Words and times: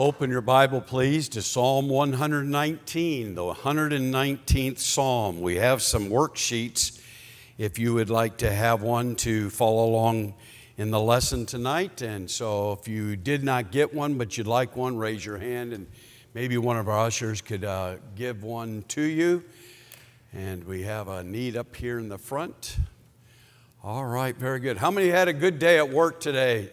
Open 0.00 0.30
your 0.30 0.42
Bible, 0.42 0.80
please, 0.80 1.28
to 1.30 1.42
Psalm 1.42 1.88
119, 1.88 3.34
the 3.34 3.42
119th 3.42 4.78
Psalm. 4.78 5.40
We 5.40 5.56
have 5.56 5.82
some 5.82 6.08
worksheets 6.08 7.02
if 7.56 7.80
you 7.80 7.94
would 7.94 8.08
like 8.08 8.36
to 8.36 8.48
have 8.48 8.80
one 8.80 9.16
to 9.16 9.50
follow 9.50 9.86
along 9.86 10.34
in 10.76 10.92
the 10.92 11.00
lesson 11.00 11.46
tonight. 11.46 12.00
And 12.00 12.30
so 12.30 12.78
if 12.80 12.86
you 12.86 13.16
did 13.16 13.42
not 13.42 13.72
get 13.72 13.92
one, 13.92 14.16
but 14.18 14.38
you'd 14.38 14.46
like 14.46 14.76
one, 14.76 14.96
raise 14.96 15.26
your 15.26 15.38
hand 15.38 15.72
and 15.72 15.88
maybe 16.32 16.56
one 16.58 16.76
of 16.76 16.88
our 16.88 17.06
ushers 17.06 17.40
could 17.40 17.64
uh, 17.64 17.96
give 18.14 18.44
one 18.44 18.84
to 18.90 19.02
you. 19.02 19.42
And 20.32 20.62
we 20.62 20.82
have 20.82 21.08
a 21.08 21.24
need 21.24 21.56
up 21.56 21.74
here 21.74 21.98
in 21.98 22.08
the 22.08 22.18
front. 22.18 22.76
All 23.82 24.04
right, 24.04 24.36
very 24.36 24.60
good. 24.60 24.76
How 24.76 24.92
many 24.92 25.08
had 25.08 25.26
a 25.26 25.32
good 25.32 25.58
day 25.58 25.76
at 25.78 25.90
work 25.90 26.20
today? 26.20 26.70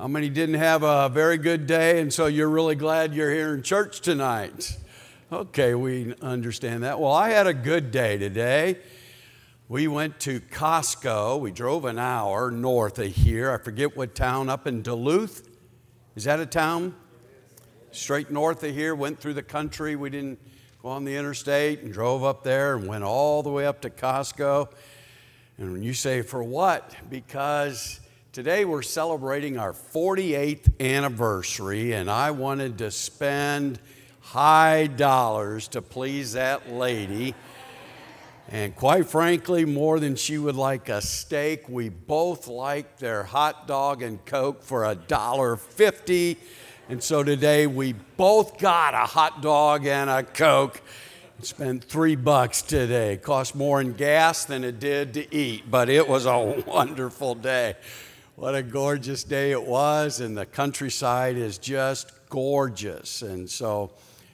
How 0.00 0.08
many 0.08 0.30
didn't 0.30 0.54
have 0.54 0.82
a 0.82 1.10
very 1.10 1.36
good 1.36 1.66
day 1.66 2.00
and 2.00 2.10
so 2.10 2.24
you're 2.24 2.48
really 2.48 2.74
glad 2.74 3.12
you're 3.12 3.30
here 3.30 3.52
in 3.52 3.62
church 3.62 4.00
tonight? 4.00 4.78
Okay, 5.30 5.74
we 5.74 6.14
understand 6.22 6.84
that. 6.84 6.98
Well, 6.98 7.12
I 7.12 7.28
had 7.28 7.46
a 7.46 7.52
good 7.52 7.90
day 7.90 8.16
today. 8.16 8.78
We 9.68 9.88
went 9.88 10.18
to 10.20 10.40
Costco. 10.40 11.38
We 11.40 11.50
drove 11.50 11.84
an 11.84 11.98
hour 11.98 12.50
north 12.50 12.98
of 12.98 13.08
here. 13.08 13.52
I 13.52 13.58
forget 13.58 13.94
what 13.94 14.14
town, 14.14 14.48
up 14.48 14.66
in 14.66 14.80
Duluth. 14.80 15.46
Is 16.16 16.24
that 16.24 16.40
a 16.40 16.46
town? 16.46 16.94
Straight 17.90 18.30
north 18.30 18.64
of 18.64 18.74
here, 18.74 18.94
went 18.94 19.20
through 19.20 19.34
the 19.34 19.42
country. 19.42 19.96
We 19.96 20.08
didn't 20.08 20.38
go 20.82 20.88
on 20.88 21.04
the 21.04 21.14
interstate 21.14 21.82
and 21.82 21.92
drove 21.92 22.24
up 22.24 22.42
there 22.42 22.74
and 22.74 22.88
went 22.88 23.04
all 23.04 23.42
the 23.42 23.50
way 23.50 23.66
up 23.66 23.82
to 23.82 23.90
Costco. 23.90 24.72
And 25.58 25.72
when 25.72 25.82
you 25.82 25.92
say, 25.92 26.22
for 26.22 26.42
what? 26.42 26.96
Because 27.10 27.99
Today 28.32 28.64
we're 28.64 28.82
celebrating 28.82 29.58
our 29.58 29.72
48th 29.72 30.78
anniversary, 30.78 31.94
and 31.94 32.08
I 32.08 32.30
wanted 32.30 32.78
to 32.78 32.92
spend 32.92 33.80
high 34.20 34.86
dollars 34.86 35.66
to 35.68 35.82
please 35.82 36.34
that 36.34 36.70
lady. 36.70 37.34
And 38.48 38.76
quite 38.76 39.08
frankly, 39.08 39.64
more 39.64 39.98
than 39.98 40.14
she 40.14 40.38
would 40.38 40.54
like 40.54 40.88
a 40.88 41.00
steak, 41.00 41.68
we 41.68 41.88
both 41.88 42.46
like 42.46 42.98
their 42.98 43.24
hot 43.24 43.66
dog 43.66 44.00
and 44.00 44.24
Coke 44.24 44.62
for 44.62 44.84
a 44.84 44.94
dollar 44.94 45.56
fifty. 45.56 46.36
And 46.88 47.02
so 47.02 47.24
today 47.24 47.66
we 47.66 47.94
both 48.16 48.58
got 48.58 48.94
a 48.94 49.06
hot 49.06 49.42
dog 49.42 49.86
and 49.86 50.08
a 50.08 50.22
Coke. 50.22 50.80
Spent 51.42 51.82
three 51.82 52.14
bucks 52.14 52.62
today. 52.62 53.16
Cost 53.16 53.56
more 53.56 53.80
in 53.80 53.94
gas 53.94 54.44
than 54.44 54.62
it 54.62 54.78
did 54.78 55.14
to 55.14 55.34
eat, 55.34 55.68
but 55.68 55.88
it 55.88 56.06
was 56.06 56.26
a 56.26 56.38
wonderful 56.66 57.34
day. 57.34 57.74
What 58.40 58.54
a 58.54 58.62
gorgeous 58.62 59.22
day 59.22 59.50
it 59.50 59.62
was, 59.62 60.20
and 60.20 60.34
the 60.34 60.46
countryside 60.46 61.36
is 61.36 61.58
just 61.58 62.10
gorgeous. 62.30 63.20
And 63.20 63.50
so, 63.50 63.90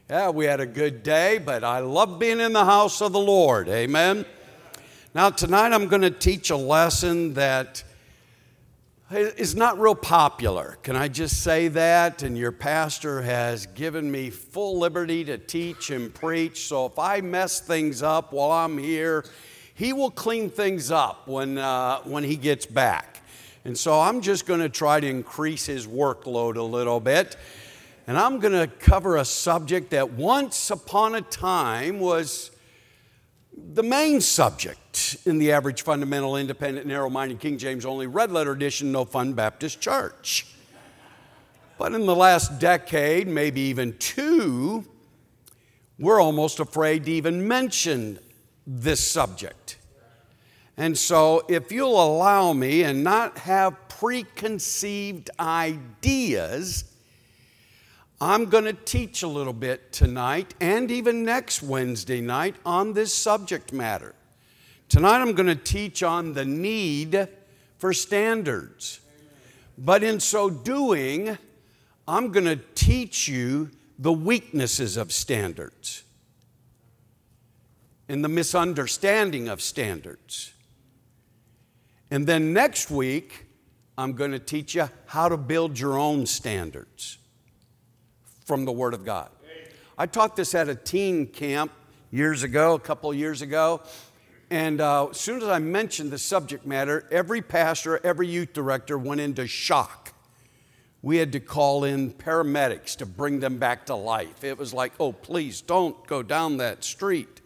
yeah, 0.08 0.30
we 0.30 0.44
had 0.44 0.60
a 0.60 0.66
good 0.66 1.02
day, 1.02 1.38
but 1.38 1.64
I 1.64 1.80
love 1.80 2.20
being 2.20 2.38
in 2.38 2.52
the 2.52 2.64
house 2.64 3.02
of 3.02 3.12
the 3.12 3.18
Lord. 3.18 3.68
Amen. 3.68 4.24
Now, 5.12 5.30
tonight 5.30 5.72
I'm 5.72 5.88
going 5.88 6.02
to 6.02 6.12
teach 6.12 6.50
a 6.50 6.56
lesson 6.56 7.34
that 7.34 7.82
is 9.10 9.56
not 9.56 9.76
real 9.76 9.96
popular. 9.96 10.78
Can 10.84 10.94
I 10.94 11.08
just 11.08 11.42
say 11.42 11.66
that? 11.66 12.22
And 12.22 12.38
your 12.38 12.52
pastor 12.52 13.22
has 13.22 13.66
given 13.66 14.08
me 14.08 14.30
full 14.30 14.78
liberty 14.78 15.24
to 15.24 15.36
teach 15.36 15.90
and 15.90 16.14
preach. 16.14 16.68
So 16.68 16.86
if 16.86 16.96
I 16.96 17.22
mess 17.22 17.58
things 17.58 18.04
up 18.04 18.32
while 18.32 18.52
I'm 18.52 18.78
here, 18.78 19.24
he 19.74 19.92
will 19.92 20.12
clean 20.12 20.48
things 20.48 20.92
up 20.92 21.26
when, 21.26 21.58
uh, 21.58 22.02
when 22.02 22.22
he 22.22 22.36
gets 22.36 22.66
back. 22.66 23.15
And 23.66 23.76
so 23.76 24.00
I'm 24.00 24.20
just 24.20 24.46
going 24.46 24.60
to 24.60 24.68
try 24.68 25.00
to 25.00 25.08
increase 25.08 25.66
his 25.66 25.88
workload 25.88 26.54
a 26.54 26.62
little 26.62 27.00
bit. 27.00 27.36
And 28.06 28.16
I'm 28.16 28.38
going 28.38 28.52
to 28.52 28.68
cover 28.68 29.16
a 29.16 29.24
subject 29.24 29.90
that 29.90 30.12
once 30.12 30.70
upon 30.70 31.16
a 31.16 31.20
time 31.20 31.98
was 31.98 32.52
the 33.56 33.82
main 33.82 34.20
subject 34.20 35.16
in 35.26 35.38
the 35.38 35.50
average 35.50 35.82
fundamental, 35.82 36.36
independent, 36.36 36.86
narrow 36.86 37.10
minded, 37.10 37.40
King 37.40 37.58
James 37.58 37.84
only, 37.84 38.06
red 38.06 38.30
letter 38.30 38.52
edition, 38.52 38.92
no 38.92 39.04
fun 39.04 39.32
Baptist 39.32 39.80
church. 39.80 40.46
But 41.76 41.92
in 41.92 42.06
the 42.06 42.14
last 42.14 42.60
decade, 42.60 43.26
maybe 43.26 43.62
even 43.62 43.98
two, 43.98 44.84
we're 45.98 46.20
almost 46.20 46.60
afraid 46.60 47.06
to 47.06 47.10
even 47.10 47.48
mention 47.48 48.20
this 48.64 49.00
subject. 49.04 49.78
And 50.76 50.96
so, 50.96 51.44
if 51.48 51.72
you'll 51.72 52.02
allow 52.02 52.52
me 52.52 52.82
and 52.82 53.02
not 53.02 53.38
have 53.38 53.88
preconceived 53.88 55.30
ideas, 55.40 56.84
I'm 58.20 58.46
going 58.46 58.64
to 58.64 58.74
teach 58.74 59.22
a 59.22 59.28
little 59.28 59.54
bit 59.54 59.92
tonight 59.92 60.54
and 60.60 60.90
even 60.90 61.24
next 61.24 61.62
Wednesday 61.62 62.20
night 62.20 62.56
on 62.64 62.92
this 62.92 63.12
subject 63.14 63.72
matter. 63.72 64.14
Tonight, 64.88 65.20
I'm 65.20 65.32
going 65.32 65.48
to 65.48 65.54
teach 65.54 66.02
on 66.02 66.34
the 66.34 66.44
need 66.44 67.28
for 67.78 67.92
standards. 67.92 69.00
But 69.78 70.02
in 70.02 70.20
so 70.20 70.48
doing, 70.48 71.36
I'm 72.06 72.32
going 72.32 72.46
to 72.46 72.56
teach 72.74 73.28
you 73.28 73.70
the 73.98 74.12
weaknesses 74.12 74.96
of 74.96 75.12
standards 75.12 76.04
and 78.08 78.22
the 78.22 78.28
misunderstanding 78.28 79.48
of 79.48 79.60
standards. 79.60 80.52
And 82.10 82.26
then 82.26 82.52
next 82.52 82.90
week, 82.90 83.46
I'm 83.98 84.12
going 84.12 84.32
to 84.32 84.38
teach 84.38 84.74
you 84.74 84.88
how 85.06 85.28
to 85.28 85.36
build 85.36 85.78
your 85.78 85.98
own 85.98 86.26
standards 86.26 87.18
from 88.44 88.64
the 88.64 88.72
Word 88.72 88.94
of 88.94 89.04
God. 89.04 89.30
I 89.98 90.06
taught 90.06 90.36
this 90.36 90.54
at 90.54 90.68
a 90.68 90.74
teen 90.74 91.26
camp 91.26 91.72
years 92.10 92.42
ago, 92.42 92.74
a 92.74 92.78
couple 92.78 93.12
years 93.14 93.42
ago. 93.42 93.80
And 94.50 94.80
uh, 94.80 95.08
as 95.08 95.18
soon 95.18 95.42
as 95.42 95.48
I 95.48 95.58
mentioned 95.58 96.10
the 96.12 96.18
subject 96.18 96.66
matter, 96.66 97.08
every 97.10 97.42
pastor, 97.42 97.98
every 98.04 98.28
youth 98.28 98.52
director 98.52 98.98
went 98.98 99.20
into 99.20 99.46
shock. 99.46 100.12
We 101.02 101.16
had 101.16 101.32
to 101.32 101.40
call 101.40 101.84
in 101.84 102.12
paramedics 102.12 102.96
to 102.96 103.06
bring 103.06 103.40
them 103.40 103.58
back 103.58 103.86
to 103.86 103.94
life. 103.94 104.44
It 104.44 104.58
was 104.58 104.72
like, 104.72 104.92
oh, 105.00 105.12
please 105.12 105.60
don't 105.60 106.06
go 106.06 106.22
down 106.22 106.58
that 106.58 106.84
street. 106.84 107.40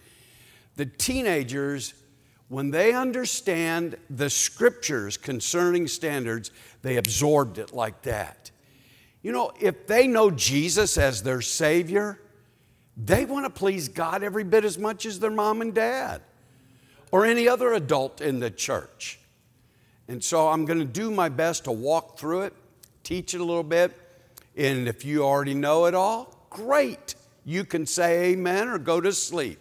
The 0.77 0.87
teenagers 0.87 1.95
when 2.51 2.73
they 2.73 2.93
understand 2.93 3.97
the 4.11 4.29
scriptures 4.29 5.17
concerning 5.17 5.87
standards, 5.87 6.51
they 6.83 6.97
absorbed 6.97 7.59
it 7.59 7.73
like 7.73 8.03
that. 8.03 8.51
You 9.23 9.31
know, 9.31 9.53
if 9.61 9.87
they 9.87 10.09
know 10.09 10.33
Jesus 10.33 10.99
as 10.99 11.23
their 11.23 11.43
Savior, 11.43 12.21
they 12.97 13.25
want 13.25 13.47
to 13.47 13.51
please 13.51 13.87
God 13.87 14.25
every 14.25 14.43
bit 14.43 14.65
as 14.65 14.79
much 14.79 15.07
as 15.07 15.21
their 15.21 15.31
mom 15.31 15.61
and 15.61 15.73
dad 15.73 16.23
or 17.13 17.25
any 17.25 17.47
other 17.47 17.73
adult 17.73 18.21
in 18.21 18.41
the 18.41 18.51
church. 18.51 19.21
And 20.09 20.23
so 20.23 20.49
I'm 20.49 20.65
going 20.65 20.81
to 20.81 20.85
do 20.85 21.13
my 21.13 21.29
best 21.29 21.65
to 21.65 21.73
walk 21.73 22.19
through 22.19 22.43
it, 22.43 22.55
teach 23.05 23.33
it 23.33 23.41
a 23.41 23.45
little 23.45 23.63
bit. 23.63 23.97
And 24.57 24.89
if 24.89 25.05
you 25.05 25.23
already 25.23 25.55
know 25.55 25.85
it 25.85 25.95
all, 25.95 26.49
great. 26.51 27.15
You 27.45 27.65
can 27.65 27.87
say 27.87 28.33
amen 28.33 28.67
or 28.67 28.79
go 28.79 29.01
to 29.01 29.13
sleep. 29.13 29.61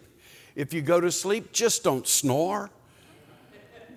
If 0.56 0.74
you 0.74 0.82
go 0.82 1.00
to 1.00 1.12
sleep, 1.12 1.52
just 1.52 1.84
don't 1.84 2.08
snore. 2.08 2.68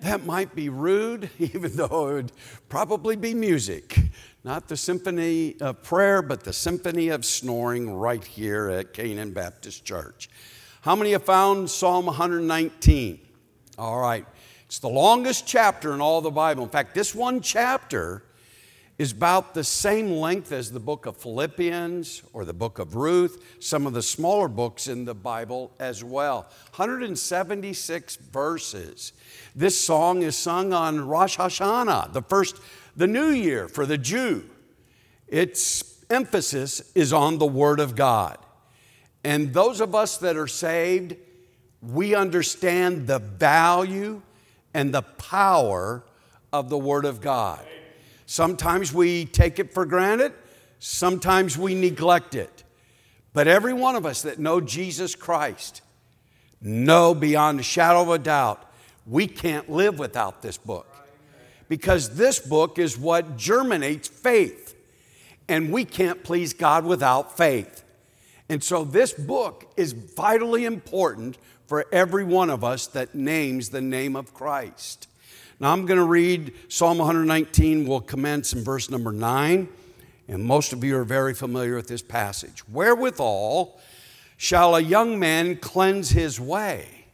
That 0.04 0.26
might 0.26 0.54
be 0.54 0.68
rude, 0.68 1.30
even 1.38 1.74
though 1.76 2.08
it 2.08 2.12
would 2.12 2.32
probably 2.68 3.16
be 3.16 3.32
music. 3.32 3.98
Not 4.44 4.68
the 4.68 4.76
symphony 4.76 5.56
of 5.62 5.82
prayer, 5.82 6.20
but 6.20 6.44
the 6.44 6.52
symphony 6.52 7.08
of 7.08 7.24
snoring 7.24 7.90
right 7.90 8.22
here 8.22 8.68
at 8.68 8.92
Canaan 8.92 9.32
Baptist 9.32 9.82
Church. 9.86 10.28
How 10.82 10.94
many 10.94 11.12
have 11.12 11.24
found 11.24 11.70
Psalm 11.70 12.04
119? 12.04 13.18
All 13.78 13.98
right. 13.98 14.26
It's 14.66 14.78
the 14.78 14.90
longest 14.90 15.46
chapter 15.46 15.94
in 15.94 16.02
all 16.02 16.20
the 16.20 16.30
Bible. 16.30 16.64
In 16.64 16.68
fact, 16.68 16.94
this 16.94 17.14
one 17.14 17.40
chapter 17.40 18.24
is 18.96 19.10
about 19.10 19.54
the 19.54 19.64
same 19.64 20.12
length 20.12 20.52
as 20.52 20.70
the 20.70 20.80
book 20.80 21.06
of 21.06 21.16
Philippians 21.16 22.22
or 22.32 22.44
the 22.44 22.52
book 22.52 22.78
of 22.78 22.94
Ruth, 22.94 23.56
some 23.58 23.86
of 23.86 23.92
the 23.92 24.02
smaller 24.02 24.46
books 24.46 24.86
in 24.86 25.04
the 25.04 25.14
Bible 25.14 25.72
as 25.80 26.04
well. 26.04 26.42
176 26.76 28.16
verses. 28.16 29.12
This 29.56 29.78
song 29.78 30.22
is 30.22 30.36
sung 30.36 30.72
on 30.72 31.06
Rosh 31.06 31.38
Hashanah, 31.38 32.12
the 32.12 32.22
first, 32.22 32.60
the 32.94 33.08
new 33.08 33.30
year 33.30 33.66
for 33.66 33.84
the 33.84 33.98
Jew. 33.98 34.44
Its 35.26 36.04
emphasis 36.08 36.92
is 36.94 37.12
on 37.12 37.38
the 37.38 37.46
Word 37.46 37.80
of 37.80 37.96
God. 37.96 38.38
And 39.24 39.52
those 39.52 39.80
of 39.80 39.94
us 39.94 40.18
that 40.18 40.36
are 40.36 40.46
saved, 40.46 41.16
we 41.82 42.14
understand 42.14 43.08
the 43.08 43.18
value 43.18 44.22
and 44.72 44.94
the 44.94 45.02
power 45.02 46.04
of 46.52 46.68
the 46.68 46.78
Word 46.78 47.04
of 47.04 47.20
God. 47.20 47.64
Sometimes 48.26 48.92
we 48.92 49.24
take 49.24 49.58
it 49.58 49.72
for 49.72 49.84
granted, 49.86 50.32
sometimes 50.78 51.58
we 51.58 51.74
neglect 51.74 52.34
it. 52.34 52.64
But 53.32 53.48
every 53.48 53.72
one 53.72 53.96
of 53.96 54.06
us 54.06 54.22
that 54.22 54.38
know 54.38 54.60
Jesus 54.60 55.14
Christ 55.14 55.82
know 56.60 57.14
beyond 57.14 57.60
a 57.60 57.62
shadow 57.62 58.02
of 58.02 58.08
a 58.10 58.18
doubt 58.18 58.70
we 59.06 59.26
can't 59.26 59.68
live 59.68 59.98
without 59.98 60.40
this 60.40 60.56
book. 60.56 60.86
Because 61.68 62.16
this 62.16 62.38
book 62.38 62.78
is 62.78 62.96
what 62.96 63.36
germinates 63.36 64.08
faith. 64.08 64.74
and 65.48 65.70
we 65.72 65.84
can't 65.84 66.24
please 66.24 66.52
God 66.52 66.84
without 66.84 67.36
faith. 67.36 67.84
And 68.48 68.62
so 68.62 68.84
this 68.84 69.12
book 69.12 69.70
is 69.76 69.92
vitally 69.92 70.64
important 70.64 71.38
for 71.66 71.86
every 71.92 72.24
one 72.24 72.50
of 72.50 72.62
us 72.62 72.86
that 72.88 73.14
names 73.14 73.70
the 73.70 73.80
name 73.80 74.16
of 74.16 74.34
Christ. 74.34 75.08
Now 75.60 75.72
I'm 75.72 75.86
going 75.86 76.00
to 76.00 76.06
read 76.06 76.52
Psalm 76.68 76.98
119. 76.98 77.86
We'll 77.86 78.00
commence 78.00 78.52
in 78.52 78.64
verse 78.64 78.90
number 78.90 79.12
9. 79.12 79.68
And 80.26 80.44
most 80.44 80.72
of 80.72 80.82
you 80.82 80.96
are 80.98 81.04
very 81.04 81.34
familiar 81.34 81.76
with 81.76 81.86
this 81.86 82.02
passage. 82.02 82.66
Wherewithal 82.68 83.78
shall 84.36 84.74
a 84.74 84.80
young 84.80 85.18
man 85.18 85.56
cleanse 85.56 86.10
his 86.10 86.40
way? 86.40 87.06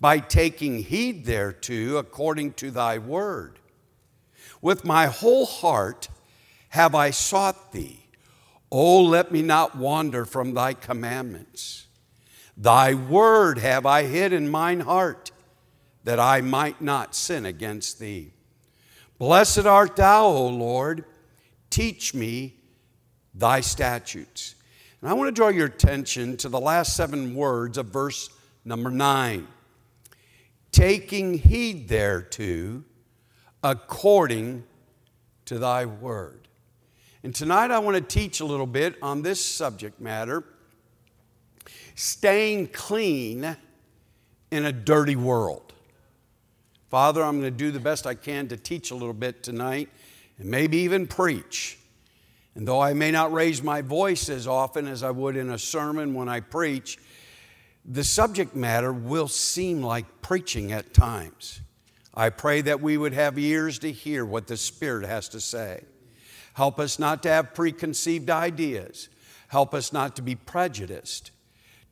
By 0.00 0.18
taking 0.18 0.82
heed 0.82 1.26
thereto 1.26 1.96
according 1.96 2.54
to 2.54 2.70
thy 2.70 2.98
word. 2.98 3.58
With 4.62 4.84
my 4.84 5.06
whole 5.06 5.46
heart 5.46 6.08
have 6.70 6.94
I 6.94 7.10
sought 7.10 7.72
thee. 7.72 8.06
Oh, 8.70 9.02
let 9.02 9.32
me 9.32 9.42
not 9.42 9.76
wander 9.76 10.24
from 10.24 10.54
thy 10.54 10.74
commandments. 10.74 11.86
Thy 12.56 12.94
word 12.94 13.58
have 13.58 13.86
I 13.86 14.04
hid 14.04 14.32
in 14.32 14.50
mine 14.50 14.80
heart, 14.80 15.29
that 16.10 16.18
I 16.18 16.40
might 16.40 16.82
not 16.82 17.14
sin 17.14 17.46
against 17.46 18.00
thee. 18.00 18.32
Blessed 19.20 19.64
art 19.64 19.94
thou, 19.94 20.26
O 20.26 20.48
Lord. 20.48 21.04
Teach 21.70 22.14
me 22.14 22.56
thy 23.32 23.60
statutes. 23.60 24.56
And 25.00 25.08
I 25.08 25.12
want 25.12 25.28
to 25.28 25.32
draw 25.32 25.50
your 25.50 25.66
attention 25.66 26.36
to 26.38 26.48
the 26.48 26.58
last 26.58 26.96
seven 26.96 27.32
words 27.32 27.78
of 27.78 27.86
verse 27.86 28.28
number 28.64 28.90
nine. 28.90 29.46
Taking 30.72 31.34
heed 31.34 31.86
thereto 31.86 32.82
according 33.62 34.64
to 35.44 35.60
thy 35.60 35.84
word. 35.84 36.48
And 37.22 37.32
tonight 37.32 37.70
I 37.70 37.78
want 37.78 37.94
to 37.94 38.02
teach 38.02 38.40
a 38.40 38.44
little 38.44 38.66
bit 38.66 38.96
on 39.00 39.22
this 39.22 39.40
subject 39.40 40.00
matter 40.00 40.42
staying 41.94 42.66
clean 42.66 43.56
in 44.50 44.64
a 44.64 44.72
dirty 44.72 45.14
world. 45.14 45.69
Father, 46.90 47.22
I'm 47.22 47.40
going 47.40 47.52
to 47.52 47.56
do 47.56 47.70
the 47.70 47.78
best 47.78 48.04
I 48.04 48.14
can 48.14 48.48
to 48.48 48.56
teach 48.56 48.90
a 48.90 48.96
little 48.96 49.14
bit 49.14 49.44
tonight 49.44 49.88
and 50.38 50.50
maybe 50.50 50.78
even 50.78 51.06
preach. 51.06 51.78
And 52.56 52.66
though 52.66 52.80
I 52.80 52.94
may 52.94 53.12
not 53.12 53.32
raise 53.32 53.62
my 53.62 53.80
voice 53.80 54.28
as 54.28 54.48
often 54.48 54.88
as 54.88 55.04
I 55.04 55.12
would 55.12 55.36
in 55.36 55.50
a 55.50 55.58
sermon 55.58 56.14
when 56.14 56.28
I 56.28 56.40
preach, 56.40 56.98
the 57.84 58.02
subject 58.02 58.56
matter 58.56 58.92
will 58.92 59.28
seem 59.28 59.82
like 59.82 60.20
preaching 60.20 60.72
at 60.72 60.92
times. 60.92 61.60
I 62.12 62.28
pray 62.28 62.60
that 62.62 62.80
we 62.80 62.96
would 62.96 63.12
have 63.12 63.38
ears 63.38 63.78
to 63.78 63.92
hear 63.92 64.26
what 64.26 64.48
the 64.48 64.56
Spirit 64.56 65.06
has 65.06 65.28
to 65.28 65.40
say. 65.40 65.84
Help 66.54 66.80
us 66.80 66.98
not 66.98 67.22
to 67.22 67.28
have 67.28 67.54
preconceived 67.54 68.28
ideas. 68.28 69.08
Help 69.46 69.74
us 69.74 69.92
not 69.92 70.16
to 70.16 70.22
be 70.22 70.34
prejudiced, 70.34 71.30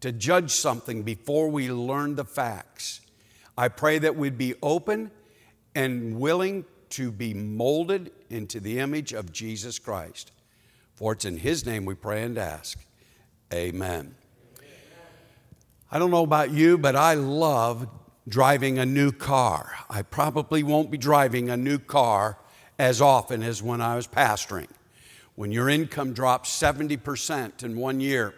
to 0.00 0.10
judge 0.10 0.50
something 0.50 1.04
before 1.04 1.48
we 1.48 1.70
learn 1.70 2.16
the 2.16 2.24
facts. 2.24 3.00
I 3.58 3.66
pray 3.66 3.98
that 3.98 4.14
we'd 4.14 4.38
be 4.38 4.54
open 4.62 5.10
and 5.74 6.20
willing 6.20 6.64
to 6.90 7.10
be 7.10 7.34
molded 7.34 8.12
into 8.30 8.60
the 8.60 8.78
image 8.78 9.12
of 9.12 9.32
Jesus 9.32 9.80
Christ. 9.80 10.30
For 10.94 11.12
it's 11.12 11.24
in 11.24 11.38
His 11.38 11.66
name 11.66 11.84
we 11.84 11.94
pray 11.94 12.22
and 12.22 12.38
ask. 12.38 12.78
Amen. 13.52 14.14
I 15.90 15.98
don't 15.98 16.12
know 16.12 16.22
about 16.22 16.52
you, 16.52 16.78
but 16.78 16.94
I 16.94 17.14
love 17.14 17.88
driving 18.28 18.78
a 18.78 18.86
new 18.86 19.10
car. 19.10 19.72
I 19.90 20.02
probably 20.02 20.62
won't 20.62 20.92
be 20.92 20.98
driving 20.98 21.50
a 21.50 21.56
new 21.56 21.80
car 21.80 22.38
as 22.78 23.00
often 23.00 23.42
as 23.42 23.60
when 23.60 23.80
I 23.80 23.96
was 23.96 24.06
pastoring. 24.06 24.68
When 25.34 25.50
your 25.50 25.68
income 25.68 26.12
drops 26.12 26.48
70% 26.50 27.64
in 27.64 27.76
one 27.76 27.98
year, 27.98 28.34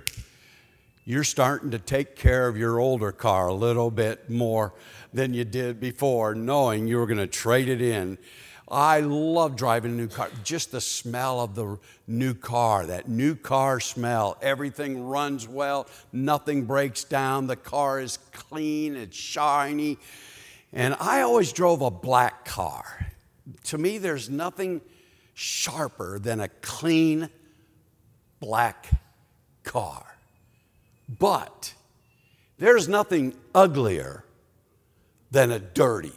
you're 1.10 1.24
starting 1.24 1.70
to 1.72 1.78
take 1.78 2.16
care 2.16 2.46
of 2.48 2.56
your 2.56 2.78
older 2.78 3.12
car 3.12 3.48
a 3.48 3.54
little 3.54 3.90
bit 3.90 4.30
more 4.30 4.72
than 5.12 5.34
you 5.34 5.44
did 5.44 5.80
before, 5.80 6.34
knowing 6.34 6.86
you 6.86 6.96
were 6.98 7.06
going 7.06 7.18
to 7.18 7.26
trade 7.26 7.68
it 7.68 7.82
in. 7.82 8.16
I 8.68 9.00
love 9.00 9.56
driving 9.56 9.92
a 9.92 9.94
new 9.94 10.08
car. 10.08 10.30
Just 10.44 10.70
the 10.70 10.80
smell 10.80 11.40
of 11.40 11.56
the 11.56 11.78
new 12.06 12.34
car, 12.34 12.86
that 12.86 13.08
new 13.08 13.34
car 13.34 13.80
smell. 13.80 14.38
Everything 14.40 15.04
runs 15.04 15.48
well, 15.48 15.88
nothing 16.12 16.64
breaks 16.64 17.02
down. 17.02 17.48
The 17.48 17.56
car 17.56 18.00
is 18.00 18.18
clean, 18.32 18.94
it's 18.94 19.16
shiny. 19.16 19.98
And 20.72 20.94
I 21.00 21.22
always 21.22 21.52
drove 21.52 21.82
a 21.82 21.90
black 21.90 22.44
car 22.44 23.10
to 23.64 23.78
me, 23.78 23.98
there's 23.98 24.28
nothing 24.28 24.80
sharper 25.34 26.18
than 26.18 26.40
a 26.40 26.48
clean 26.48 27.28
black 28.40 28.88
car. 29.64 30.09
But 31.18 31.74
there's 32.58 32.88
nothing 32.88 33.34
uglier 33.54 34.24
than 35.30 35.50
a 35.50 35.58
dirty 35.58 36.12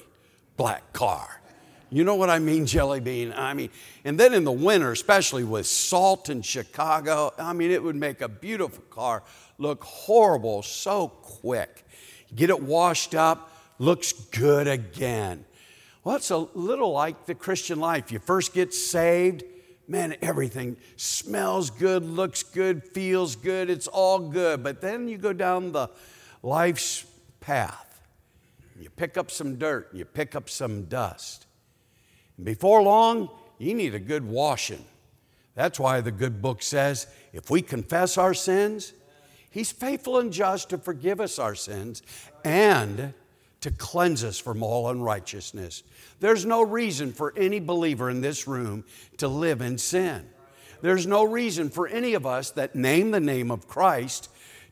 black 0.58 0.94
car. 0.94 1.42
You 1.90 2.04
know 2.04 2.16
what 2.16 2.30
I 2.32 2.40
mean, 2.40 2.66
Jelly 2.66 3.00
Bean? 3.00 3.34
I 3.36 3.54
mean, 3.54 3.70
and 4.04 4.20
then 4.20 4.34
in 4.34 4.44
the 4.44 4.52
winter, 4.52 4.92
especially 4.92 5.44
with 5.44 5.68
salt 5.68 6.28
in 6.30 6.42
Chicago, 6.42 7.32
I 7.38 7.54
mean, 7.54 7.70
it 7.70 7.84
would 7.84 7.96
make 7.96 8.22
a 8.22 8.28
beautiful 8.28 8.84
car 8.90 9.22
look 9.60 9.84
horrible 9.84 10.64
so 10.64 11.08
quick. 11.08 11.86
Get 12.36 12.50
it 12.50 12.62
washed 12.62 13.14
up, 13.14 13.52
looks 13.78 14.12
good 14.12 14.68
again. 14.68 15.46
Well, 16.04 16.16
it's 16.16 16.32
a 16.32 16.38
little 16.38 16.92
like 16.92 17.28
the 17.28 17.36
Christian 17.36 17.80
life. 17.80 18.12
You 18.12 18.18
first 18.18 18.54
get 18.54 18.74
saved, 18.74 19.44
man, 19.88 20.16
everything 20.22 20.78
smells 20.96 21.70
good, 21.70 22.04
looks 22.04 22.44
good, 22.44 22.84
feels 22.84 23.36
good, 23.36 23.70
it's 23.70 23.88
all 23.88 24.20
good. 24.20 24.64
But 24.64 24.82
then 24.82 25.08
you 25.08 25.18
go 25.18 25.34
down 25.34 25.72
the 25.72 25.90
life's 26.42 27.06
path. 27.40 28.02
You 28.80 28.90
pick 28.90 29.18
up 29.18 29.32
some 29.32 29.58
dirt, 29.58 29.90
you 29.94 30.06
pick 30.06 30.36
up 30.36 30.50
some 30.50 30.86
dust. 30.86 31.46
And 32.38 32.46
before 32.46 32.82
long, 32.82 33.30
you 33.58 33.74
need 33.74 33.94
a 33.94 34.00
good 34.00 34.26
washing. 34.26 34.84
That's 35.56 35.80
why 35.80 36.02
the 36.02 36.12
good 36.12 36.42
book 36.42 36.64
says 36.64 37.08
if 37.32 37.50
we 37.50 37.62
confess 37.62 38.18
our 38.18 38.34
sins, 38.34 38.94
He's 39.54 39.72
faithful 39.72 40.18
and 40.18 40.34
just 40.34 40.72
to 40.72 40.80
forgive 40.80 41.22
us 41.22 41.38
our 41.38 41.54
sins 41.54 42.02
and 42.44 43.14
to 43.64 43.72
cleanse 43.72 44.26
us 44.26 44.38
from 44.38 44.62
all 44.62 44.90
unrighteousness. 44.90 45.84
There's 46.20 46.46
no 46.46 46.62
reason 46.62 47.14
for 47.14 47.34
any 47.38 47.62
believer 47.62 48.10
in 48.10 48.20
this 48.20 48.46
room 48.46 48.84
to 49.18 49.30
live 49.30 49.62
in 49.62 49.78
sin. 49.78 50.28
There's 50.82 51.08
no 51.08 51.24
reason 51.24 51.70
for 51.70 51.88
any 51.88 52.14
of 52.14 52.26
us 52.26 52.50
that 52.52 52.76
name 52.76 53.12
the 53.12 53.22
name 53.22 53.52
of 53.52 53.70
Christ 53.70 54.30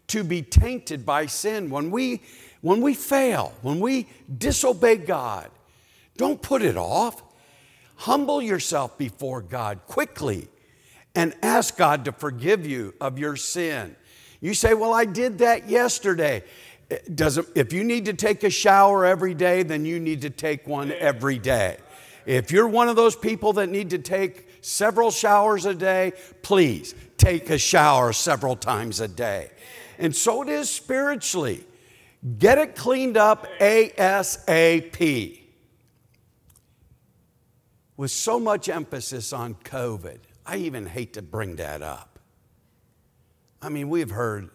to 0.07 0.25
be 0.25 0.41
tainted 0.41 1.05
by 1.05 1.27
sin. 1.27 1.69
When 1.69 1.89
we, 1.89 2.21
when 2.60 2.81
we 2.81 2.93
fail, 2.93 3.53
when 3.62 3.79
we 3.79 4.10
disobey 4.38 4.98
God, 4.98 5.50
don't 6.17 6.41
put 6.41 6.62
it 6.62 6.75
off. 6.75 7.24
Humble 7.95 8.41
yourself 8.41 8.98
before 8.98 9.41
God 9.41 9.79
quickly 9.88 10.50
and 11.15 11.33
ask 11.41 11.77
God 11.77 12.03
to 12.05 12.12
forgive 12.12 12.67
you 12.67 12.93
of 13.00 13.17
your 13.17 13.38
sin. 13.38 13.95
You 14.41 14.53
say, 14.53 14.74
Well, 14.74 14.93
I 14.93 15.05
did 15.05 15.38
that 15.38 15.69
yesterday 15.69 16.43
doesn't, 17.15 17.48
if 17.55 17.74
you 17.74 17.83
need 17.83 18.05
to 18.05 18.13
take 18.13 18.43
a 18.43 18.50
shower 18.50 19.05
every 19.05 19.33
day, 19.33 19.63
then 19.63 19.86
you 19.86 20.00
need 20.00 20.21
to 20.21 20.29
take 20.29 20.67
one 20.67 20.91
every 20.91 21.39
day. 21.39 21.77
If 22.25 22.51
you're 22.51 22.67
one 22.67 22.89
of 22.89 22.95
those 22.95 23.15
people 23.15 23.53
that 23.53 23.69
need 23.69 23.89
to 23.91 24.00
take 24.00 24.48
several 24.62 25.12
showers 25.12 25.65
a 25.65 25.74
day, 25.74 26.13
please 26.41 26.93
take 27.17 27.50
a 27.50 27.57
shower 27.57 28.13
several 28.13 28.55
times 28.55 29.00
a 29.00 29.07
day. 29.07 29.50
And 29.98 30.15
so 30.15 30.41
it 30.41 30.50
is 30.50 30.69
spiritually. 30.69 31.65
Get 32.38 32.57
it 32.57 32.75
cleaned 32.75 33.17
up 33.17 33.48
ASAP. 33.60 35.39
With 37.98 38.12
so 38.12 38.39
much 38.39 38.69
emphasis 38.69 39.31
on 39.33 39.55
COVID, 39.55 40.17
I 40.45 40.57
even 40.57 40.88
hate 40.88 41.13
to 41.13 41.21
bring 41.21 41.55
that 41.57 41.81
up. 41.81 42.19
I 43.62 43.69
mean, 43.69 43.89
we've 43.89 44.10
heard 44.10 44.50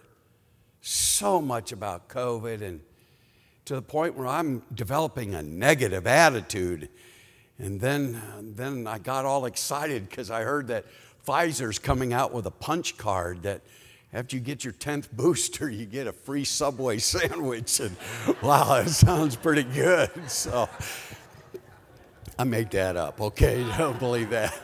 so 0.87 1.41
much 1.41 1.73
about 1.73 2.09
COVID 2.09 2.63
and 2.63 2.81
to 3.65 3.75
the 3.75 3.83
point 3.83 4.17
where 4.17 4.29
I'm 4.29 4.63
developing 4.73 5.35
a 5.35 5.43
negative 5.43 6.07
attitude. 6.07 6.89
And 7.59 7.81
then, 7.81 8.23
then 8.55 8.87
I 8.87 8.99
got 8.99 9.25
all 9.25 9.47
excited 9.47 10.09
because 10.09 10.31
I 10.31 10.43
heard 10.43 10.69
that 10.69 10.85
Pfizer's 11.27 11.81
coming 11.81 12.13
out 12.13 12.33
with 12.33 12.47
a 12.47 12.53
punch 12.53 12.97
card 12.97 13.43
that 13.43 13.63
after 14.13 14.37
you 14.37 14.43
get 14.43 14.63
your 14.63 14.75
10th 14.75 15.11
booster, 15.11 15.69
you 15.69 15.87
get 15.87 16.07
a 16.07 16.13
free 16.13 16.45
Subway 16.45 16.99
sandwich. 17.01 17.81
And 17.81 17.97
wow, 18.41 18.81
that 18.81 18.91
sounds 18.91 19.35
pretty 19.35 19.65
good. 19.65 20.11
So 20.29 20.69
I 22.39 22.45
made 22.45 22.71
that 22.71 22.97
up, 22.97 23.21
okay? 23.21 23.67
Don't 23.79 23.99
believe 23.99 24.31
that. 24.31 24.57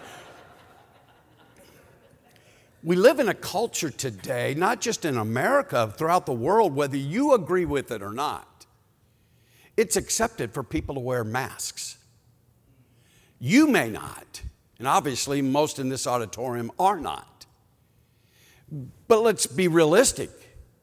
We 2.84 2.96
live 2.96 3.20
in 3.20 3.28
a 3.28 3.34
culture 3.34 3.90
today, 3.90 4.54
not 4.54 4.80
just 4.80 5.04
in 5.04 5.16
America, 5.16 5.92
throughout 5.96 6.26
the 6.26 6.32
world, 6.32 6.74
whether 6.74 6.96
you 6.96 7.32
agree 7.32 7.64
with 7.64 7.92
it 7.92 8.02
or 8.02 8.12
not. 8.12 8.66
It's 9.76 9.96
accepted 9.96 10.52
for 10.52 10.64
people 10.64 10.96
to 10.96 11.00
wear 11.00 11.22
masks. 11.22 11.96
You 13.38 13.66
may 13.68 13.88
not, 13.88 14.42
And 14.78 14.88
obviously, 14.88 15.42
most 15.42 15.78
in 15.78 15.88
this 15.90 16.08
auditorium 16.08 16.72
are 16.76 16.98
not. 16.98 17.46
But 19.06 19.22
let's 19.22 19.46
be 19.46 19.68
realistic. 19.68 20.30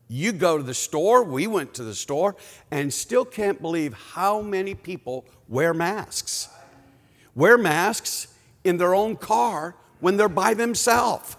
You 0.08 0.32
go 0.32 0.58
to 0.58 0.64
the 0.64 0.74
store, 0.74 1.24
we 1.24 1.48
went 1.48 1.74
to 1.74 1.84
the 1.84 1.94
store, 1.94 2.38
and 2.72 2.94
still 2.94 3.26
can't 3.26 3.62
believe 3.62 3.94
how 3.94 4.42
many 4.42 4.74
people 4.74 5.26
wear 5.50 5.74
masks. 5.74 6.48
Wear 7.36 7.58
masks 7.58 8.34
in 8.64 8.78
their 8.78 8.96
own 8.96 9.18
car 9.18 9.76
when 10.00 10.16
they're 10.16 10.30
by 10.30 10.54
themselves. 10.54 11.36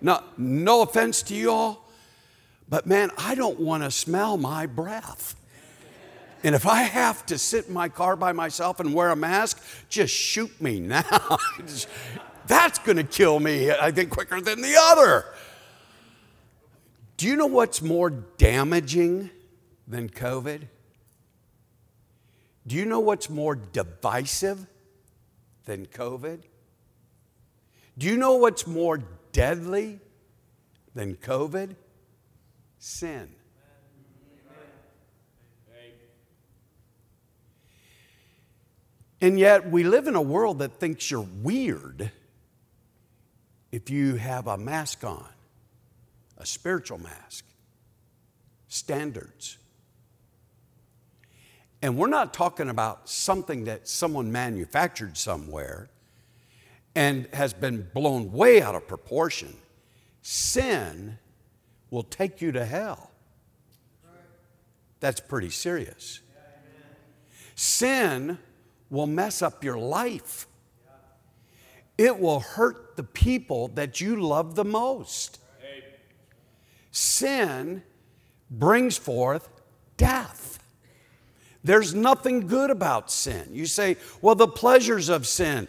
Now, 0.00 0.24
no 0.36 0.82
offense 0.82 1.22
to 1.24 1.34
you 1.34 1.50
all, 1.50 1.88
but 2.68 2.86
man, 2.86 3.10
I 3.18 3.34
don't 3.34 3.60
want 3.60 3.82
to 3.82 3.90
smell 3.90 4.36
my 4.36 4.66
breath. 4.66 5.36
And 6.42 6.54
if 6.54 6.66
I 6.66 6.82
have 6.82 7.26
to 7.26 7.36
sit 7.36 7.66
in 7.66 7.74
my 7.74 7.88
car 7.88 8.16
by 8.16 8.32
myself 8.32 8.80
and 8.80 8.94
wear 8.94 9.10
a 9.10 9.16
mask, 9.16 9.62
just 9.88 10.14
shoot 10.14 10.58
me 10.60 10.80
now. 10.80 11.38
That's 12.46 12.78
going 12.78 12.96
to 12.96 13.04
kill 13.04 13.38
me, 13.40 13.70
I 13.70 13.90
think, 13.90 14.10
quicker 14.10 14.40
than 14.40 14.62
the 14.62 14.74
other. 14.76 15.26
Do 17.16 17.26
you 17.26 17.36
know 17.36 17.46
what's 17.46 17.82
more 17.82 18.08
damaging 18.08 19.28
than 19.86 20.08
COVID? 20.08 20.62
Do 22.66 22.76
you 22.76 22.86
know 22.86 23.00
what's 23.00 23.28
more 23.28 23.54
divisive 23.54 24.66
than 25.66 25.86
COVID? 25.86 26.40
Do 27.98 28.06
you 28.06 28.16
know 28.16 28.36
what's 28.36 28.66
more 28.66 29.02
deadly 29.32 30.00
than 30.94 31.16
COVID? 31.16 31.76
Sin. 32.78 33.34
And 39.22 39.38
yet, 39.38 39.70
we 39.70 39.84
live 39.84 40.06
in 40.06 40.14
a 40.14 40.22
world 40.22 40.60
that 40.60 40.80
thinks 40.80 41.10
you're 41.10 41.28
weird 41.42 42.10
if 43.70 43.90
you 43.90 44.16
have 44.16 44.46
a 44.46 44.56
mask 44.56 45.04
on, 45.04 45.28
a 46.38 46.46
spiritual 46.46 46.98
mask, 46.98 47.44
standards. 48.68 49.58
And 51.82 51.98
we're 51.98 52.08
not 52.08 52.32
talking 52.32 52.70
about 52.70 53.08
something 53.08 53.64
that 53.64 53.88
someone 53.88 54.32
manufactured 54.32 55.16
somewhere 55.18 55.90
and 56.94 57.28
has 57.32 57.52
been 57.52 57.88
blown 57.94 58.32
way 58.32 58.60
out 58.60 58.74
of 58.74 58.86
proportion. 58.88 59.54
Sin 60.22 61.18
will 61.90 62.02
take 62.02 62.40
you 62.40 62.52
to 62.52 62.64
hell. 62.64 63.10
That's 65.00 65.20
pretty 65.20 65.50
serious. 65.50 66.20
Sin 67.54 68.38
will 68.90 69.06
mess 69.06 69.42
up 69.42 69.64
your 69.64 69.78
life. 69.78 70.46
It 71.96 72.18
will 72.18 72.40
hurt 72.40 72.96
the 72.96 73.02
people 73.02 73.68
that 73.68 74.00
you 74.00 74.16
love 74.16 74.54
the 74.54 74.64
most. 74.64 75.38
Sin 76.90 77.82
brings 78.50 78.96
forth 78.96 79.48
death. 79.96 80.58
There's 81.62 81.94
nothing 81.94 82.46
good 82.46 82.70
about 82.70 83.10
sin. 83.10 83.48
You 83.52 83.66
say, 83.66 83.96
well, 84.22 84.34
the 84.34 84.48
pleasures 84.48 85.08
of 85.08 85.26
sin. 85.26 85.68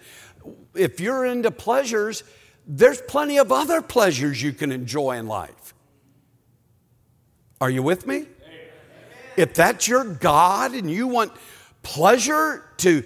If 0.73 0.99
you're 0.99 1.25
into 1.25 1.51
pleasures, 1.51 2.23
there's 2.67 3.01
plenty 3.01 3.37
of 3.37 3.51
other 3.51 3.81
pleasures 3.81 4.41
you 4.41 4.53
can 4.53 4.71
enjoy 4.71 5.17
in 5.17 5.27
life. 5.27 5.73
Are 7.59 7.69
you 7.69 7.83
with 7.83 8.07
me? 8.07 8.27
If 9.37 9.53
that's 9.53 9.87
your 9.87 10.03
God 10.03 10.73
and 10.73 10.89
you 10.89 11.07
want 11.07 11.31
pleasure 11.83 12.63
to 12.77 13.03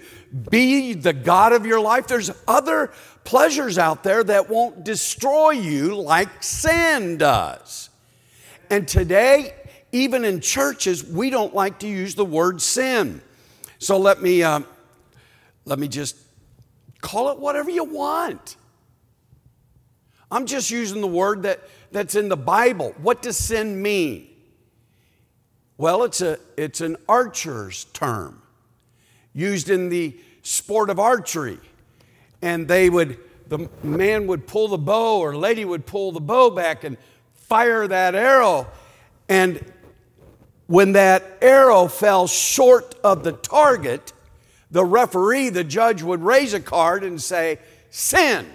be 0.50 0.92
the 0.94 1.12
God 1.12 1.52
of 1.52 1.66
your 1.66 1.80
life, 1.80 2.06
there's 2.06 2.30
other 2.46 2.92
pleasures 3.24 3.78
out 3.78 4.02
there 4.02 4.22
that 4.24 4.48
won't 4.48 4.84
destroy 4.84 5.50
you 5.50 5.94
like 5.96 6.42
sin 6.42 7.16
does. 7.18 7.90
And 8.70 8.86
today, 8.86 9.54
even 9.92 10.24
in 10.24 10.40
churches, 10.40 11.04
we 11.04 11.30
don't 11.30 11.54
like 11.54 11.78
to 11.80 11.88
use 11.88 12.14
the 12.14 12.24
word 12.24 12.60
sin. 12.60 13.20
So 13.78 13.98
let 13.98 14.20
me, 14.22 14.42
uh, 14.42 14.60
let 15.64 15.78
me 15.78 15.88
just 15.88 16.16
call 17.00 17.30
it 17.30 17.38
whatever 17.38 17.70
you 17.70 17.84
want. 17.84 18.56
I'm 20.30 20.46
just 20.46 20.70
using 20.70 21.00
the 21.00 21.06
word 21.06 21.44
that, 21.44 21.60
that's 21.92 22.14
in 22.14 22.28
the 22.28 22.36
Bible. 22.36 22.94
What 23.00 23.22
does 23.22 23.36
sin 23.36 23.80
mean? 23.80 24.28
Well, 25.78 26.04
it's, 26.04 26.20
a, 26.20 26.38
it's 26.56 26.80
an 26.80 26.96
archer's 27.08 27.84
term 27.86 28.42
used 29.32 29.68
in 29.68 29.88
the 29.88 30.18
sport 30.42 30.90
of 30.90 30.98
archery. 30.98 31.60
And 32.42 32.66
they 32.66 32.88
would, 32.90 33.18
the 33.48 33.68
man 33.82 34.26
would 34.26 34.46
pull 34.46 34.68
the 34.68 34.78
bow 34.78 35.20
or 35.20 35.36
lady 35.36 35.64
would 35.64 35.86
pull 35.86 36.12
the 36.12 36.20
bow 36.20 36.50
back 36.50 36.84
and 36.84 36.96
fire 37.34 37.86
that 37.86 38.14
arrow. 38.14 38.66
And 39.28 39.64
when 40.66 40.92
that 40.92 41.38
arrow 41.40 41.86
fell 41.86 42.26
short 42.26 42.94
of 43.04 43.22
the 43.22 43.32
target, 43.32 44.12
the 44.70 44.84
referee, 44.84 45.50
the 45.50 45.64
judge, 45.64 46.02
would 46.02 46.22
raise 46.22 46.54
a 46.54 46.60
card 46.60 47.04
and 47.04 47.20
say, 47.20 47.58
Sin. 47.90 48.46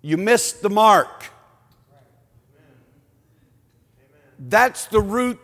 You 0.00 0.16
missed 0.16 0.62
the 0.62 0.70
mark. 0.70 1.26
That's 4.38 4.86
the 4.86 5.00
root 5.00 5.40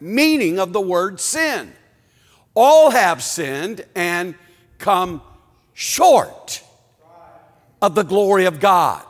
meaning 0.00 0.58
of 0.58 0.72
the 0.72 0.80
word 0.80 1.20
sin. 1.20 1.72
All 2.54 2.90
have 2.90 3.22
sinned 3.22 3.84
and 3.94 4.34
come 4.78 5.22
short 5.72 6.62
of 7.82 7.94
the 7.94 8.02
glory 8.02 8.44
of 8.44 8.60
God. 8.60 9.04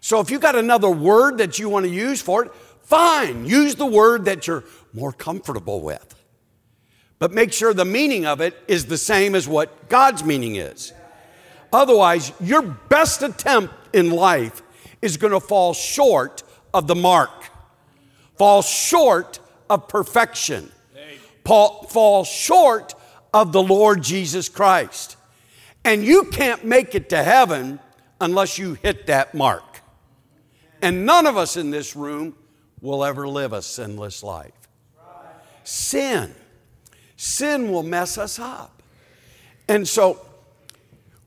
So 0.00 0.20
if 0.20 0.30
you've 0.30 0.40
got 0.40 0.56
another 0.56 0.90
word 0.90 1.38
that 1.38 1.58
you 1.58 1.68
want 1.68 1.86
to 1.86 1.90
use 1.90 2.20
for 2.20 2.44
it, 2.44 2.54
fine, 2.82 3.44
use 3.44 3.74
the 3.76 3.86
word 3.86 4.24
that 4.24 4.46
you're 4.46 4.64
more 4.92 5.12
comfortable 5.12 5.80
with. 5.80 6.19
But 7.20 7.32
make 7.32 7.52
sure 7.52 7.72
the 7.72 7.84
meaning 7.84 8.26
of 8.26 8.40
it 8.40 8.56
is 8.66 8.86
the 8.86 8.98
same 8.98 9.36
as 9.36 9.46
what 9.46 9.88
God's 9.88 10.24
meaning 10.24 10.56
is. 10.56 10.92
Otherwise, 11.72 12.32
your 12.40 12.62
best 12.62 13.22
attempt 13.22 13.74
in 13.94 14.10
life 14.10 14.62
is 15.02 15.16
going 15.18 15.32
to 15.32 15.38
fall 15.38 15.74
short 15.74 16.42
of 16.74 16.86
the 16.86 16.94
mark, 16.94 17.30
fall 18.36 18.62
short 18.62 19.38
of 19.68 19.86
perfection, 19.86 20.72
fall 21.44 22.24
short 22.24 22.94
of 23.34 23.52
the 23.52 23.62
Lord 23.62 24.02
Jesus 24.02 24.48
Christ. 24.48 25.16
And 25.84 26.04
you 26.04 26.24
can't 26.24 26.64
make 26.64 26.94
it 26.94 27.10
to 27.10 27.22
heaven 27.22 27.80
unless 28.20 28.58
you 28.58 28.74
hit 28.74 29.06
that 29.06 29.34
mark. 29.34 29.82
And 30.80 31.04
none 31.04 31.26
of 31.26 31.36
us 31.36 31.58
in 31.58 31.70
this 31.70 31.94
room 31.94 32.34
will 32.80 33.04
ever 33.04 33.28
live 33.28 33.52
a 33.52 33.60
sinless 33.60 34.22
life. 34.22 34.52
Sin. 35.64 36.34
Sin 37.22 37.70
will 37.70 37.82
mess 37.82 38.16
us 38.16 38.38
up. 38.38 38.82
And 39.68 39.86
so 39.86 40.24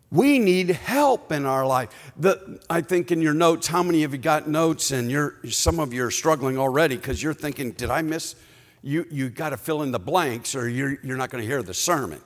we 0.10 0.40
need 0.40 0.70
help 0.72 1.32
in 1.32 1.46
our 1.46 1.68
life. 1.68 2.12
The, 2.18 2.60
I 2.68 2.82
think 2.82 3.12
in 3.12 3.22
your 3.22 3.36
notes, 3.36 3.68
how 3.68 3.84
many 3.84 4.04
of 4.04 4.12
you 4.12 4.18
got 4.18 4.50
notes? 4.50 4.90
And 4.90 5.12
you're, 5.12 5.36
some 5.52 5.80
of 5.80 5.94
you 5.94 6.04
are 6.04 6.10
struggling 6.10 6.58
already 6.58 6.96
because 6.96 7.22
you're 7.22 7.36
thinking, 7.36 7.74
did 7.74 7.92
I 7.92 8.02
miss? 8.02 8.34
You, 8.82 9.06
you 9.12 9.30
got 9.30 9.50
to 9.50 9.58
fill 9.58 9.84
in 9.84 9.92
the 9.92 10.00
blanks 10.00 10.56
or 10.56 10.68
you're, 10.68 10.98
you're 11.04 11.16
not 11.16 11.30
going 11.30 11.44
to 11.44 11.48
hear 11.48 11.62
the 11.62 11.76
sermon. 11.76 12.22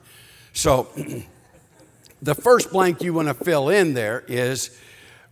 So 0.54 0.88
the 2.22 2.36
first 2.36 2.72
blank 2.72 3.02
you 3.02 3.14
want 3.14 3.28
to 3.28 3.34
fill 3.34 3.68
in 3.68 3.94
there 3.94 4.24
is 4.30 4.80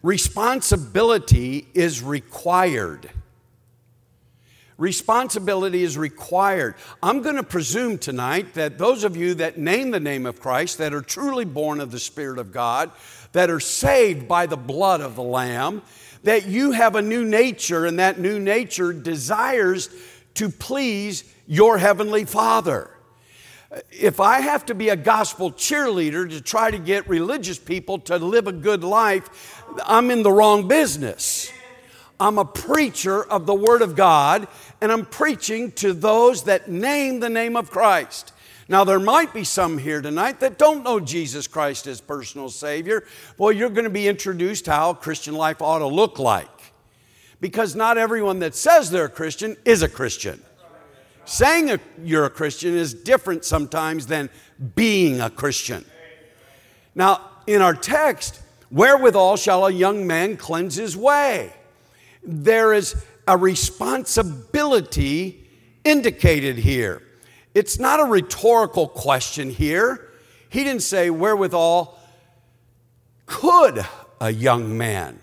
responsibility 0.04 1.70
is 1.74 2.04
required. 2.04 3.10
Responsibility 4.78 5.84
is 5.84 5.98
required. 5.98 6.76
I'm 7.02 7.22
going 7.22 7.38
to 7.38 7.44
presume 7.44 7.98
tonight 7.98 8.56
that 8.56 8.78
those 8.78 9.06
of 9.06 9.16
you 9.16 9.34
that 9.36 9.58
name 9.58 9.92
the 9.92 10.02
name 10.02 10.26
of 10.26 10.42
Christ, 10.42 10.80
that 10.80 10.94
are 10.94 11.02
truly 11.02 11.46
born 11.46 11.80
of 11.80 11.92
the 11.92 12.00
Spirit 12.00 12.40
of 12.40 12.52
God, 12.52 12.92
that 13.32 13.50
are 13.50 13.62
saved 13.62 14.28
by 14.28 14.46
the 14.48 14.58
blood 14.58 15.00
of 15.00 15.16
the 15.16 15.24
Lamb, 15.24 15.82
that 16.24 16.48
you 16.48 16.72
have 16.72 16.96
a 16.96 17.02
new 17.02 17.24
nature, 17.24 17.86
and 17.86 18.00
that 18.00 18.20
new 18.20 18.38
nature 18.38 18.92
desires 18.92 19.90
to 20.34 20.50
please 20.50 21.24
your 21.48 21.78
Heavenly 21.78 22.26
Father. 22.26 22.92
If 23.92 24.20
I 24.20 24.42
have 24.42 24.66
to 24.68 24.76
be 24.76 24.90
a 24.90 24.96
gospel 24.96 25.52
cheerleader 25.52 26.30
to 26.30 26.42
try 26.42 26.72
to 26.72 26.78
get 26.78 27.08
religious 27.08 27.58
people 27.58 28.00
to 28.00 28.18
live 28.18 28.48
a 28.48 28.52
good 28.52 28.84
life, 28.84 29.64
I'm 29.86 30.12
in 30.12 30.24
the 30.24 30.32
wrong 30.32 30.68
business. 30.68 31.52
I'm 32.20 32.38
a 32.38 32.46
preacher 32.46 33.24
of 33.24 33.46
the 33.46 33.54
Word 33.54 33.82
of 33.82 33.96
God, 33.96 34.48
and 34.82 34.92
I'm 34.92 35.06
preaching 35.06 35.72
to 35.74 35.94
those 35.94 36.44
that 36.44 36.70
name 36.70 37.20
the 37.20 37.30
name 37.30 37.56
of 37.56 37.72
Christ. 37.72 38.32
Now, 38.68 38.84
there 38.84 39.00
might 39.00 39.34
be 39.34 39.44
some 39.44 39.78
here 39.78 40.02
tonight 40.02 40.40
that 40.40 40.58
don't 40.58 40.84
know 40.84 41.00
Jesus 41.00 41.48
Christ 41.48 41.86
as 41.86 42.02
personal 42.02 42.50
Savior. 42.50 43.04
Well, 43.38 43.52
you're 43.52 43.70
going 43.70 43.84
to 43.84 43.92
be 43.92 44.08
introduced 44.08 44.66
how 44.66 44.94
Christian 44.94 45.36
life 45.36 45.62
ought 45.62 45.80
to 45.80 45.88
look 45.88 46.18
like. 46.18 46.48
Because 47.40 47.76
not 47.76 47.98
everyone 47.98 48.40
that 48.40 48.56
says 48.56 48.90
they're 48.90 49.06
a 49.06 49.10
Christian 49.10 49.56
is 49.66 49.84
a 49.84 49.90
Christian. 49.90 50.42
Saying 51.26 51.72
a, 51.72 51.80
you're 52.04 52.26
a 52.26 52.30
Christian 52.30 52.74
is 52.74 52.94
different 52.94 53.46
sometimes 53.46 54.08
than 54.08 54.30
being 54.74 55.22
a 55.22 55.30
Christian. 55.30 55.86
Now, 56.96 57.22
in 57.46 57.62
our 57.62 57.74
text, 57.74 58.42
wherewithal 58.72 59.38
shall 59.38 59.66
a 59.68 59.72
young 59.72 60.08
man 60.08 60.38
cleanse 60.38 60.76
his 60.76 60.96
way? 60.96 61.54
There 62.26 62.74
is 62.74 62.96
a 63.28 63.38
responsibility 63.38 65.48
indicated 65.84 66.58
here. 66.58 67.02
It's 67.54 67.80
not 67.80 68.00
a 68.00 68.06
rhetorical 68.06 68.88
question 68.88 69.50
here. 69.50 70.12
He 70.50 70.64
didn't 70.64 70.84
say, 70.84 71.10
wherewithal 71.10 72.00
could 73.26 73.86
a 74.22 74.32
young 74.32 74.78
man 74.78 75.20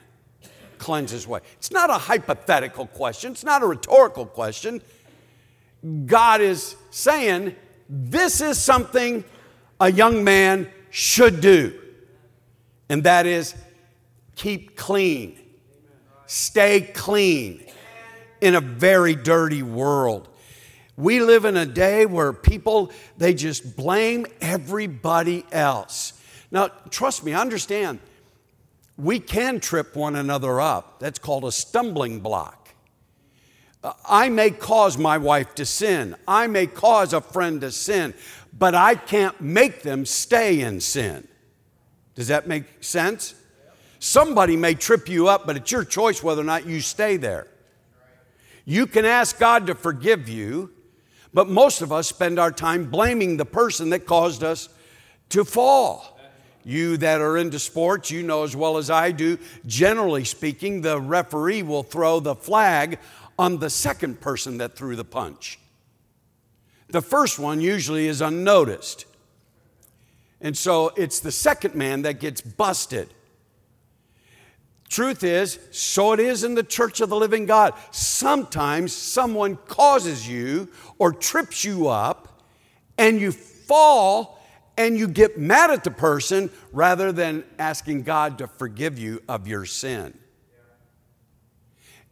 cleanse 0.78 1.10
his 1.10 1.26
way? 1.26 1.40
It's 1.58 1.70
not 1.70 1.90
a 1.90 1.94
hypothetical 1.94 2.86
question, 2.86 3.32
it's 3.32 3.44
not 3.44 3.62
a 3.62 3.66
rhetorical 3.66 4.26
question. 4.26 4.82
God 6.06 6.40
is 6.40 6.76
saying, 6.90 7.56
this 7.88 8.40
is 8.40 8.58
something 8.58 9.24
a 9.80 9.90
young 9.90 10.24
man 10.24 10.70
should 10.90 11.40
do, 11.40 11.78
and 12.88 13.04
that 13.04 13.26
is 13.26 13.54
keep 14.36 14.76
clean, 14.76 15.38
stay 16.32 16.80
clean 16.80 17.62
in 18.40 18.54
a 18.54 18.60
very 18.60 19.14
dirty 19.14 19.62
world. 19.62 20.28
We 20.96 21.20
live 21.20 21.44
in 21.44 21.58
a 21.58 21.66
day 21.66 22.06
where 22.06 22.32
people, 22.32 22.90
they 23.18 23.34
just 23.34 23.76
blame 23.76 24.26
everybody 24.40 25.44
else. 25.52 26.14
Now, 26.50 26.68
trust 26.88 27.22
me, 27.22 27.34
understand, 27.34 27.98
we 28.96 29.20
can 29.20 29.60
trip 29.60 29.94
one 29.94 30.16
another 30.16 30.58
up. 30.58 31.00
That's 31.00 31.18
called 31.18 31.44
a 31.44 31.52
stumbling 31.52 32.20
block. 32.20 32.70
Uh, 33.84 33.92
I 34.08 34.30
may 34.30 34.50
cause 34.50 34.96
my 34.96 35.18
wife 35.18 35.54
to 35.56 35.66
sin, 35.66 36.16
I 36.26 36.46
may 36.46 36.66
cause 36.66 37.12
a 37.12 37.20
friend 37.20 37.60
to 37.60 37.70
sin, 37.70 38.14
but 38.56 38.74
I 38.74 38.94
can't 38.94 39.38
make 39.40 39.82
them 39.82 40.06
stay 40.06 40.60
in 40.60 40.80
sin. 40.80 41.28
Does 42.14 42.28
that 42.28 42.46
make 42.46 42.82
sense? 42.82 43.34
Somebody 44.04 44.56
may 44.56 44.74
trip 44.74 45.08
you 45.08 45.28
up, 45.28 45.46
but 45.46 45.56
it's 45.56 45.70
your 45.70 45.84
choice 45.84 46.24
whether 46.24 46.40
or 46.40 46.44
not 46.44 46.66
you 46.66 46.80
stay 46.80 47.16
there. 47.16 47.46
You 48.64 48.88
can 48.88 49.04
ask 49.04 49.38
God 49.38 49.68
to 49.68 49.76
forgive 49.76 50.28
you, 50.28 50.72
but 51.32 51.48
most 51.48 51.82
of 51.82 51.92
us 51.92 52.08
spend 52.08 52.40
our 52.40 52.50
time 52.50 52.90
blaming 52.90 53.36
the 53.36 53.44
person 53.44 53.90
that 53.90 54.04
caused 54.04 54.42
us 54.42 54.68
to 55.28 55.44
fall. 55.44 56.18
You 56.64 56.96
that 56.96 57.20
are 57.20 57.36
into 57.36 57.60
sports, 57.60 58.10
you 58.10 58.24
know 58.24 58.42
as 58.42 58.56
well 58.56 58.76
as 58.76 58.90
I 58.90 59.12
do, 59.12 59.38
generally 59.66 60.24
speaking, 60.24 60.80
the 60.80 61.00
referee 61.00 61.62
will 61.62 61.84
throw 61.84 62.18
the 62.18 62.34
flag 62.34 62.98
on 63.38 63.60
the 63.60 63.70
second 63.70 64.20
person 64.20 64.58
that 64.58 64.74
threw 64.74 64.96
the 64.96 65.04
punch. 65.04 65.60
The 66.88 67.02
first 67.02 67.38
one 67.38 67.60
usually 67.60 68.08
is 68.08 68.20
unnoticed. 68.20 69.04
And 70.40 70.58
so 70.58 70.88
it's 70.96 71.20
the 71.20 71.30
second 71.30 71.76
man 71.76 72.02
that 72.02 72.18
gets 72.18 72.40
busted. 72.40 73.08
Truth 74.92 75.24
is, 75.24 75.58
so 75.70 76.12
it 76.12 76.20
is 76.20 76.44
in 76.44 76.54
the 76.54 76.62
church 76.62 77.00
of 77.00 77.08
the 77.08 77.16
living 77.16 77.46
God. 77.46 77.72
Sometimes 77.92 78.92
someone 78.92 79.56
causes 79.56 80.28
you 80.28 80.68
or 80.98 81.14
trips 81.14 81.64
you 81.64 81.88
up 81.88 82.42
and 82.98 83.18
you 83.18 83.32
fall 83.32 84.38
and 84.76 84.98
you 84.98 85.08
get 85.08 85.38
mad 85.38 85.70
at 85.70 85.82
the 85.82 85.90
person 85.90 86.50
rather 86.74 87.10
than 87.10 87.42
asking 87.58 88.02
God 88.02 88.36
to 88.36 88.46
forgive 88.46 88.98
you 88.98 89.22
of 89.30 89.48
your 89.48 89.64
sin. 89.64 90.12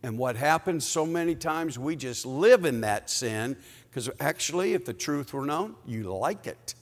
And 0.02 0.16
what 0.16 0.36
happens 0.36 0.86
so 0.86 1.04
many 1.04 1.34
times, 1.34 1.78
we 1.78 1.96
just 1.96 2.24
live 2.24 2.64
in 2.64 2.80
that 2.80 3.10
sin 3.10 3.58
because 3.90 4.08
actually, 4.18 4.72
if 4.72 4.86
the 4.86 4.94
truth 4.94 5.34
were 5.34 5.44
known, 5.44 5.74
you 5.84 6.04
like 6.04 6.46
it. 6.46 6.74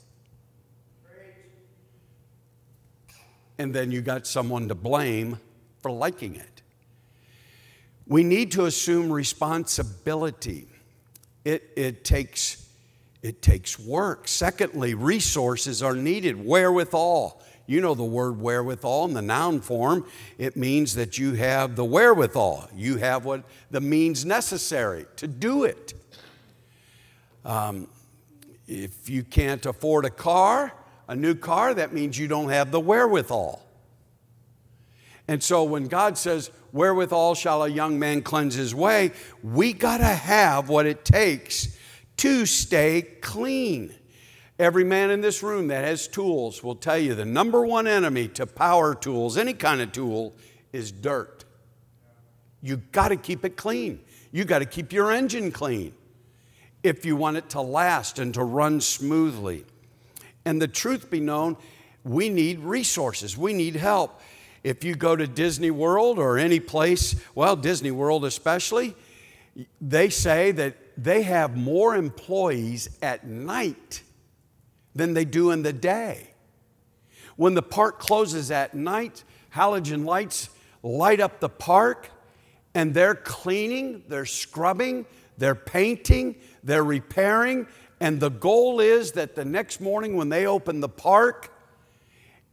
And 3.59 3.75
then 3.75 3.91
you 3.91 4.01
got 4.01 4.29
someone 4.29 4.69
to 4.69 4.77
blame 4.77 5.41
for 5.89 5.93
liking 5.93 6.37
it. 6.37 6.63
We 8.07 8.23
need 8.23 8.53
to 8.53 8.67
assume 8.67 9.11
responsibility. 9.11 10.67
It, 11.47 11.71
it, 11.77 12.05
takes, 12.05 12.69
it 13.23 13.41
takes 13.41 13.79
work. 13.79 14.29
Secondly, 14.29 14.93
resources 14.93 15.83
are 15.83 15.95
needed, 15.95 16.45
wherewithal. 16.45 17.41
You 17.67 17.81
know 17.81 17.95
the 17.95 18.05
word 18.05 18.39
wherewithal 18.39 19.07
in 19.07 19.15
the 19.15 19.23
noun 19.23 19.63
form. 19.63 20.05
It 20.37 20.59
means 20.59 20.95
that 20.97 21.17
you 21.17 21.33
have 21.35 21.75
the 21.75 21.87
wherewithal. 21.87 22.69
You 22.77 22.99
have 22.99 23.25
what 23.25 23.45
the 23.71 23.81
means 23.81 24.27
necessary 24.27 25.07
to 25.17 25.27
do 25.27 25.65
it. 25.65 25.95
Um, 27.47 27.89
if 28.67 29.09
you 29.09 29.23
can't 29.23 29.65
afford 29.65 30.05
a 30.05 30.11
car, 30.11 30.75
a 31.09 31.17
new 31.17 31.35
car, 31.35 31.73
that 31.73 31.95
means 31.95 32.19
you 32.19 32.29
don't 32.29 32.51
have 32.51 32.73
the 32.73 32.81
wherewithal. 32.81 33.65
And 35.29 35.43
so 35.43 35.63
when 35.63 35.87
God 35.87 36.17
says, 36.17 36.51
Wherewithal 36.73 37.35
shall 37.35 37.63
a 37.63 37.69
young 37.69 37.99
man 37.99 38.23
cleanse 38.23 38.55
his 38.55 38.75
way, 38.75 39.13
we 39.43 39.73
got 39.73 39.99
to 39.99 40.05
have 40.05 40.69
what 40.69 40.87
it 40.87 41.05
takes 41.05 41.77
to 42.19 42.47
stay 42.47 43.03
clean. 43.21 43.95
Every 44.59 44.85
man 44.85 45.11
in 45.11 45.21
this 45.21 45.43
room 45.43 45.69
that 45.69 45.85
has 45.85 46.09
tools 46.09 46.65
will 46.65 46.75
tell 46.75 46.99
you 46.99 47.15
the 47.15 47.25
number 47.25 47.65
one 47.65 47.87
enemy 47.87 48.29
to 48.29 48.47
power 48.47 48.95
tools, 48.95 49.39
any 49.39 49.55
kind 49.55 49.81
of 49.81 49.93
tool, 49.93 50.35
is 50.73 50.91
dirt. 50.91 51.45
You 52.61 52.79
got 52.79 53.09
to 53.09 53.17
keep 53.17 53.45
it 53.45 53.57
clean. 53.57 54.01
You 54.33 54.45
got 54.45 54.59
to 54.59 54.67
keep 54.67 54.93
your 54.93 55.13
engine 55.13 55.53
clean 55.53 55.95
if 56.83 57.05
you 57.05 57.17
want 57.17 57.37
it 57.37 57.49
to 57.51 57.61
last 57.61 58.19
and 58.19 58.35
to 58.35 58.43
run 58.43 58.81
smoothly. 58.81 59.65
And 60.45 60.61
the 60.61 60.69
truth 60.69 61.11
be 61.11 61.21
known, 61.21 61.57
we 62.05 62.29
need 62.29 62.61
resources, 62.61 63.37
we 63.39 63.53
need 63.53 63.77
help. 63.77 64.21
If 64.63 64.85
you 64.85 64.95
go 64.95 65.17
to 65.17 65.27
Disney 65.27 65.71
World 65.71 66.19
or 66.19 66.39
any 66.39 66.61
place, 66.61 67.17
well, 67.35 67.57
Disney 67.57 67.91
World 67.91 68.25
especially, 68.25 68.95
they 69.81 70.09
say 70.09 70.53
that 70.53 70.77
they 70.97 71.23
have 71.23 71.57
more 71.57 71.95
employees 71.95 72.89
at 73.03 73.27
night 73.27 74.03
than 74.95 75.15
they 75.15 75.25
do 75.25 75.51
in 75.51 75.63
the 75.63 75.73
day. 75.73 76.31
When 77.37 77.55
the 77.55 77.63
park 77.63 78.01
closes 78.01 78.51
at 78.51 78.75
night, 78.75 79.23
halogen 79.55 80.05
lights 80.05 80.51
light 80.83 81.21
up 81.21 81.41
the 81.41 81.49
park 81.49 82.11
and 82.75 82.95
they're 82.95 83.15
cleaning, 83.15 84.03
they're 84.09 84.27
scrubbing, 84.27 85.07
they're 85.37 85.55
painting, 85.55 86.37
they're 86.65 86.85
repairing, 86.85 87.67
and 88.01 88.21
the 88.21 88.31
goal 88.31 88.81
is 88.81 89.13
that 89.13 89.35
the 89.35 89.45
next 89.45 89.81
morning 89.81 90.17
when 90.17 90.29
they 90.29 90.47
open 90.47 90.81
the 90.81 90.89
park, 90.89 91.53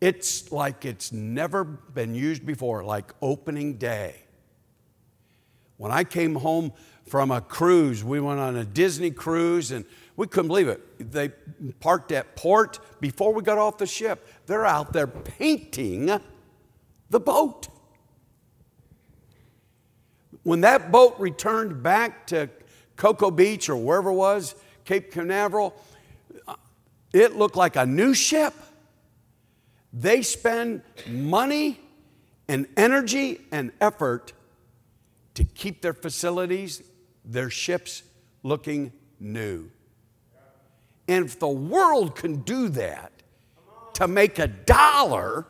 it's 0.01 0.51
like 0.51 0.85
it's 0.85 1.11
never 1.11 1.63
been 1.63 2.13
used 2.15 2.45
before, 2.45 2.83
like 2.83 3.11
opening 3.21 3.77
day. 3.77 4.15
When 5.77 5.91
I 5.91 6.03
came 6.03 6.35
home 6.35 6.73
from 7.07 7.31
a 7.31 7.41
cruise, 7.41 8.03
we 8.03 8.19
went 8.19 8.39
on 8.39 8.55
a 8.55 8.65
Disney 8.65 9.11
cruise 9.11 9.71
and 9.71 9.85
we 10.15 10.27
couldn't 10.27 10.47
believe 10.47 10.67
it. 10.67 11.11
They 11.11 11.29
parked 11.79 12.11
at 12.11 12.35
port 12.35 12.79
before 12.99 13.33
we 13.33 13.41
got 13.41 13.57
off 13.57 13.77
the 13.77 13.85
ship. 13.85 14.25
They're 14.45 14.65
out 14.65 14.93
there 14.93 15.07
painting 15.07 16.19
the 17.09 17.19
boat. 17.19 17.67
When 20.43 20.61
that 20.61 20.91
boat 20.91 21.15
returned 21.19 21.81
back 21.83 22.27
to 22.27 22.49
Cocoa 22.95 23.31
Beach 23.31 23.67
or 23.67 23.75
wherever 23.75 24.11
it 24.11 24.13
was, 24.13 24.55
Cape 24.85 25.11
Canaveral, 25.11 25.75
it 27.11 27.35
looked 27.35 27.55
like 27.55 27.75
a 27.75 27.85
new 27.85 28.13
ship. 28.13 28.53
They 29.97 30.23
spend 30.23 30.81
money 31.07 31.79
and 32.49 32.67
energy 32.75 33.39
and 33.49 33.71
effort 33.79 34.33
to 35.35 35.45
keep 35.45 35.81
their 35.81 35.93
facilities, 35.93 36.83
their 37.23 37.49
ships 37.49 38.03
looking 38.43 38.91
new. 39.21 39.71
And 41.07 41.25
if 41.25 41.39
the 41.39 41.47
world 41.47 42.15
can 42.15 42.41
do 42.41 42.67
that 42.69 43.13
to 43.93 44.07
make 44.07 44.37
a 44.37 44.47
dollar, 44.47 45.45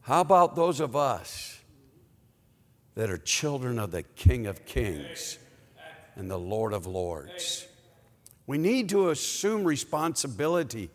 how 0.00 0.22
about 0.22 0.56
those 0.56 0.80
of 0.80 0.96
us 0.96 1.60
that 2.94 3.10
are 3.10 3.18
children 3.18 3.78
of 3.78 3.90
the 3.90 4.02
King 4.02 4.46
of 4.46 4.64
Kings 4.64 5.38
and 6.16 6.30
the 6.30 6.38
Lord 6.38 6.72
of 6.72 6.86
Lords? 6.86 7.66
We 8.46 8.56
need 8.56 8.88
to 8.88 9.10
assume 9.10 9.62
responsibility. 9.62 10.90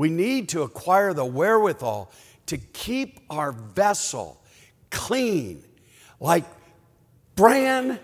We 0.00 0.08
need 0.08 0.48
to 0.50 0.62
acquire 0.62 1.12
the 1.12 1.26
wherewithal 1.26 2.10
to 2.46 2.56
keep 2.56 3.20
our 3.28 3.52
vessel 3.52 4.42
clean, 4.88 5.62
like 6.18 6.46
brand 7.34 8.00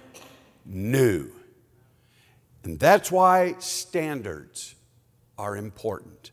new. 0.67 1.31
And 2.65 2.79
that's 2.79 3.11
why 3.11 3.55
standards 3.61 4.75
are 5.39 5.57
important. 5.57 6.33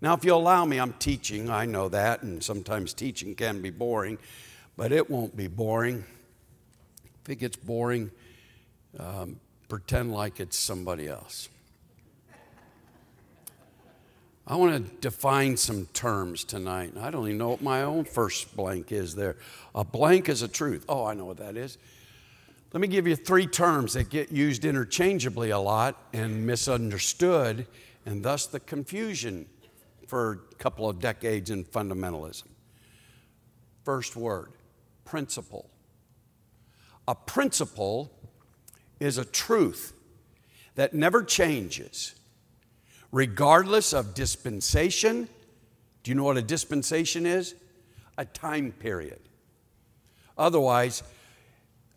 Now, 0.00 0.14
if 0.14 0.24
you 0.24 0.34
allow 0.34 0.64
me, 0.64 0.80
I'm 0.80 0.94
teaching, 0.94 1.50
I 1.50 1.66
know 1.66 1.88
that, 1.90 2.24
and 2.24 2.42
sometimes 2.42 2.94
teaching 2.94 3.36
can 3.36 3.62
be 3.62 3.70
boring, 3.70 4.18
but 4.76 4.90
it 4.90 5.08
won't 5.08 5.36
be 5.36 5.46
boring. 5.46 6.04
If 7.22 7.30
it 7.30 7.36
gets 7.36 7.56
boring, 7.56 8.10
um, 8.98 9.38
pretend 9.68 10.12
like 10.12 10.40
it's 10.40 10.58
somebody 10.58 11.06
else. 11.06 11.48
I 14.46 14.56
want 14.56 14.74
to 14.74 14.96
define 15.00 15.56
some 15.56 15.86
terms 15.86 16.44
tonight. 16.44 16.92
I 17.00 17.10
don't 17.10 17.26
even 17.26 17.38
know 17.38 17.48
what 17.48 17.62
my 17.62 17.82
own 17.82 18.04
first 18.04 18.54
blank 18.54 18.92
is 18.92 19.14
there. 19.14 19.36
A 19.74 19.84
blank 19.84 20.28
is 20.28 20.42
a 20.42 20.48
truth. 20.48 20.84
Oh, 20.86 21.06
I 21.06 21.14
know 21.14 21.24
what 21.24 21.38
that 21.38 21.56
is. 21.56 21.78
Let 22.74 22.80
me 22.80 22.88
give 22.88 23.06
you 23.06 23.16
three 23.16 23.46
terms 23.46 23.94
that 23.94 24.10
get 24.10 24.30
used 24.32 24.64
interchangeably 24.64 25.50
a 25.50 25.58
lot 25.58 25.96
and 26.12 26.46
misunderstood, 26.46 27.66
and 28.04 28.22
thus 28.22 28.46
the 28.46 28.60
confusion 28.60 29.46
for 30.06 30.32
a 30.32 30.54
couple 30.56 30.88
of 30.88 31.00
decades 31.00 31.50
in 31.50 31.64
fundamentalism. 31.64 32.48
First 33.84 34.16
word 34.16 34.52
principle. 35.04 35.70
A 37.06 37.14
principle 37.14 38.10
is 39.00 39.18
a 39.18 39.24
truth 39.24 39.92
that 40.74 40.94
never 40.94 41.22
changes, 41.22 42.14
regardless 43.14 43.92
of 43.92 44.12
dispensation. 44.12 45.28
Do 46.02 46.10
you 46.10 46.16
know 46.16 46.24
what 46.24 46.36
a 46.36 46.42
dispensation 46.42 47.26
is? 47.26 47.54
A 48.18 48.24
time 48.24 48.72
period. 48.72 49.20
Otherwise, 50.36 51.04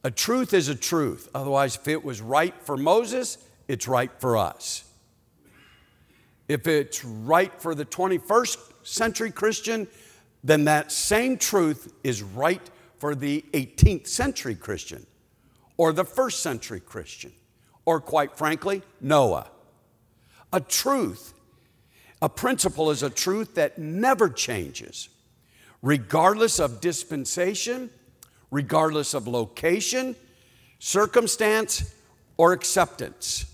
a 0.03 0.11
truth 0.11 0.53
is 0.53 0.69
a 0.69 0.75
truth. 0.75 1.27
Otherwise, 1.33 1.75
if 1.75 1.87
it 1.87 2.05
was 2.05 2.21
right 2.21 2.53
for 2.61 2.77
Moses, 2.77 3.39
it's 3.67 3.87
right 3.87 4.11
for 4.19 4.37
us. 4.37 4.83
If 6.47 6.67
it's 6.67 7.03
right 7.03 7.51
for 7.59 7.73
the 7.73 7.83
21st 7.83 8.57
century 8.83 9.31
Christian, 9.31 9.87
then 10.43 10.65
that 10.65 10.91
same 10.91 11.35
truth 11.39 11.91
is 12.03 12.21
right 12.21 12.61
for 12.99 13.15
the 13.15 13.43
18th 13.53 14.05
century 14.05 14.53
Christian 14.53 15.07
or 15.77 15.93
the 15.93 16.05
first 16.05 16.41
century 16.41 16.79
Christian 16.79 17.31
or, 17.85 17.99
quite 17.99 18.37
frankly, 18.37 18.83
Noah. 19.01 19.49
A 20.53 20.59
truth, 20.59 21.33
a 22.21 22.29
principle 22.29 22.89
is 22.91 23.03
a 23.03 23.09
truth 23.09 23.55
that 23.55 23.77
never 23.77 24.29
changes, 24.29 25.09
regardless 25.81 26.59
of 26.59 26.81
dispensation, 26.81 27.89
regardless 28.49 29.13
of 29.13 29.27
location, 29.27 30.15
circumstance, 30.79 31.93
or 32.37 32.53
acceptance. 32.53 33.45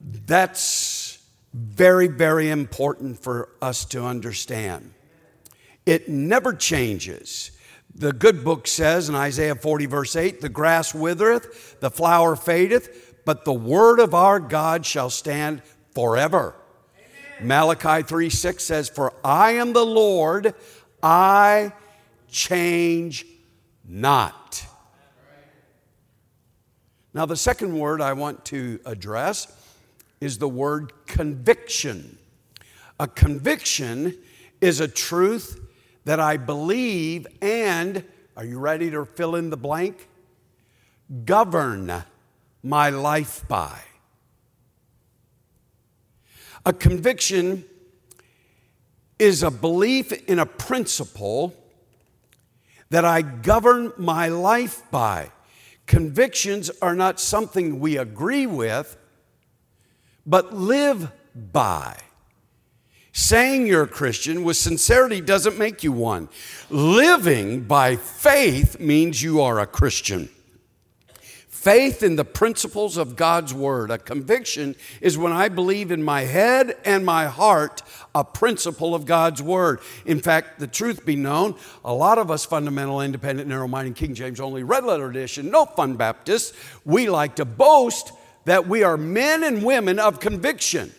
That's 0.00 1.24
very, 1.54 2.08
very 2.08 2.50
important 2.50 3.22
for 3.22 3.48
us 3.62 3.84
to 3.86 4.04
understand. 4.04 4.92
It 5.86 6.08
never 6.08 6.52
changes. 6.52 7.52
The 7.94 8.12
good 8.12 8.44
book 8.44 8.66
says 8.66 9.08
in 9.08 9.14
Isaiah 9.14 9.54
40, 9.54 9.86
verse 9.86 10.16
8, 10.16 10.40
the 10.40 10.48
grass 10.48 10.94
withereth, 10.94 11.80
the 11.80 11.90
flower 11.90 12.36
fadeth, 12.36 13.22
but 13.24 13.44
the 13.44 13.54
word 13.54 14.00
of 14.00 14.14
our 14.14 14.38
God 14.38 14.84
shall 14.84 15.08
stand 15.08 15.62
forever. 15.96 16.54
Amen. 17.38 17.48
Malachi 17.48 18.02
3, 18.02 18.28
6 18.28 18.62
says, 18.62 18.90
For 18.90 19.14
I 19.24 19.52
am 19.52 19.72
the 19.72 19.86
Lord, 19.86 20.54
I 21.02 21.72
change 22.28 23.24
not. 23.88 24.66
Now, 27.14 27.24
the 27.24 27.34
second 27.34 27.78
word 27.78 28.02
I 28.02 28.12
want 28.12 28.44
to 28.46 28.78
address 28.84 29.50
is 30.20 30.36
the 30.36 30.50
word 30.50 30.92
conviction. 31.06 32.18
A 33.00 33.08
conviction 33.08 34.18
is 34.60 34.80
a 34.80 34.88
truth 34.88 35.58
that 36.04 36.20
I 36.20 36.36
believe 36.36 37.26
and, 37.40 38.04
are 38.36 38.44
you 38.44 38.58
ready 38.58 38.90
to 38.90 39.06
fill 39.06 39.34
in 39.34 39.48
the 39.48 39.56
blank? 39.56 40.10
Govern 41.24 42.04
my 42.62 42.90
life 42.90 43.48
by. 43.48 43.80
A 46.66 46.72
conviction 46.72 47.64
is 49.20 49.44
a 49.44 49.52
belief 49.52 50.12
in 50.28 50.40
a 50.40 50.44
principle 50.44 51.54
that 52.90 53.04
I 53.04 53.22
govern 53.22 53.92
my 53.96 54.26
life 54.26 54.82
by. 54.90 55.30
Convictions 55.86 56.68
are 56.82 56.96
not 56.96 57.20
something 57.20 57.78
we 57.78 57.96
agree 57.96 58.46
with, 58.46 58.96
but 60.26 60.54
live 60.54 61.12
by. 61.34 61.96
Saying 63.12 63.68
you're 63.68 63.84
a 63.84 63.88
Christian 63.88 64.42
with 64.42 64.56
sincerity 64.56 65.20
doesn't 65.20 65.56
make 65.56 65.84
you 65.84 65.92
one. 65.92 66.28
Living 66.68 67.62
by 67.62 67.94
faith 67.94 68.80
means 68.80 69.22
you 69.22 69.40
are 69.40 69.60
a 69.60 69.66
Christian. 69.68 70.28
Faith 71.66 72.04
in 72.04 72.14
the 72.14 72.24
principles 72.24 72.96
of 72.96 73.16
God's 73.16 73.52
word. 73.52 73.90
A 73.90 73.98
conviction 73.98 74.76
is 75.00 75.18
when 75.18 75.32
I 75.32 75.48
believe 75.48 75.90
in 75.90 76.00
my 76.00 76.20
head 76.20 76.76
and 76.84 77.04
my 77.04 77.26
heart 77.26 77.82
a 78.14 78.22
principle 78.22 78.94
of 78.94 79.04
God's 79.04 79.42
word. 79.42 79.80
In 80.04 80.20
fact, 80.20 80.60
the 80.60 80.68
truth 80.68 81.04
be 81.04 81.16
known, 81.16 81.56
a 81.84 81.92
lot 81.92 82.18
of 82.18 82.30
us 82.30 82.44
fundamental, 82.44 83.00
independent, 83.00 83.48
narrow 83.48 83.66
minded, 83.66 83.96
King 83.96 84.14
James 84.14 84.38
only, 84.38 84.62
red 84.62 84.84
letter 84.84 85.10
edition, 85.10 85.50
no 85.50 85.64
fun 85.64 85.96
Baptists, 85.96 86.56
we 86.84 87.10
like 87.10 87.34
to 87.34 87.44
boast 87.44 88.12
that 88.44 88.68
we 88.68 88.84
are 88.84 88.96
men 88.96 89.42
and 89.42 89.64
women 89.64 89.98
of 89.98 90.20
conviction 90.20 90.92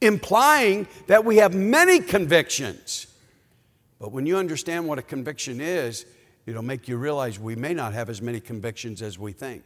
implying 0.00 0.86
that 1.08 1.24
we 1.24 1.38
have 1.38 1.52
many 1.52 1.98
convictions. 1.98 3.08
But 3.98 4.12
when 4.12 4.24
you 4.24 4.36
understand 4.36 4.86
what 4.86 5.00
a 5.00 5.02
conviction 5.02 5.60
is, 5.60 6.06
it'll 6.46 6.62
make 6.62 6.86
you 6.86 6.96
realize 6.96 7.40
we 7.40 7.56
may 7.56 7.74
not 7.74 7.92
have 7.92 8.08
as 8.08 8.22
many 8.22 8.38
convictions 8.38 9.02
as 9.02 9.18
we 9.18 9.32
think. 9.32 9.64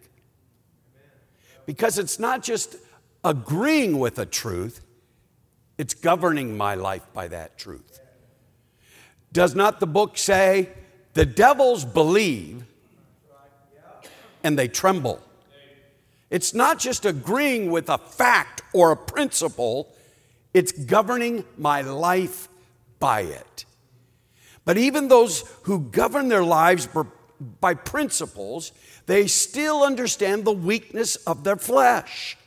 Because 1.71 2.01
it's 2.01 2.19
not 2.19 2.43
just 2.43 2.75
agreeing 3.23 4.01
with 4.01 4.19
a 4.19 4.27
truth, 4.27 4.81
it's 5.79 5.95
governing 5.95 6.57
my 6.57 6.75
life 6.75 7.07
by 7.15 7.29
that 7.29 7.59
truth. 7.59 8.01
Does 9.33 9.55
not 9.55 9.79
the 9.79 9.87
book 9.87 10.19
say 10.19 10.71
the 11.15 11.25
devils 11.25 11.85
believe 11.85 12.65
and 14.43 14.59
they 14.59 14.67
tremble? 14.67 15.23
It's 16.29 16.55
not 16.55 16.81
just 16.81 17.07
agreeing 17.07 17.71
with 17.71 17.89
a 17.89 17.99
fact 17.99 18.63
or 18.73 18.91
a 18.91 18.97
principle, 18.97 19.95
it's 20.53 20.73
governing 20.73 21.45
my 21.57 21.83
life 21.83 22.49
by 22.99 23.21
it. 23.21 23.65
But 24.65 24.77
even 24.77 25.07
those 25.07 25.45
who 25.63 25.83
govern 25.83 26.27
their 26.27 26.43
lives 26.43 26.89
by 27.61 27.75
principles, 27.75 28.73
they 29.11 29.27
still 29.27 29.83
understand 29.83 30.45
the 30.45 30.53
weakness 30.53 31.17
of 31.17 31.43
their 31.43 31.57
flesh. 31.57 32.39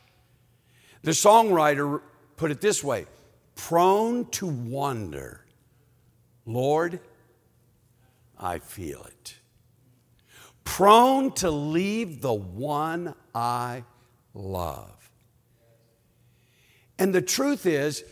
The 1.02 1.12
songwriter 1.12 2.00
put 2.38 2.52
it 2.52 2.62
this 2.62 2.82
way 2.82 3.06
prone 3.56 4.30
to 4.32 4.48
wonder, 4.48 5.44
Lord, 6.46 7.02
I 8.40 8.60
feel 8.60 9.04
it. 9.04 9.36
Prone 10.64 11.34
to 11.34 11.52
leave 11.52 12.22
the 12.22 12.34
one 12.34 13.14
I 13.36 13.84
love. 14.34 15.12
And 16.98 17.14
the 17.14 17.22
truth 17.22 17.66
is, 17.66 18.06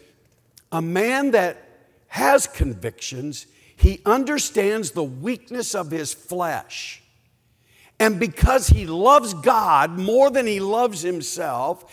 a 0.74 0.82
man 0.82 1.32
that 1.32 1.70
has 2.08 2.48
convictions, 2.48 3.48
he 3.78 4.02
understands 4.06 4.92
the 4.92 5.06
weakness 5.06 5.74
of 5.74 5.90
his 5.90 6.14
flesh. 6.14 7.02
And 8.02 8.20
because 8.20 8.68
he 8.68 8.88
loves 8.88 9.36
God 9.36 10.00
more 10.00 10.32
than 10.32 10.48
he 10.48 10.60
loves 10.60 11.04
himself, 11.04 11.86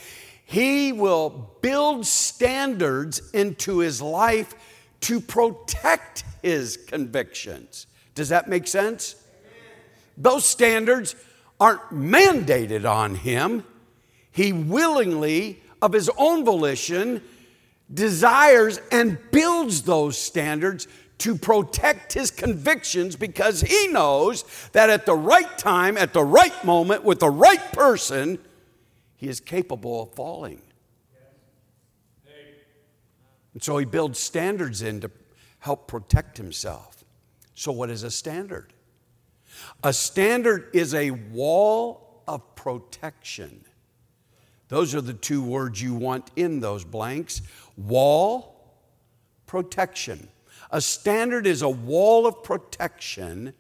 he 0.47 0.91
will 0.91 1.51
build 1.61 2.07
standards 2.07 3.21
into 3.35 3.81
his 3.81 4.01
life 4.01 4.55
to 5.01 5.21
protect 5.21 6.25
his 6.41 6.79
convictions. 6.79 7.87
Does 8.15 8.31
that 8.31 8.49
make 8.49 8.67
sense? 8.67 9.17
Those 10.17 10.47
standards 10.47 11.15
aren't 11.61 11.91
mandated 11.91 12.91
on 12.91 13.15
him. 13.15 13.65
He 14.33 14.51
willingly 14.55 15.63
of 15.83 15.93
his 15.93 16.11
own 16.17 16.43
volition, 16.43 17.21
desires 17.93 18.81
and 18.91 19.19
builds 19.31 19.83
those 19.83 20.17
standards 20.17 20.89
to 21.19 21.35
protect 21.37 22.13
his 22.13 22.31
convictions 22.31 23.17
because 23.17 23.61
he 23.61 23.89
knows 23.89 24.45
that 24.73 24.89
at 24.89 25.05
the 25.05 25.15
right 25.15 25.59
time, 25.59 25.97
at 25.97 26.13
the 26.13 26.23
right 26.23 26.65
moment, 26.65 27.05
with 27.05 27.19
the 27.19 27.31
right 27.31 27.73
person, 27.73 28.39
he 29.17 29.29
is 29.29 29.41
capable 29.41 30.03
of 30.03 30.15
falling. 30.15 30.63
And 33.55 33.63
so 33.63 33.77
he 33.79 33.85
builds 33.85 34.21
standards 34.21 34.83
in 34.83 35.01
to 35.01 35.11
help 35.59 35.89
protect 35.89 36.37
himself. 36.37 37.05
So, 37.55 37.73
what 37.73 37.91
is 37.91 38.05
a 38.05 38.11
standard? 38.11 38.73
A 39.83 39.93
standard 39.93 40.71
is 40.73 40.95
a 40.95 41.11
wall 41.11 42.23
of 42.29 42.55
protection. 42.55 43.65
Those 44.69 44.95
are 44.95 45.01
the 45.01 45.15
two 45.15 45.43
words 45.43 45.83
you 45.83 45.95
want 45.95 46.31
in 46.37 46.61
those 46.61 46.85
blanks 46.85 47.43
wall, 47.77 48.77
protection. 49.47 50.29
A 50.71 50.81
standard 50.81 51.47
is 51.47 51.63
a 51.63 51.69
wall 51.69 52.27
of 52.27 52.43
protection 52.43 53.55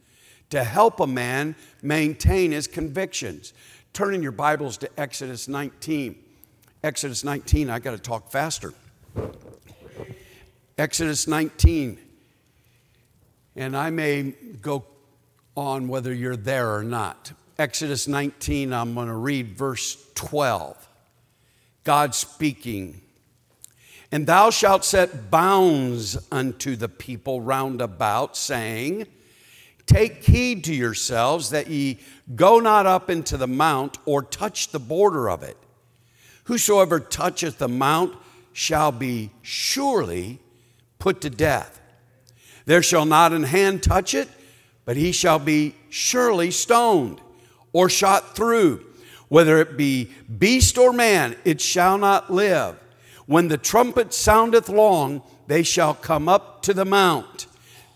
to 0.51 0.65
help 0.65 1.01
a 1.01 1.07
man 1.07 1.55
maintain 1.83 2.53
his 2.53 2.67
convictions, 2.67 3.53
turn 3.93 4.15
in 4.15 4.23
your 4.23 4.33
Bibles 4.33 4.77
to 4.79 5.01
Exodus 5.01 5.49
19. 5.49 6.17
Exodus 6.83 7.25
19, 7.25 7.71
I 7.71 7.79
got 7.79 7.93
to 7.93 7.99
talk 7.99 8.31
faster. 8.31 8.73
Exodus 10.77 11.27
19. 11.27 11.99
And 13.57 13.77
I 13.77 13.91
may 13.91 14.35
go 14.63 14.85
on 15.57 15.89
whether 15.89 16.15
you're 16.15 16.37
there 16.37 16.75
or 16.75 16.85
not. 16.85 17.33
Exodus 17.59 18.07
19, 18.07 18.73
I'm 18.73 18.95
going 18.95 19.09
to 19.09 19.15
read 19.15 19.57
verse 19.57 19.97
12. 20.15 20.89
God 21.83 22.15
speaking. 22.15 23.01
And 24.11 24.27
thou 24.27 24.51
shalt 24.51 24.85
set 24.85 25.31
bounds 25.31 26.17
unto 26.33 26.77
the 26.77 26.89
people 26.89 27.41
round 27.43 27.81
about, 27.81 28.37
saying, 28.37 29.07
Take 29.87 30.25
heed 30.25 30.65
to 30.65 30.75
yourselves 30.75 31.51
that 31.51 31.69
ye 31.69 31.99
go 32.35 32.59
not 32.61 32.87
up 32.87 33.11
into 33.11 33.37
the 33.37 33.47
mount 33.47 33.99
or 34.05 34.23
touch 34.23 34.69
the 34.69 34.79
border 34.79 35.29
of 35.29 35.43
it. 35.43 35.57
Whosoever 36.45 37.01
toucheth 37.01 37.59
the 37.59 37.69
mount 37.69 38.15
shall 38.53 38.93
be 38.93 39.31
surely 39.43 40.41
put 40.99 41.21
to 41.23 41.31
death. 41.31 41.81
There 42.65 42.83
shall 42.83 43.05
not 43.05 43.33
an 43.33 43.45
hand 43.45 43.83
touch 43.83 44.15
it, 44.15 44.29
but 44.85 44.97
he 44.97 45.13
shall 45.13 45.39
be 45.39 45.75
surely 45.91 46.51
stoned 46.51 47.21
or 47.73 47.89
shot 47.89 48.35
through. 48.35 48.85
Whether 49.29 49.59
it 49.59 49.77
be 49.77 50.11
beast 50.39 50.79
or 50.79 50.93
man, 50.93 51.37
it 51.45 51.61
shall 51.61 51.99
not 51.99 52.31
live. 52.31 52.77
When 53.29 53.49
the 53.49 53.59
trumpet 53.59 54.15
soundeth 54.15 54.71
long, 54.71 55.23
they 55.49 55.63
shall 55.63 55.93
come 55.93 56.31
up 56.31 56.63
to 56.63 56.73
the 56.73 56.87
mount. 56.87 57.47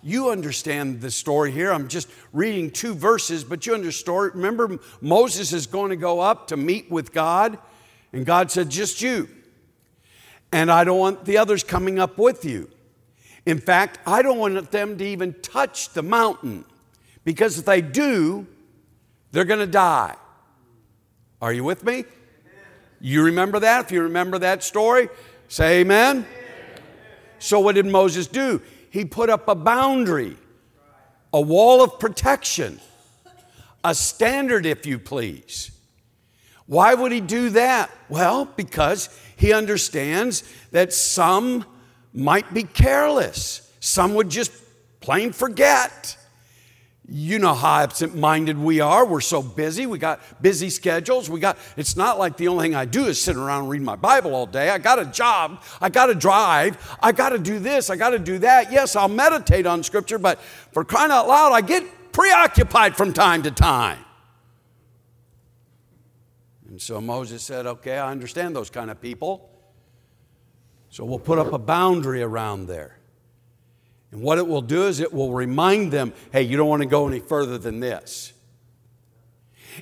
You 0.03 0.29
understand 0.29 1.01
the 1.01 1.11
story 1.11 1.51
here. 1.51 1.73
I'm 1.73 1.89
just 1.89 2.07
reading 2.35 2.71
two 2.71 2.95
verses, 2.95 3.43
but 3.43 3.65
you 3.65 3.73
understand. 3.73 4.35
Remember, 4.35 4.79
Moses 5.01 5.55
is 5.55 5.67
going 5.67 5.89
to 5.89 5.97
go 5.97 6.21
up 6.21 6.49
to 6.49 6.59
meet 6.59 6.91
with 6.91 7.15
God, 7.15 7.57
and 8.13 8.27
God 8.27 8.51
said, 8.51 8.69
Just 8.69 9.01
you. 9.01 9.27
And 10.53 10.71
I 10.71 10.85
don't 10.85 10.99
want 10.99 11.25
the 11.25 11.39
others 11.39 11.65
coming 11.65 11.99
up 11.99 12.19
with 12.19 12.45
you. 12.45 12.69
In 13.47 13.59
fact, 13.59 14.01
I 14.07 14.21
don't 14.21 14.37
want 14.37 14.71
them 14.71 14.99
to 14.99 15.05
even 15.05 15.33
touch 15.41 15.95
the 15.95 16.03
mountain, 16.03 16.67
because 17.25 17.59
if 17.59 17.65
they 17.65 17.81
do, 17.81 18.47
they're 19.31 19.47
going 19.47 19.61
to 19.61 19.67
die. 19.67 20.15
Are 21.41 21.55
you 21.55 21.65
with 21.65 21.85
me? 21.85 22.05
You 23.05 23.25
remember 23.25 23.59
that? 23.59 23.87
If 23.87 23.91
you 23.91 24.03
remember 24.03 24.39
that 24.39 24.63
story, 24.63 25.09
say 25.49 25.81
amen. 25.81 26.25
So, 27.41 27.59
what 27.59 27.75
did 27.75 27.85
Moses 27.85 28.29
do? 28.29 28.63
He 28.91 29.05
put 29.05 29.29
up 29.29 29.49
a 29.49 29.57
boundary, 29.57 30.37
a 31.33 31.41
wall 31.41 31.83
of 31.83 31.99
protection, 31.99 32.81
a 33.83 33.93
standard, 33.93 34.67
if 34.67 34.87
you 34.87 35.01
please. 35.01 35.73
Why 36.67 36.95
would 36.95 37.11
he 37.11 37.21
do 37.21 37.51
that? 37.51 37.91
Well, 38.09 38.45
because 38.45 39.09
he 39.35 39.53
understands 39.53 40.45
that 40.71 40.93
some 40.93 41.65
might 42.15 42.55
be 42.55 42.63
careless, 42.63 43.69
some 43.81 44.15
would 44.15 44.29
just 44.29 44.53
plain 45.01 45.33
forget. 45.33 46.17
You 47.09 47.41
know 47.41 47.55
how 47.55 47.81
absent 47.81 48.15
minded 48.15 48.57
we 48.57 48.81
are. 48.81 49.05
We're 49.05 49.21
so 49.21 49.43
busy. 49.43 49.87
We 49.87 49.99
got 49.99 50.21
busy 50.41 50.71
schedules. 50.71 51.29
We 51.29 51.41
got, 51.41 51.59
it's 51.77 51.97
not 51.97 52.17
like 52.17 52.37
the 52.37 52.47
only 52.47 52.67
thing 52.67 52.75
I 52.77 52.85
do 52.85 53.07
is 53.07 53.21
sit 53.21 53.37
around 53.37 53.63
and 53.63 53.71
read 53.71 53.83
my 53.83 53.97
Bible 53.97 54.35
all 54.35 54.47
day. 54.47 54.71
I 54.71 54.79
got 54.79 55.01
a 55.01 55.05
job. 55.05 55.63
I 55.81 55.89
got 55.89 56.07
to 56.07 56.15
drive. 56.15 56.79
I 57.03 57.11
got 57.11 57.31
to 57.31 57.39
do 57.39 57.59
this. 57.59 57.91
I 57.91 57.97
got 57.97 58.11
to 58.11 58.21
do 58.21 58.39
that. 58.39 58.71
Yes, 58.71 58.95
I'll 58.95 59.09
meditate 59.09 59.67
on 59.67 59.83
Scripture, 59.83 60.19
but 60.19 60.41
for 60.71 60.85
crying 60.85 61.11
out 61.11 61.27
loud, 61.27 61.53
I 61.53 61.61
get 61.61 62.13
preoccupied 62.13 62.97
from 62.97 63.13
time 63.13 63.43
to 63.43 63.51
time. 63.51 63.99
And 66.69 66.81
so 66.81 67.01
Moses 67.01 67.43
said, 67.43 67.67
Okay, 67.67 67.99
I 67.99 68.11
understand 68.13 68.55
those 68.55 68.71
kind 68.71 68.91
of 68.91 69.01
people. 69.01 69.51
So 70.89 71.05
we'll 71.05 71.19
put 71.19 71.39
up 71.39 71.53
a 71.53 71.59
boundary 71.59 72.23
around 72.23 72.67
there. 72.67 72.99
And 74.13 74.21
what 74.21 74.39
it 74.39 74.47
will 74.47 74.63
do 74.63 74.87
is 74.87 75.01
it 75.01 75.13
will 75.13 75.33
remind 75.33 75.91
them 75.91 76.13
hey, 76.33 76.43
you 76.43 76.57
don't 76.57 76.69
want 76.69 76.83
to 76.83 76.89
go 76.89 77.09
any 77.09 77.19
further 77.19 77.59
than 77.59 77.81
this. 77.81 78.33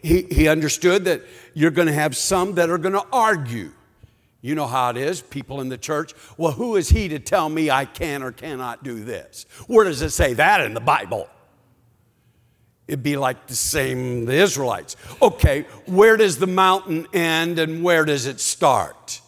He, 0.03 0.23
he 0.23 0.49
understood 0.49 1.05
that 1.07 1.23
you're 1.53 1.73
going 1.73 1.89
to 1.89 1.93
have 1.93 2.17
some 2.17 2.55
that 2.55 2.71
are 2.71 2.79
going 2.79 2.95
to 2.95 3.05
argue. 3.13 3.73
You 4.41 4.55
know 4.55 4.69
how 4.69 4.91
it 4.91 4.97
is, 4.97 5.21
people 5.21 5.61
in 5.61 5.69
the 5.69 5.77
church. 5.77 6.15
Well, 6.39 6.53
who 6.53 6.77
is 6.77 6.89
he 6.89 7.09
to 7.09 7.19
tell 7.19 7.49
me 7.49 7.71
I 7.71 7.85
can 7.85 8.23
or 8.23 8.33
cannot 8.33 8.83
do 8.83 9.05
this? 9.05 9.45
Where 9.67 9.85
does 9.85 10.01
it 10.01 10.11
say 10.11 10.33
that 10.35 10.63
in 10.63 10.73
the 10.73 10.81
Bible? 10.81 11.29
It'd 12.87 13.03
be 13.03 13.17
like 13.17 13.49
the 13.49 13.55
same 13.55 14.25
the 14.25 14.35
Israelites. 14.35 14.97
Okay, 15.21 15.63
where 15.87 16.17
does 16.17 16.39
the 16.39 16.47
mountain 16.47 17.07
end 17.13 17.59
and 17.59 17.83
where 17.83 18.05
does 18.05 18.27
it 18.27 18.41
start? 18.41 19.21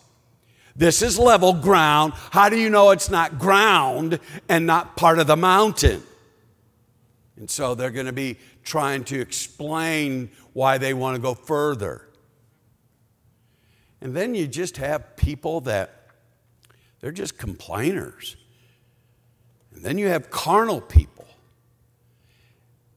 This 0.75 1.03
is 1.03 1.19
level 1.19 1.53
ground. 1.53 2.15
How 2.31 2.49
do 2.49 2.59
you 2.59 2.71
know 2.71 2.91
it's 2.91 3.11
not 3.11 3.39
ground 3.39 4.19
and 4.49 4.67
not 4.67 4.97
part 4.97 5.19
of 5.19 5.27
the 5.27 5.37
mountain? 5.37 6.03
And 7.37 7.51
so 7.51 7.75
they're 7.75 7.91
going 7.91 8.07
to 8.07 8.13
be 8.13 8.39
trying 8.63 9.05
to 9.05 9.21
explain 9.21 10.31
why 10.53 10.79
they 10.79 10.95
want 10.95 11.17
to 11.17 11.21
go 11.21 11.35
further. 11.35 12.09
And 14.01 14.15
then 14.15 14.35
you 14.35 14.47
just 14.47 14.77
have 14.79 15.17
people 15.17 15.61
that 15.63 16.09
they're 17.01 17.13
just 17.13 17.39
complainers. 17.39 18.37
And 19.75 19.85
then 19.85 19.99
you 19.99 20.09
have 20.09 20.31
carnal 20.31 20.81
people. 20.81 21.27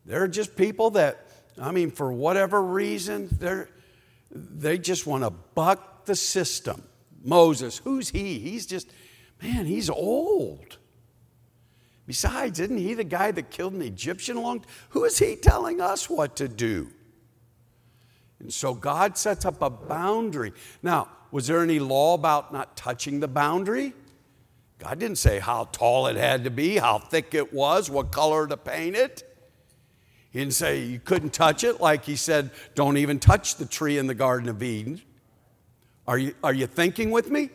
They're 0.05 0.27
just 0.27 0.55
people 0.55 0.91
that, 0.91 1.27
I 1.59 1.71
mean, 1.71 1.91
for 1.91 2.11
whatever 2.11 2.61
reason, 2.61 3.27
they're, 3.31 3.69
they 4.31 4.77
just 4.77 5.07
want 5.07 5.23
to 5.23 5.31
buck 5.31 6.05
the 6.05 6.15
system. 6.15 6.83
Moses, 7.25 7.79
who's 7.79 8.09
he? 8.09 8.39
He's 8.39 8.65
just, 8.65 8.89
man, 9.41 9.65
he's 9.65 9.89
old. 9.89 10.77
Besides, 12.07 12.59
isn't 12.59 12.77
he 12.77 12.93
the 12.93 13.03
guy 13.03 13.31
that 13.31 13.49
killed 13.49 13.73
an 13.73 13.81
Egyptian 13.81 14.41
long? 14.41 14.63
Who 14.89 15.03
is 15.05 15.17
he 15.17 15.35
telling 15.35 15.81
us 15.81 16.09
what 16.09 16.35
to 16.37 16.47
do? 16.47 16.89
And 18.39 18.53
so 18.53 18.73
God 18.75 19.17
sets 19.17 19.43
up 19.43 19.61
a 19.61 19.69
boundary. 19.69 20.53
Now, 20.83 21.09
was 21.31 21.47
there 21.47 21.63
any 21.63 21.79
law 21.79 22.13
about 22.13 22.53
not 22.53 22.77
touching 22.77 23.19
the 23.19 23.27
boundary? 23.27 23.93
God 24.77 24.99
didn't 24.99 25.17
say 25.17 25.39
how 25.39 25.65
tall 25.71 26.07
it 26.07 26.15
had 26.15 26.43
to 26.43 26.51
be, 26.51 26.77
how 26.77 26.99
thick 26.99 27.33
it 27.33 27.53
was, 27.53 27.89
what 27.89 28.11
color 28.11 28.45
to 28.45 28.57
paint 28.57 28.95
it. 28.95 29.23
He 30.29 30.39
didn't 30.39 30.53
say 30.53 30.83
you 30.83 30.99
couldn't 30.99 31.33
touch 31.33 31.63
it, 31.63 31.79
like 31.79 32.03
he 32.03 32.17
said, 32.17 32.51
don't 32.75 32.97
even 32.97 33.19
touch 33.19 33.55
the 33.55 33.65
tree 33.65 33.97
in 33.97 34.07
the 34.07 34.13
Garden 34.13 34.49
of 34.49 34.61
Eden. 34.61 35.01
Are 36.07 36.17
you, 36.17 36.35
are 36.43 36.53
you 36.53 36.67
thinking 36.67 37.11
with 37.11 37.29
me? 37.29 37.49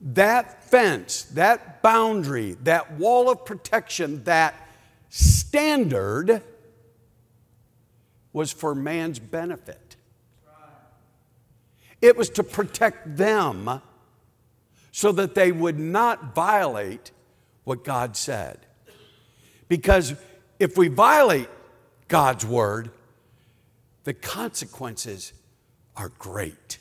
That 0.00 0.64
fence, 0.64 1.22
that 1.34 1.82
boundary, 1.82 2.56
that 2.62 2.92
wall 2.92 3.30
of 3.30 3.44
protection, 3.44 4.24
that 4.24 4.54
standard 5.08 6.42
was 8.32 8.52
for 8.52 8.74
man's 8.74 9.18
benefit. 9.18 9.96
It 12.00 12.16
was 12.16 12.30
to 12.30 12.44
protect 12.44 13.16
them 13.16 13.82
so 14.92 15.12
that 15.12 15.34
they 15.34 15.50
would 15.50 15.78
not 15.78 16.34
violate 16.34 17.10
what 17.64 17.84
God 17.84 18.16
said. 18.16 18.58
Because 19.68 20.14
if 20.58 20.78
we 20.78 20.88
violate 20.88 21.48
God's 22.06 22.46
word, 22.46 22.90
the 24.04 24.14
consequences 24.14 25.32
are 25.96 26.10
great. 26.18 26.78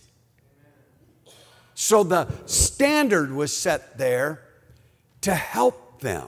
So 1.80 2.04
the 2.04 2.28
standard 2.48 3.32
was 3.32 3.56
set 3.56 4.00
there 4.00 4.42
to 5.22 5.36
help 5.36 6.02
them. 6.02 6.28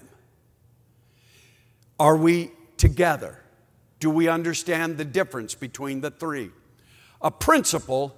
Are 1.99 2.15
we 2.15 2.51
together? 2.77 3.39
Do 3.99 4.11
we 4.11 4.27
understand 4.27 4.99
the 4.99 5.05
difference 5.05 5.55
between 5.55 6.01
the 6.01 6.11
three? 6.11 6.51
A 7.23 7.31
principle 7.31 8.15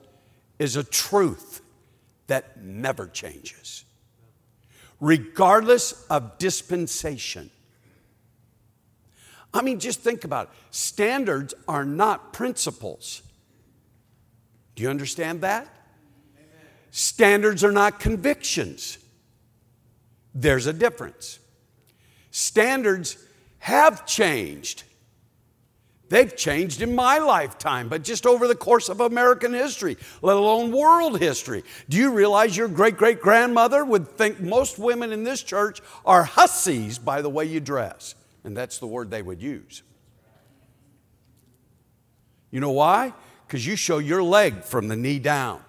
is 0.59 0.75
a 0.75 0.83
truth 0.83 1.61
that 2.27 2.61
never 2.61 3.07
changes, 3.07 3.85
regardless 4.99 6.05
of 6.09 6.37
dispensation. 6.37 7.49
I 9.53 9.61
mean, 9.61 9.79
just 9.79 10.01
think 10.01 10.25
about 10.25 10.47
it. 10.47 10.75
Standards 10.75 11.53
are 11.65 11.85
not 11.85 12.33
principles. 12.33 13.21
Do 14.75 14.83
you 14.83 14.89
understand 14.89 15.39
that? 15.41 15.80
Standards 16.91 17.63
are 17.63 17.71
not 17.71 17.99
convictions. 17.99 18.97
There's 20.35 20.67
a 20.67 20.73
difference. 20.73 21.39
Standards 22.31 23.17
have 23.59 24.05
changed. 24.05 24.83
They've 26.09 26.35
changed 26.35 26.81
in 26.81 26.93
my 26.93 27.19
lifetime, 27.19 27.87
but 27.87 28.03
just 28.03 28.25
over 28.25 28.45
the 28.45 28.55
course 28.55 28.89
of 28.89 28.99
American 28.99 29.53
history, 29.53 29.95
let 30.21 30.35
alone 30.35 30.73
world 30.73 31.19
history. 31.19 31.63
Do 31.87 31.95
you 31.95 32.11
realize 32.11 32.57
your 32.57 32.67
great 32.67 32.97
great 32.97 33.21
grandmother 33.21 33.85
would 33.85 34.09
think 34.09 34.41
most 34.41 34.77
women 34.77 35.13
in 35.13 35.23
this 35.23 35.41
church 35.41 35.79
are 36.05 36.23
hussies 36.25 36.99
by 36.99 37.21
the 37.21 37.29
way 37.29 37.45
you 37.45 37.61
dress? 37.61 38.15
And 38.43 38.57
that's 38.57 38.79
the 38.79 38.87
word 38.87 39.09
they 39.09 39.21
would 39.21 39.41
use. 39.41 39.83
You 42.49 42.59
know 42.59 42.71
why? 42.71 43.13
Because 43.47 43.65
you 43.65 43.77
show 43.77 43.99
your 43.99 44.21
leg 44.21 44.63
from 44.63 44.89
the 44.89 44.97
knee 44.97 45.19
down. 45.19 45.61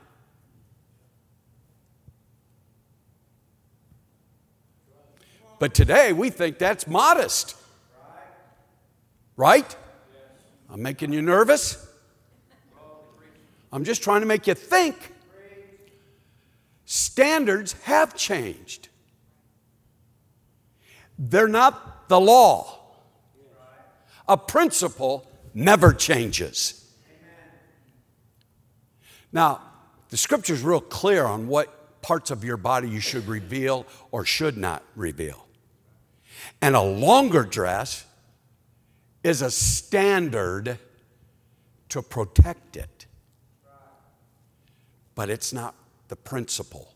But 5.63 5.75
today 5.75 6.13
we 6.13 6.31
think 6.31 6.59
that's 6.59 6.89
modest. 6.89 7.55
Right? 9.37 9.77
I'm 10.69 10.83
making 10.83 11.13
you 11.13 11.23
nervous? 11.23 11.87
I'm 13.73 13.85
just 13.85 14.03
trying 14.03 14.23
to 14.23 14.27
make 14.27 14.49
you 14.49 14.55
think. 14.55 14.97
Standards 16.85 17.75
have 17.85 18.17
changed. 18.17 18.89
They're 21.17 21.47
not 21.47 22.09
the 22.09 22.19
law. 22.19 22.81
A 24.27 24.37
principle 24.37 25.31
never 25.55 25.93
changes. 25.93 26.93
Now, 29.31 29.61
the 30.09 30.17
scripture 30.17 30.55
is 30.55 30.63
real 30.63 30.81
clear 30.81 31.25
on 31.25 31.47
what 31.47 32.03
parts 32.03 32.33
of 32.33 32.43
your 32.43 32.57
body 32.57 32.89
you 32.89 32.99
should 32.99 33.29
reveal 33.29 33.87
or 34.11 34.25
should 34.25 34.57
not 34.57 34.83
reveal. 34.97 35.47
And 36.61 36.77
a 36.77 36.83
longer 36.83 37.43
dress 37.43 38.07
is 39.23 39.43
a 39.43 39.51
standard 39.51 40.79
to 41.89 42.03
protect 42.03 42.77
it, 42.77 43.07
but 45.15 45.29
it's 45.31 45.53
not 45.53 45.75
the 46.09 46.17
principle. 46.17 46.95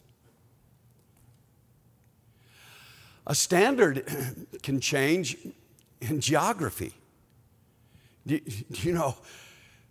A 3.26 3.34
standard 3.34 4.06
can 4.62 4.80
change 4.80 5.36
in 6.00 6.20
geography. 6.20 6.94
Do 8.26 8.40
you 8.70 8.92
know, 8.92 9.14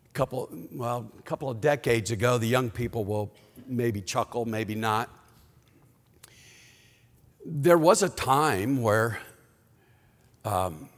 a 0.05 0.13
couple, 0.13 0.49
well, 0.71 1.11
a 1.17 1.21
couple 1.21 1.49
of 1.49 1.61
decades 1.61 2.11
ago, 2.11 2.37
the 2.37 2.47
young 2.47 2.69
people 2.69 3.05
will 3.05 3.31
maybe 3.67 4.01
chuckle, 4.01 4.45
maybe 4.45 4.75
not. 4.75 5.09
There 7.45 7.77
was 7.77 8.03
a 8.03 8.09
time 8.09 8.81
where 8.81 9.19
um, 10.45 10.89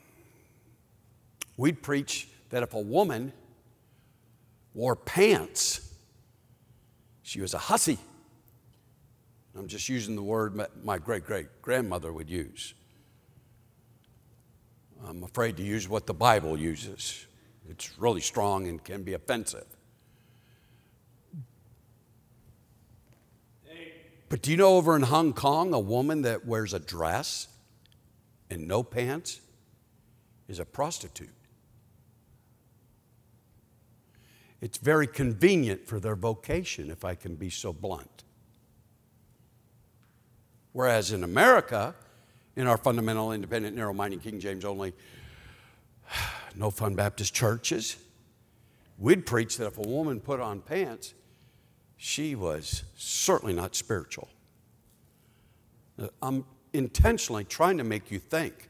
we'd 1.56 1.82
preach 1.82 2.28
that 2.50 2.64
if 2.64 2.74
a 2.74 2.80
woman 2.80 3.34
wore 4.74 4.96
pants, 4.96 5.94
she 7.24 7.42
was 7.42 7.54
a 7.54 7.58
hussy. 7.58 7.98
I'm 9.58 9.68
just 9.68 9.90
using 9.90 10.16
the 10.16 10.22
word 10.22 10.62
my 10.84 11.00
great 11.00 11.26
great 11.26 11.48
grandmother 11.62 12.14
would 12.14 12.30
use. 12.30 12.76
I'm 15.08 15.24
afraid 15.24 15.58
to 15.58 15.64
use 15.64 15.90
what 15.90 16.06
the 16.06 16.14
Bible 16.14 16.58
uses. 16.58 17.26
It's 17.70 17.98
really 17.98 18.22
strong 18.22 18.68
and 18.68 18.84
can 18.84 19.04
be 19.04 19.14
offensive. 19.14 19.66
But 24.30 24.42
do 24.42 24.52
you 24.52 24.58
know 24.58 24.76
over 24.76 24.96
in 24.96 25.04
Hong 25.04 25.34
Kong, 25.34 25.74
a 25.74 25.80
woman 25.80 26.24
that 26.24 26.46
wears 26.46 26.74
a 26.74 26.80
dress 26.80 27.48
and 28.50 28.68
no 28.68 28.84
pants 28.84 29.42
is 30.48 30.60
a 30.60 30.66
prostitute? 30.66 31.30
It's 34.62 34.78
very 34.78 35.08
convenient 35.08 35.88
for 35.88 36.00
their 36.00 36.16
vocation, 36.16 36.90
if 36.90 37.06
I 37.06 37.16
can 37.16 37.36
be 37.36 37.50
so 37.50 37.72
blunt. 37.72 38.24
Whereas 40.74 41.12
in 41.12 41.24
America, 41.24 41.96
in 42.56 42.68
our 42.68 42.78
fundamental, 42.78 43.32
independent, 43.32 43.76
narrow 43.76 43.94
minded, 43.94 44.24
King 44.24 44.40
James 44.40 44.66
only, 44.66 44.94
no 46.56 46.72
fun 46.72 46.96
Baptist 46.96 47.34
churches, 47.34 47.98
we'd 48.98 49.26
preach 49.26 49.58
that 49.58 49.68
if 49.68 49.78
a 49.78 49.88
woman 49.88 50.20
put 50.20 50.40
on 50.40 50.62
pants, 50.62 51.14
she 51.98 52.36
was 52.36 52.84
certainly 52.96 53.54
not 53.54 53.76
spiritual. 53.76 54.28
I'm 56.22 56.46
intentionally 56.78 57.44
trying 57.44 57.78
to 57.80 57.84
make 57.84 58.12
you 58.12 58.20
think. 58.20 58.70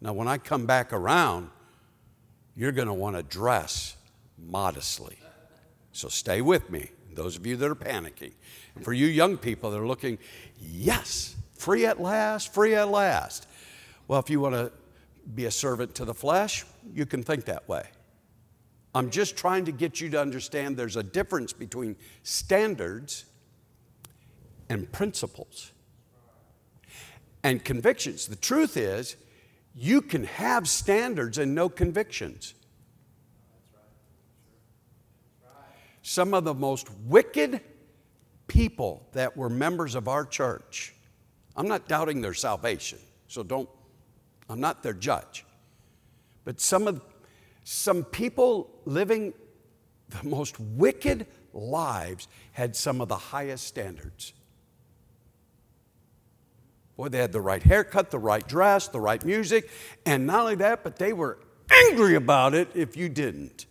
Now, 0.00 0.12
when 0.12 0.28
I 0.28 0.38
come 0.38 0.64
back 0.64 0.92
around, 0.92 1.50
you're 2.54 2.72
going 2.72 2.88
to 2.88 2.94
want 2.94 3.16
to 3.16 3.22
dress 3.22 3.96
modestly. 4.38 5.18
So 5.92 6.08
stay 6.08 6.40
with 6.40 6.70
me, 6.70 6.90
those 7.12 7.36
of 7.36 7.46
you 7.46 7.56
that 7.56 7.68
are 7.68 7.74
panicking. 7.74 8.32
And 8.74 8.84
for 8.84 8.92
you 8.92 9.06
young 9.06 9.36
people 9.36 9.70
that 9.70 9.78
are 9.78 9.86
looking, 9.86 10.18
yes, 10.60 11.36
free 11.54 11.86
at 11.86 12.00
last, 12.00 12.54
free 12.54 12.74
at 12.74 12.88
last. 12.88 13.48
Well, 14.06 14.20
if 14.20 14.30
you 14.30 14.40
want 14.40 14.54
to 14.54 14.72
be 15.34 15.46
a 15.46 15.50
servant 15.50 15.94
to 15.96 16.04
the 16.04 16.14
flesh, 16.14 16.64
you 16.94 17.04
can 17.04 17.22
think 17.22 17.44
that 17.46 17.68
way. 17.68 17.84
I'm 18.94 19.10
just 19.10 19.36
trying 19.36 19.64
to 19.66 19.72
get 19.72 20.00
you 20.00 20.08
to 20.10 20.20
understand 20.20 20.76
there's 20.76 20.96
a 20.96 21.02
difference 21.02 21.52
between 21.52 21.96
standards 22.22 23.24
and 24.68 24.90
principles 24.90 25.72
and 27.42 27.64
convictions. 27.64 28.26
The 28.26 28.36
truth 28.36 28.76
is, 28.76 29.16
you 29.74 30.02
can 30.02 30.24
have 30.24 30.68
standards 30.68 31.38
and 31.38 31.54
no 31.54 31.68
convictions. 31.68 32.54
Some 36.02 36.34
of 36.34 36.44
the 36.44 36.54
most 36.54 36.88
wicked 37.06 37.60
people 38.46 39.06
that 39.12 39.36
were 39.36 39.50
members 39.50 39.94
of 39.94 40.08
our 40.08 40.24
church. 40.24 40.94
I'm 41.54 41.68
not 41.68 41.86
doubting 41.86 42.20
their 42.20 42.34
salvation, 42.34 42.98
so 43.26 43.42
don't, 43.42 43.68
I'm 44.48 44.60
not 44.60 44.82
their 44.82 44.94
judge. 44.94 45.44
But 46.44 46.60
some 46.60 46.88
of 46.88 47.02
some 47.64 48.02
people 48.02 48.70
living 48.86 49.34
the 50.08 50.26
most 50.26 50.58
wicked 50.58 51.26
lives 51.52 52.28
had 52.52 52.74
some 52.74 53.02
of 53.02 53.08
the 53.08 53.16
highest 53.16 53.66
standards. 53.66 54.32
Boy, 56.98 57.08
they 57.08 57.18
had 57.18 57.30
the 57.30 57.40
right 57.40 57.62
haircut, 57.62 58.10
the 58.10 58.18
right 58.18 58.46
dress, 58.46 58.88
the 58.88 59.00
right 59.00 59.24
music, 59.24 59.70
and 60.04 60.26
not 60.26 60.40
only 60.40 60.56
that, 60.56 60.82
but 60.82 60.96
they 60.96 61.12
were 61.12 61.38
angry 61.70 62.16
about 62.16 62.54
it 62.54 62.68
if 62.74 62.96
you 62.96 63.08
didn't. 63.08 63.66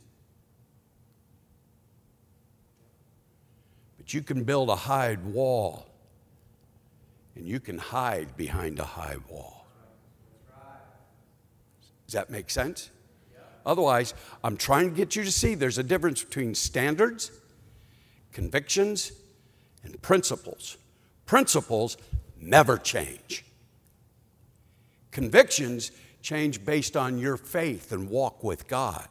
But 3.97 4.13
you 4.13 4.21
can 4.21 4.45
build 4.45 4.69
a 4.69 4.77
high 4.77 5.17
wall, 5.25 5.87
and 7.35 7.45
you 7.45 7.59
can 7.59 7.77
hide 7.77 8.37
behind 8.37 8.79
a 8.79 8.85
high 8.85 9.17
wall. 9.29 9.67
Does 12.05 12.13
that 12.13 12.29
make 12.29 12.49
sense? 12.49 12.91
Otherwise, 13.65 14.13
I'm 14.41 14.55
trying 14.55 14.89
to 14.89 14.95
get 14.95 15.17
you 15.17 15.25
to 15.25 15.31
see 15.33 15.53
there's 15.53 15.77
a 15.77 15.83
difference 15.83 16.23
between 16.23 16.55
standards, 16.55 17.31
convictions, 18.31 19.11
and 19.83 20.01
principles. 20.01 20.77
Principles 21.25 21.97
never 22.41 22.77
change. 22.77 23.45
Convictions 25.11 25.91
change 26.21 26.63
based 26.63 26.97
on 26.97 27.17
your 27.17 27.37
faith 27.37 27.91
and 27.91 28.09
walk 28.09 28.43
with 28.43 28.67
God 28.67 29.07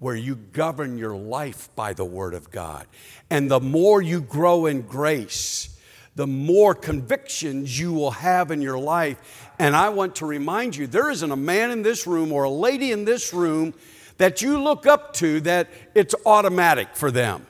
where 0.00 0.16
you 0.16 0.34
govern 0.34 0.98
your 0.98 1.14
life 1.14 1.68
by 1.76 1.92
the 1.92 2.04
Word 2.04 2.34
of 2.34 2.50
God. 2.50 2.86
And 3.28 3.50
the 3.50 3.60
more 3.60 4.02
you 4.02 4.20
grow 4.20 4.66
in 4.66 4.80
grace, 4.80 5.78
the 6.16 6.26
more 6.26 6.74
convictions 6.74 7.78
you 7.78 7.92
will 7.92 8.10
have 8.10 8.50
in 8.50 8.62
your 8.62 8.78
life. 8.78 9.50
And 9.58 9.76
I 9.76 9.90
want 9.90 10.16
to 10.16 10.26
remind 10.26 10.74
you 10.74 10.86
there 10.86 11.10
isn't 11.10 11.30
a 11.30 11.36
man 11.36 11.70
in 11.70 11.82
this 11.82 12.06
room 12.06 12.32
or 12.32 12.44
a 12.44 12.50
lady 12.50 12.92
in 12.92 13.04
this 13.04 13.32
room 13.32 13.74
that 14.16 14.42
you 14.42 14.60
look 14.60 14.86
up 14.86 15.12
to 15.14 15.40
that 15.42 15.68
it's 15.94 16.14
automatic 16.26 16.96
for 16.96 17.10
them. 17.10 17.46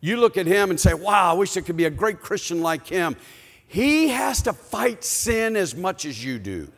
You 0.00 0.16
look 0.16 0.36
at 0.36 0.46
him 0.46 0.70
and 0.70 0.80
say, 0.80 0.94
Wow, 0.94 1.30
I 1.30 1.34
wish 1.34 1.52
there 1.54 1.62
could 1.62 1.76
be 1.76 1.84
a 1.84 1.90
great 1.90 2.20
Christian 2.20 2.60
like 2.60 2.86
him. 2.86 3.16
He 3.72 4.08
has 4.08 4.42
to 4.42 4.52
fight 4.52 5.02
sin 5.02 5.56
as 5.56 5.74
much 5.74 6.04
as 6.04 6.22
you 6.22 6.38
do. 6.38 6.70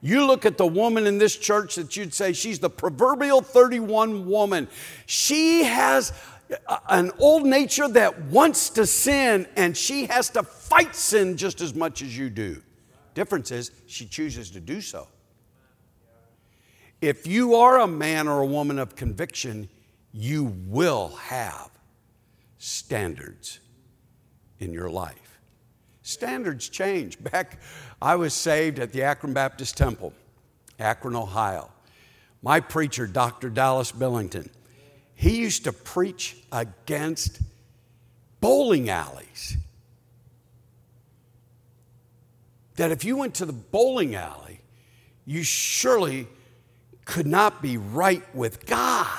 You 0.00 0.26
look 0.26 0.44
at 0.44 0.58
the 0.58 0.66
woman 0.66 1.06
in 1.06 1.18
this 1.18 1.36
church 1.36 1.76
that 1.76 1.96
you'd 1.96 2.12
say 2.12 2.32
she's 2.32 2.58
the 2.58 2.68
proverbial 2.68 3.40
31 3.40 4.26
woman. 4.26 4.66
She 5.06 5.62
has 5.62 6.12
an 6.88 7.12
old 7.20 7.46
nature 7.46 7.86
that 7.86 8.20
wants 8.22 8.70
to 8.70 8.84
sin, 8.84 9.46
and 9.54 9.76
she 9.76 10.06
has 10.06 10.28
to 10.30 10.42
fight 10.42 10.96
sin 10.96 11.36
just 11.36 11.60
as 11.60 11.72
much 11.72 12.02
as 12.02 12.18
you 12.18 12.30
do. 12.30 12.60
Difference 13.14 13.52
is 13.52 13.70
she 13.86 14.06
chooses 14.06 14.50
to 14.50 14.60
do 14.60 14.80
so. 14.80 15.06
If 17.00 17.28
you 17.28 17.54
are 17.54 17.78
a 17.78 17.86
man 17.86 18.26
or 18.26 18.40
a 18.40 18.46
woman 18.46 18.80
of 18.80 18.96
conviction, 18.96 19.68
you 20.10 20.52
will 20.66 21.10
have 21.10 21.70
standards 22.58 23.60
in 24.58 24.72
your 24.72 24.90
life. 24.90 25.29
Standards 26.10 26.68
change. 26.68 27.22
Back, 27.32 27.60
I 28.00 28.16
was 28.16 28.34
saved 28.34 28.78
at 28.78 28.92
the 28.92 29.02
Akron 29.02 29.32
Baptist 29.32 29.76
Temple, 29.76 30.12
Akron, 30.78 31.16
Ohio. 31.16 31.70
My 32.42 32.60
preacher, 32.60 33.06
Dr. 33.06 33.50
Dallas 33.50 33.92
Billington, 33.92 34.50
he 35.14 35.38
used 35.38 35.64
to 35.64 35.72
preach 35.72 36.36
against 36.50 37.40
bowling 38.40 38.88
alleys. 38.88 39.56
That 42.76 42.90
if 42.90 43.04
you 43.04 43.18
went 43.18 43.34
to 43.34 43.46
the 43.46 43.52
bowling 43.52 44.14
alley, 44.14 44.60
you 45.26 45.42
surely 45.42 46.26
could 47.04 47.26
not 47.26 47.60
be 47.60 47.76
right 47.76 48.22
with 48.34 48.64
God. 48.64 49.18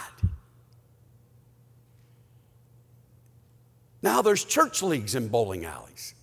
Now 4.01 4.21
there's 4.21 4.43
church 4.43 4.81
leagues 4.81 5.13
in 5.13 5.27
bowling 5.27 5.65
alleys. 5.65 6.15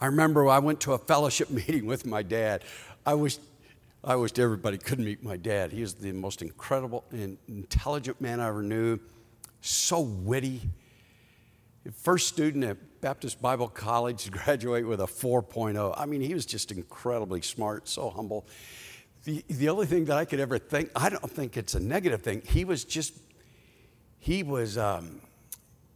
I 0.00 0.06
remember 0.06 0.48
I 0.48 0.58
went 0.58 0.80
to 0.82 0.92
a 0.92 0.98
fellowship 0.98 1.50
meeting 1.68 1.86
with 1.86 2.06
my 2.06 2.22
dad. 2.22 2.64
I 3.04 3.14
wish, 3.14 3.38
I 4.04 4.16
wished 4.16 4.38
everybody 4.38 4.78
could 4.78 4.98
meet 4.98 5.22
my 5.22 5.36
dad. 5.36 5.72
He 5.72 5.82
is 5.82 5.94
the 5.94 6.12
most 6.12 6.42
incredible 6.42 7.04
and 7.10 7.38
intelligent 7.48 8.20
man 8.20 8.40
I 8.40 8.48
ever 8.48 8.62
knew, 8.62 8.98
so 9.60 10.00
witty. 10.00 10.62
First 11.92 12.28
student 12.28 12.64
at 12.64 13.00
Baptist 13.00 13.40
Bible 13.40 13.68
College 13.68 14.24
to 14.24 14.30
graduate 14.44 14.86
with 14.86 15.00
a 15.00 15.06
4.0. 15.06 15.94
I 15.96 16.06
mean, 16.06 16.20
he 16.20 16.34
was 16.34 16.44
just 16.44 16.72
incredibly 16.72 17.40
smart, 17.40 17.88
so 17.88 18.10
humble. 18.10 18.46
The, 19.24 19.44
the 19.48 19.68
only 19.68 19.86
thing 19.86 20.04
that 20.06 20.16
I 20.16 20.24
could 20.24 20.40
ever 20.40 20.58
think, 20.58 20.90
I 20.94 21.08
don't 21.08 21.30
think 21.30 21.56
it's 21.56 21.74
a 21.74 21.80
negative 21.80 22.22
thing, 22.22 22.42
he 22.44 22.64
was 22.64 22.84
just, 22.84 23.14
he 24.18 24.42
was, 24.42 24.76
um, 24.76 25.20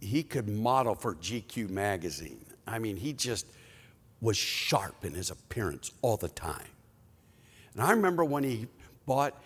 he 0.00 0.22
could 0.22 0.48
model 0.48 0.94
for 0.94 1.14
GQ 1.16 1.68
magazine. 1.68 2.44
I 2.66 2.78
mean, 2.78 2.96
he 2.96 3.12
just, 3.12 3.46
was 4.20 4.36
sharp 4.36 5.04
in 5.04 5.14
his 5.14 5.30
appearance 5.30 5.92
all 6.02 6.16
the 6.16 6.28
time. 6.28 6.68
And 7.74 7.82
I 7.82 7.90
remember 7.92 8.24
when 8.24 8.44
he 8.44 8.66
bought 9.06 9.40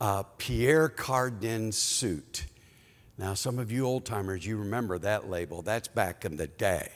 a 0.00 0.24
Pierre 0.36 0.88
Cardin 0.88 1.72
suit. 1.72 2.46
Now, 3.16 3.34
some 3.34 3.58
of 3.58 3.72
you 3.72 3.84
old 3.84 4.04
timers, 4.04 4.46
you 4.46 4.58
remember 4.58 4.98
that 4.98 5.28
label. 5.28 5.62
That's 5.62 5.88
back 5.88 6.24
in 6.24 6.36
the 6.36 6.46
day. 6.46 6.90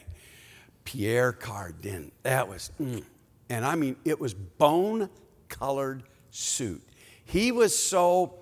Pierre 0.85 1.33
Cardin. 1.33 2.11
That 2.23 2.47
was, 2.47 2.71
mm. 2.79 3.03
and 3.49 3.65
I 3.65 3.75
mean, 3.75 3.95
it 4.05 4.19
was 4.19 4.33
bone 4.33 5.09
colored 5.49 6.03
suit. 6.29 6.81
He 7.25 7.51
was 7.51 7.77
so 7.77 8.35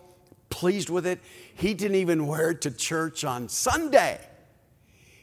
pleased 0.50 0.90
with 0.90 1.08
it, 1.08 1.20
he 1.56 1.74
didn't 1.74 1.96
even 1.96 2.28
wear 2.28 2.52
it 2.52 2.62
to 2.62 2.72
church 2.72 3.24
on 3.24 3.50
Sunday. 3.50 4.20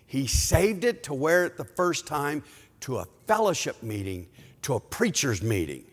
He 0.06 0.26
saved 0.26 0.84
it 0.84 1.02
to 1.04 1.14
wear 1.14 1.44
it 1.44 1.56
the 1.56 1.64
first 1.64 2.06
time 2.06 2.42
to 2.80 2.98
a 2.98 3.06
fellowship 3.26 3.82
meeting 3.82 4.28
to 4.62 4.74
a 4.74 4.80
preacher's 4.80 5.42
meeting. 5.42 5.84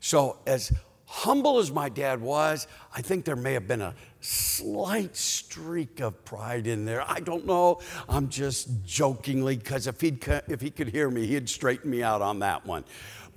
So, 0.00 0.38
as 0.46 0.72
humble 1.06 1.58
as 1.58 1.72
my 1.72 1.88
dad 1.88 2.20
was, 2.20 2.66
I 2.94 3.00
think 3.00 3.24
there 3.24 3.36
may 3.36 3.54
have 3.54 3.66
been 3.66 3.80
a 3.80 3.94
slight 4.20 5.16
streak 5.16 6.00
of 6.00 6.24
pride 6.24 6.66
in 6.66 6.84
there. 6.84 7.02
I 7.08 7.20
don't 7.20 7.46
know. 7.46 7.80
I'm 8.08 8.28
just 8.28 8.84
jokingly, 8.84 9.56
because 9.56 9.86
if, 9.86 10.00
he'd, 10.00 10.26
if 10.48 10.60
he 10.60 10.70
could 10.70 10.88
hear 10.88 11.10
me, 11.10 11.26
he'd 11.26 11.48
straighten 11.48 11.90
me 11.90 12.02
out 12.02 12.22
on 12.22 12.40
that 12.40 12.66
one. 12.66 12.84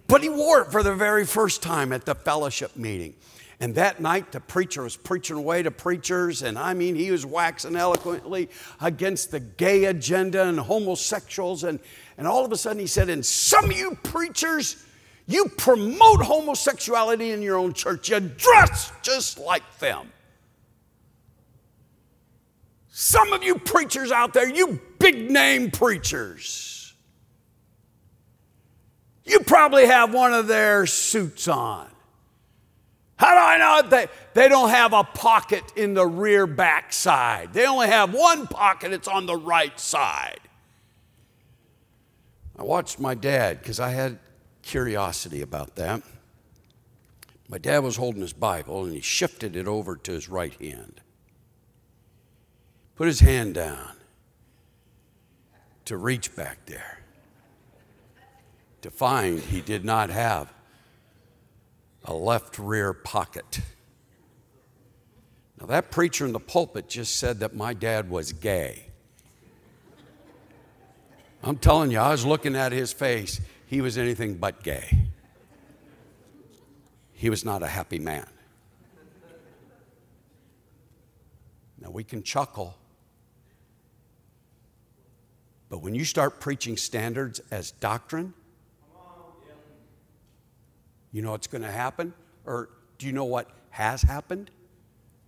But 0.08 0.22
he 0.22 0.30
wore 0.30 0.62
it 0.62 0.72
for 0.72 0.84
the 0.84 0.94
very 0.94 1.26
first 1.26 1.64
time 1.64 1.94
at 1.94 2.06
the 2.06 2.16
fellowship 2.16 2.76
meeting. 2.76 3.16
And 3.62 3.76
that 3.76 4.02
night, 4.02 4.32
the 4.32 4.40
preacher 4.40 4.82
was 4.82 4.98
preaching 4.98 5.38
away 5.38 5.62
to 5.62 5.70
preachers, 5.70 6.42
and 6.42 6.58
I 6.58 6.74
mean, 6.74 6.96
he 6.96 7.12
was 7.12 7.28
waxing 7.28 7.76
eloquently 7.76 8.50
against 8.82 9.30
the 9.30 9.40
gay 9.40 9.86
agenda 9.86 10.48
and 10.48 10.60
homosexuals. 10.60 11.64
And, 11.64 11.80
and 12.18 12.28
all 12.28 12.44
of 12.44 12.52
a 12.52 12.58
sudden, 12.58 12.80
he 12.80 12.88
said, 12.88 13.08
And 13.08 13.24
some 13.24 13.66
of 13.66 13.78
you 13.78 13.96
preachers, 14.02 14.84
you 15.28 15.46
promote 15.58 16.24
homosexuality 16.24 17.30
in 17.30 17.44
your 17.44 17.56
own 17.56 17.74
church, 17.74 18.10
you 18.10 18.20
dress 18.20 18.92
just 19.04 19.38
like 19.38 19.78
them. 19.78 20.12
Some 22.90 23.32
of 23.32 23.44
you 23.44 23.60
preachers 23.60 24.12
out 24.12 24.34
there, 24.34 24.50
you 24.50 24.82
big 24.98 25.30
name 25.30 25.70
preachers, 25.70 26.96
you 29.24 29.42
probably 29.42 29.86
have 29.86 30.16
one 30.16 30.34
of 30.34 30.48
their 30.48 30.88
suits 30.88 31.48
on. 31.48 31.91
How 33.22 33.36
do 33.36 33.40
I 33.40 33.58
know 33.84 33.88
they, 33.88 34.08
they 34.34 34.50
don't 34.50 34.72
have 34.72 34.94
a 34.94 35.04
pocket 35.04 35.64
in 35.76 35.94
the 35.94 36.08
rear 36.08 36.48
back 36.48 36.92
side? 36.92 37.54
They 37.54 37.68
only 37.68 37.86
have 37.86 38.16
one 38.16 38.48
pocket, 38.48 38.94
it's 38.94 39.08
on 39.08 39.28
the 39.28 39.36
right 39.36 39.80
side. 39.80 40.40
I 42.58 42.64
watched 42.64 43.00
my 43.00 43.14
dad 43.14 43.60
because 43.60 43.80
I 43.80 43.90
had 43.90 44.18
curiosity 44.64 45.44
about 45.44 45.76
that. 45.76 46.02
My 47.48 47.60
dad 47.60 47.84
was 47.84 47.98
holding 47.98 48.22
his 48.22 48.34
Bible 48.34 48.86
and 48.86 48.94
he 48.96 49.02
shifted 49.02 49.56
it 49.56 49.68
over 49.68 49.96
to 49.98 50.12
his 50.14 50.28
right 50.28 50.60
hand. 50.60 51.00
Put 52.96 53.06
his 53.06 53.20
hand 53.20 53.54
down 53.54 53.98
to 55.86 55.96
reach 55.96 56.36
back 56.36 56.66
there 56.66 57.04
to 58.82 58.90
find 58.90 59.42
he 59.42 59.62
did 59.62 59.86
not 59.86 60.10
have 60.10 60.52
a 62.06 62.14
left 62.14 62.58
rear 62.58 62.94
pocket. 62.94 63.62
Now, 65.60 65.68
that 65.68 65.92
preacher 65.92 66.26
in 66.26 66.32
the 66.32 66.40
pulpit 66.40 66.90
just 66.90 67.18
said 67.18 67.40
that 67.42 67.56
my 67.56 67.74
dad 67.74 68.10
was 68.10 68.34
gay. 68.34 68.88
I'm 71.44 71.58
telling 71.58 71.92
you, 71.92 72.00
I 72.00 72.12
was 72.12 72.26
looking 72.26 72.56
at 72.56 72.72
his 72.72 72.92
face. 72.94 73.42
He 73.68 73.82
was 73.82 73.98
anything 73.98 74.36
but 74.36 74.64
gay. 74.64 75.06
He 77.14 77.30
was 77.30 77.46
not 77.46 77.62
a 77.62 77.68
happy 77.68 78.00
man. 78.00 78.28
Now, 81.80 81.92
we 81.92 82.04
can 82.04 82.24
chuckle, 82.24 82.76
but 85.70 85.80
when 85.80 85.96
you 85.96 86.06
start 86.06 86.40
preaching 86.40 86.78
standards 86.78 87.40
as 87.52 87.72
doctrine, 87.72 88.34
you 91.12 91.22
know 91.22 91.32
what's 91.32 91.48
going 91.48 91.64
to 91.64 91.72
happen? 91.72 92.14
Or 92.46 92.70
do 92.98 93.06
you 93.06 93.14
know 93.14 93.26
what 93.26 93.50
has 93.72 94.02
happened? 94.02 94.52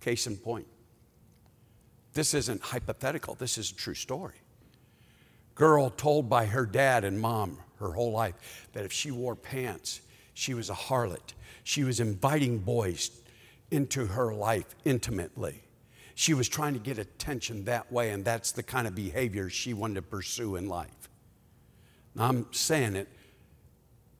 Case 0.00 0.26
in 0.26 0.36
point. 0.36 0.66
This 2.12 2.34
isn't 2.34 2.62
hypothetical, 2.62 3.34
this 3.34 3.58
is 3.58 3.70
a 3.70 3.74
true 3.74 3.94
story. 3.94 4.36
Girl 5.54 5.90
told 5.90 6.28
by 6.28 6.46
her 6.46 6.66
dad 6.66 7.04
and 7.04 7.20
mom 7.20 7.58
her 7.78 7.92
whole 7.92 8.12
life 8.12 8.68
that 8.72 8.84
if 8.84 8.92
she 8.92 9.10
wore 9.10 9.36
pants, 9.36 10.00
she 10.32 10.54
was 10.54 10.70
a 10.70 10.74
harlot. 10.74 11.34
She 11.62 11.84
was 11.84 12.00
inviting 12.00 12.58
boys 12.58 13.10
into 13.70 14.06
her 14.06 14.34
life 14.34 14.74
intimately. 14.84 15.62
She 16.14 16.34
was 16.34 16.48
trying 16.48 16.74
to 16.74 16.80
get 16.80 16.98
attention 16.98 17.64
that 17.64 17.90
way, 17.90 18.10
and 18.10 18.24
that's 18.24 18.52
the 18.52 18.62
kind 18.62 18.86
of 18.86 18.94
behavior 18.94 19.48
she 19.48 19.74
wanted 19.74 19.96
to 19.96 20.02
pursue 20.02 20.56
in 20.56 20.68
life. 20.68 21.08
Now, 22.14 22.28
I'm 22.28 22.46
saying 22.52 22.94
it 22.94 23.08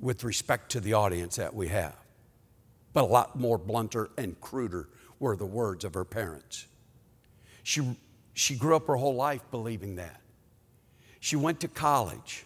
with 0.01 0.25
respect 0.25 0.71
to 0.73 0.81
the 0.81 0.93
audience 0.93 1.37
that 1.37 1.55
we 1.55 1.69
have. 1.69 1.97
But 2.93 3.05
a 3.05 3.07
lot 3.07 3.39
more 3.39 3.59
blunter 3.59 4.11
and 4.17 4.41
cruder 4.41 4.89
were 5.19 5.37
the 5.37 5.47
words 5.47 5.85
of 5.85 5.95
her 5.95 6.05
parents. 6.05 6.67
She, 7.63 7.97
she 8.35 8.57
grew 8.57 8.77
up 8.77 8.87
her 8.87 8.97
whole 8.97 9.15
life 9.15 9.43
believing 9.51 9.97
that. 9.97 10.21
She 11.21 11.37
went 11.37 11.61
to 11.61 11.69
college 11.69 12.45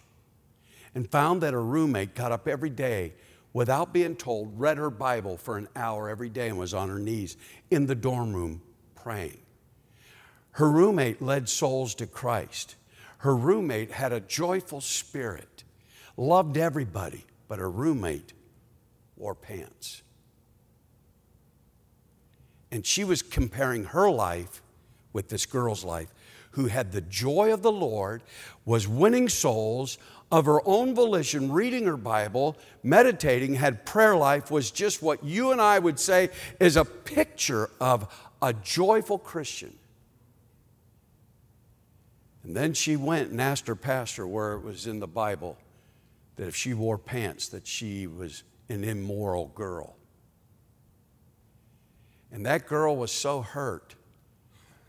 and 0.95 1.09
found 1.09 1.41
that 1.41 1.53
her 1.53 1.63
roommate 1.63 2.15
got 2.15 2.31
up 2.31 2.47
every 2.47 2.69
day 2.69 3.13
without 3.53 3.93
being 3.93 4.15
told, 4.15 4.59
read 4.59 4.77
her 4.77 4.89
Bible 4.89 5.37
for 5.37 5.57
an 5.57 5.67
hour 5.75 6.09
every 6.09 6.29
day, 6.29 6.49
and 6.49 6.57
was 6.57 6.73
on 6.73 6.89
her 6.89 6.99
knees 6.99 7.35
in 7.69 7.85
the 7.85 7.95
dorm 7.95 8.33
room 8.33 8.61
praying. 8.95 9.39
Her 10.51 10.69
roommate 10.69 11.21
led 11.21 11.49
souls 11.49 11.95
to 11.95 12.07
Christ. 12.07 12.75
Her 13.19 13.35
roommate 13.35 13.91
had 13.91 14.13
a 14.13 14.19
joyful 14.19 14.81
spirit, 14.81 15.63
loved 16.15 16.57
everybody, 16.57 17.25
but 17.49 17.59
her 17.59 17.69
roommate 17.69 18.31
wore 19.17 19.35
pants. 19.35 20.03
And 22.71 22.85
she 22.85 23.03
was 23.03 23.21
comparing 23.21 23.85
her 23.85 24.09
life 24.09 24.61
with 25.11 25.27
this 25.27 25.45
girl's 25.45 25.83
life 25.83 26.13
who 26.51 26.67
had 26.67 26.91
the 26.91 27.01
joy 27.01 27.51
of 27.51 27.61
the 27.61 27.71
Lord, 27.71 28.23
was 28.65 28.87
winning 28.87 29.27
souls 29.27 29.97
of 30.31 30.45
her 30.45 30.65
own 30.67 30.93
volition, 30.93 31.51
reading 31.51 31.85
her 31.85 31.97
Bible, 31.97 32.55
meditating, 32.83 33.55
had 33.55 33.85
prayer 33.85 34.15
life, 34.15 34.51
was 34.51 34.71
just 34.71 35.01
what 35.01 35.23
you 35.23 35.51
and 35.51 35.59
I 35.59 35.79
would 35.79 35.99
say 35.99 36.29
is 36.59 36.77
a 36.77 36.85
picture 36.85 37.69
of 37.81 38.29
a 38.41 38.53
joyful 38.53 39.17
Christian. 39.17 39.73
And 42.43 42.55
then 42.55 42.73
she 42.73 42.95
went 42.95 43.31
and 43.31 43.41
asked 43.41 43.67
her 43.67 43.75
pastor 43.75 44.27
where 44.27 44.53
it 44.53 44.61
was 44.61 44.87
in 44.87 44.99
the 44.99 45.07
Bible 45.07 45.57
that 46.39 46.47
if 46.47 46.55
she 46.55 46.73
wore 46.73 46.97
pants, 46.97 47.49
that 47.49 47.67
she 47.67 48.07
was 48.07 48.43
an 48.69 48.85
immoral 48.85 49.47
girl. 49.55 49.97
And 52.31 52.45
that 52.45 52.65
girl 52.65 52.95
was 52.95 53.11
so 53.11 53.41
hurt, 53.41 53.95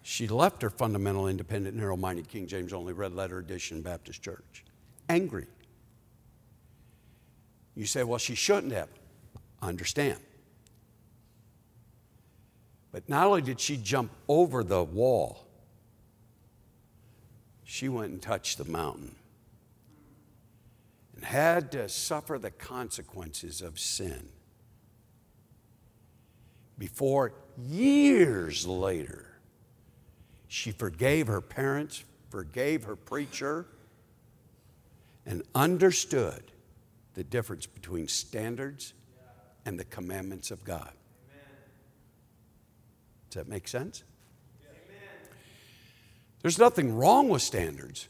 she 0.03 0.29
left 0.29 0.63
her 0.63 0.71
fundamental, 0.71 1.27
independent, 1.27 1.75
narrow 1.75 1.97
minded 1.97 2.29
King 2.29 2.47
James 2.47 2.73
only 2.73 2.93
red 2.93 3.17
letter 3.17 3.39
edition 3.39 3.83
Baptist 3.83 4.23
church. 4.23 4.65
Angry. 5.09 5.49
You 7.75 7.85
say, 7.85 8.05
well, 8.05 8.19
she 8.19 8.37
shouldn't 8.37 8.73
have. 8.73 8.89
I 9.61 9.71
understand. 9.71 10.21
But 12.93 13.09
not 13.09 13.27
only 13.27 13.43
did 13.43 13.59
she 13.59 13.77
jump 13.77 14.13
over 14.29 14.63
the 14.63 14.85
wall, 14.85 15.49
she 17.65 17.89
went 17.89 18.13
and 18.13 18.23
touched 18.23 18.57
the 18.57 18.65
mountain 18.67 19.17
had 21.25 21.73
to 21.73 21.89
suffer 21.89 22.39
the 22.39 22.51
consequences 22.51 23.63
of 23.63 23.79
sin 23.79 24.29
before 26.79 27.33
years 27.59 28.67
later 28.67 29.27
She 30.53 30.73
forgave 30.73 31.29
her 31.29 31.41
parents, 31.41 32.03
forgave 32.29 32.83
her 32.83 32.97
preacher, 32.97 33.67
and 35.25 35.45
understood 35.55 36.43
the 37.15 37.23
difference 37.23 37.67
between 37.67 38.09
standards 38.09 38.93
and 39.65 39.79
the 39.79 39.85
commandments 39.85 40.51
of 40.51 40.65
God. 40.65 40.91
Does 43.29 43.45
that 43.45 43.49
make 43.49 43.69
sense? 43.69 44.03
There's 46.43 46.59
nothing 46.59 46.97
wrong 46.97 47.29
with 47.29 47.43
standards, 47.43 48.09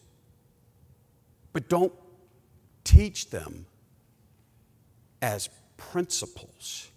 but 1.53 1.69
don't 1.69 1.93
teach 2.91 3.31
them 3.31 3.67
as 5.23 5.49
principles. 5.77 6.89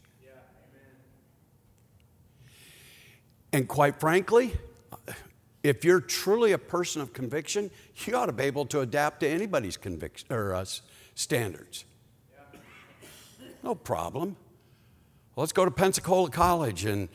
And 3.52 3.68
quite 3.68 4.00
frankly, 4.00 4.54
if 5.62 5.86
you're 5.86 6.02
truly 6.02 6.54
a 6.54 6.58
person 6.58 7.02
of 7.04 7.14
conviction, 7.14 7.70
you 8.06 8.16
ought 8.16 8.26
to 8.26 8.34
be 8.34 8.46
able 8.46 8.66
to 8.68 8.80
adapt 8.80 9.20
to 9.20 9.28
anybody's 9.28 9.78
conviction 9.78 10.28
or 10.32 10.56
uh, 10.56 10.66
standards. 11.14 11.86
No 13.62 13.76
problem. 13.76 14.36
Let's 15.36 15.54
go 15.54 15.64
to 15.64 15.72
Pensacola 15.72 16.30
College 16.32 16.86
and, 16.86 17.08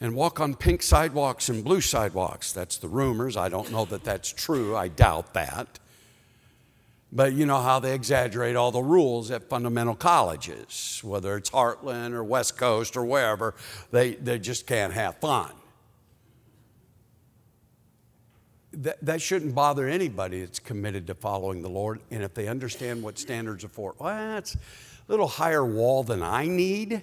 and 0.00 0.14
walk 0.14 0.40
on 0.40 0.54
pink 0.54 0.82
sidewalks 0.82 1.48
and 1.48 1.64
blue 1.64 1.80
sidewalks. 1.80 2.52
That's 2.52 2.76
the 2.78 2.88
rumors. 2.88 3.36
I 3.36 3.48
don't 3.48 3.70
know 3.70 3.84
that 3.86 4.02
that's 4.04 4.30
true. 4.30 4.76
I 4.76 4.88
doubt 4.88 5.32
that. 5.34 5.78
But 7.10 7.32
you 7.32 7.46
know 7.46 7.60
how 7.62 7.78
they 7.80 7.94
exaggerate 7.94 8.54
all 8.54 8.70
the 8.70 8.82
rules 8.82 9.30
at 9.30 9.48
fundamental 9.48 9.94
colleges, 9.94 11.00
whether 11.02 11.36
it's 11.36 11.50
Heartland 11.50 12.12
or 12.12 12.22
West 12.22 12.58
Coast 12.58 12.96
or 12.96 13.04
wherever, 13.04 13.54
they, 13.90 14.14
they 14.14 14.38
just 14.38 14.66
can't 14.66 14.92
have 14.92 15.16
fun. 15.18 15.50
that, 18.82 19.04
that 19.04 19.20
shouldn't 19.20 19.54
bother 19.54 19.88
anybody 19.88 20.40
that's 20.40 20.58
committed 20.58 21.06
to 21.08 21.14
following 21.14 21.62
the 21.62 21.70
Lord. 21.70 22.00
And 22.10 22.22
if 22.22 22.34
they 22.34 22.48
understand 22.48 23.02
what 23.02 23.18
standards 23.18 23.64
are 23.64 23.68
for, 23.68 23.94
well, 23.98 24.14
that's 24.34 24.54
a 24.54 24.58
little 25.08 25.26
higher 25.26 25.64
wall 25.64 26.04
than 26.04 26.22
I 26.22 26.46
need. 26.46 27.02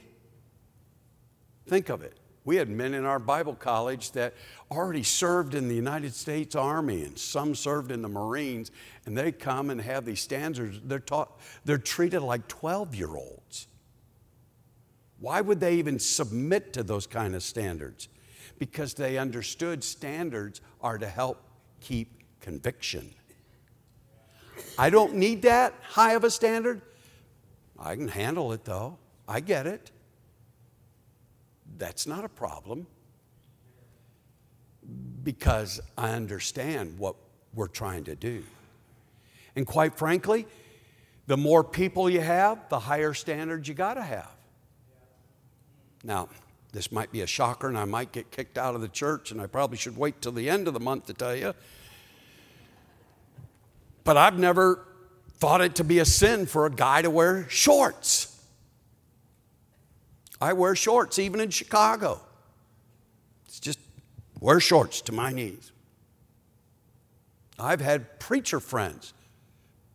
Think 1.67 1.89
of 1.89 2.01
it. 2.01 2.17
We 2.45 2.57
had 2.57 2.69
men 2.69 2.93
in 2.93 3.05
our 3.05 3.17
Bible 3.17 3.55
college 3.55 4.11
that 4.11 4.35
already 4.71 5.01
served 5.01 5.55
in 5.55 5.67
the 5.67 5.75
United 5.75 6.13
States 6.13 6.55
Army 6.55 7.03
and 7.03 7.17
some 7.17 7.55
served 7.55 7.91
in 7.91 8.03
the 8.03 8.07
Marines, 8.07 8.69
and 9.07 9.17
they 9.17 9.31
come 9.31 9.71
and 9.71 9.81
have 9.81 10.05
these 10.05 10.21
standards. 10.21 10.79
They're, 10.83 10.99
taught, 10.99 11.39
they're 11.65 11.79
treated 11.79 12.21
like 12.21 12.47
12 12.47 12.93
year 12.93 13.09
olds. 13.09 13.67
Why 15.19 15.41
would 15.41 15.59
they 15.59 15.75
even 15.75 15.97
submit 15.97 16.71
to 16.73 16.83
those 16.83 17.07
kind 17.07 17.33
of 17.33 17.41
standards? 17.41 18.09
Because 18.59 18.93
they 18.93 19.17
understood 19.17 19.83
standards 19.83 20.61
are 20.81 20.99
to 20.99 21.07
help 21.07 21.41
keep 21.81 22.21
conviction. 22.41 23.09
I 24.77 24.91
don't 24.91 25.15
need 25.15 25.41
that 25.41 25.73
high 25.81 26.13
of 26.13 26.23
a 26.23 26.29
standard. 26.29 26.81
I 27.79 27.95
can 27.95 28.07
handle 28.07 28.53
it 28.53 28.65
though. 28.65 28.99
I 29.27 29.39
get 29.39 29.65
it. 29.65 29.89
That's 31.77 32.07
not 32.07 32.23
a 32.23 32.29
problem 32.29 32.87
because 35.23 35.81
I 35.97 36.11
understand 36.11 36.97
what 36.99 37.15
we're 37.53 37.67
trying 37.67 38.03
to 38.05 38.15
do. 38.15 38.43
And 39.55 39.65
quite 39.65 39.97
frankly, 39.97 40.45
the 41.27 41.37
more 41.37 41.63
people 41.63 42.09
you 42.09 42.21
have, 42.21 42.69
the 42.69 42.79
higher 42.79 43.13
standards 43.13 43.67
you 43.67 43.73
got 43.73 43.95
to 43.95 44.03
have. 44.03 44.29
Now, 46.03 46.29
this 46.71 46.91
might 46.91 47.11
be 47.11 47.21
a 47.21 47.27
shocker 47.27 47.67
and 47.67 47.77
I 47.77 47.85
might 47.85 48.11
get 48.11 48.29
kicked 48.31 48.57
out 48.57 48.75
of 48.75 48.81
the 48.81 48.87
church, 48.87 49.31
and 49.31 49.41
I 49.41 49.47
probably 49.47 49.77
should 49.77 49.97
wait 49.97 50.21
till 50.21 50.33
the 50.33 50.49
end 50.49 50.67
of 50.67 50.73
the 50.73 50.79
month 50.79 51.07
to 51.07 51.13
tell 51.13 51.35
you. 51.35 51.53
But 54.03 54.17
I've 54.17 54.37
never 54.37 54.85
thought 55.37 55.61
it 55.61 55.75
to 55.75 55.83
be 55.83 55.99
a 55.99 56.05
sin 56.05 56.45
for 56.45 56.65
a 56.65 56.69
guy 56.69 57.01
to 57.01 57.09
wear 57.09 57.49
shorts. 57.49 58.34
I 60.45 60.53
wear 60.53 60.75
shorts 60.75 61.19
even 61.19 61.39
in 61.39 61.49
Chicago. 61.49 62.21
It's 63.45 63.59
just 63.59 63.79
wear 64.39 64.59
shorts 64.59 65.01
to 65.01 65.11
my 65.11 65.31
knees. 65.31 65.71
I've 67.59 67.81
had 67.81 68.19
preacher 68.19 68.59
friends, 68.59 69.13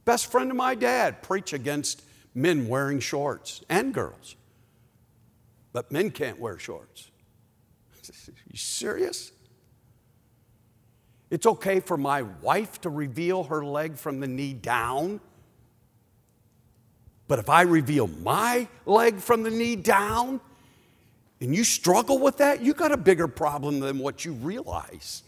best 0.05 0.31
friend 0.31 0.51
of 0.51 0.57
my 0.57 0.75
dad, 0.75 1.23
preach 1.23 1.53
against 1.53 2.03
men 2.35 2.69
wearing 2.69 3.01
shorts 3.01 3.63
and 3.69 3.93
girls 3.93 4.37
but 5.73 5.91
men 5.93 6.11
can't 6.11 6.39
wear 6.39 6.59
shorts. 6.59 7.11
you 8.51 8.57
serious? 8.57 9.33
It's 11.31 11.47
okay 11.47 11.81
for 11.81 11.97
my 11.97 12.23
wife 12.23 12.81
to 12.81 12.91
reveal 12.91 13.45
her 13.45 13.65
leg 13.65 13.97
from 13.97 14.21
the 14.21 14.27
knee 14.27 14.53
down. 14.53 15.21
But 17.31 17.39
if 17.39 17.49
I 17.49 17.63
reveal 17.63 18.09
my 18.09 18.67
leg 18.87 19.19
from 19.19 19.45
the 19.45 19.51
knee 19.51 19.77
down 19.77 20.41
and 21.41 21.55
you 21.55 21.63
struggle 21.63 22.19
with 22.19 22.39
that, 22.39 22.61
you 22.61 22.75
got 22.75 22.91
a 22.91 22.97
bigger 22.97 23.29
problem 23.29 23.79
than 23.79 24.01
what 24.01 24.25
you 24.25 24.33
realize. 24.33 25.23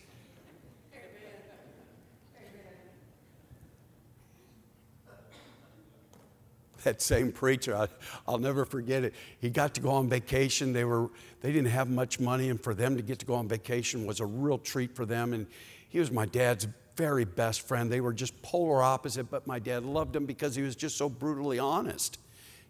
that 6.82 7.00
same 7.00 7.30
preacher, 7.30 7.76
I, 7.76 7.86
will 8.28 8.38
never 8.38 8.64
forget 8.64 9.04
it. 9.04 9.14
He 9.38 9.48
got 9.48 9.72
to 9.74 9.80
go 9.80 9.90
on 9.90 10.08
vacation. 10.08 10.72
They, 10.72 10.84
were, 10.84 11.08
they 11.40 11.52
didn't 11.52 11.70
have 11.70 11.88
much 11.88 12.18
money, 12.18 12.48
and 12.48 12.60
for 12.60 12.74
them 12.74 12.96
to 12.96 13.02
get 13.02 13.20
to 13.20 13.26
go 13.26 13.34
on 13.34 13.46
vacation 13.46 14.04
was 14.06 14.18
a 14.18 14.26
real 14.26 14.58
treat 14.58 14.96
for 14.96 15.06
them. 15.06 15.32
And 15.32 15.46
he 15.88 16.00
was 16.00 16.10
my 16.10 16.26
dad's 16.26 16.66
very 16.96 17.24
best 17.24 17.62
friend. 17.62 17.90
They 17.90 18.00
were 18.00 18.12
just 18.12 18.40
polar 18.42 18.82
opposite, 18.82 19.30
but 19.30 19.46
my 19.46 19.58
dad 19.58 19.84
loved 19.84 20.14
him 20.14 20.26
because 20.26 20.54
he 20.54 20.62
was 20.62 20.76
just 20.76 20.96
so 20.96 21.08
brutally 21.08 21.58
honest. 21.58 22.18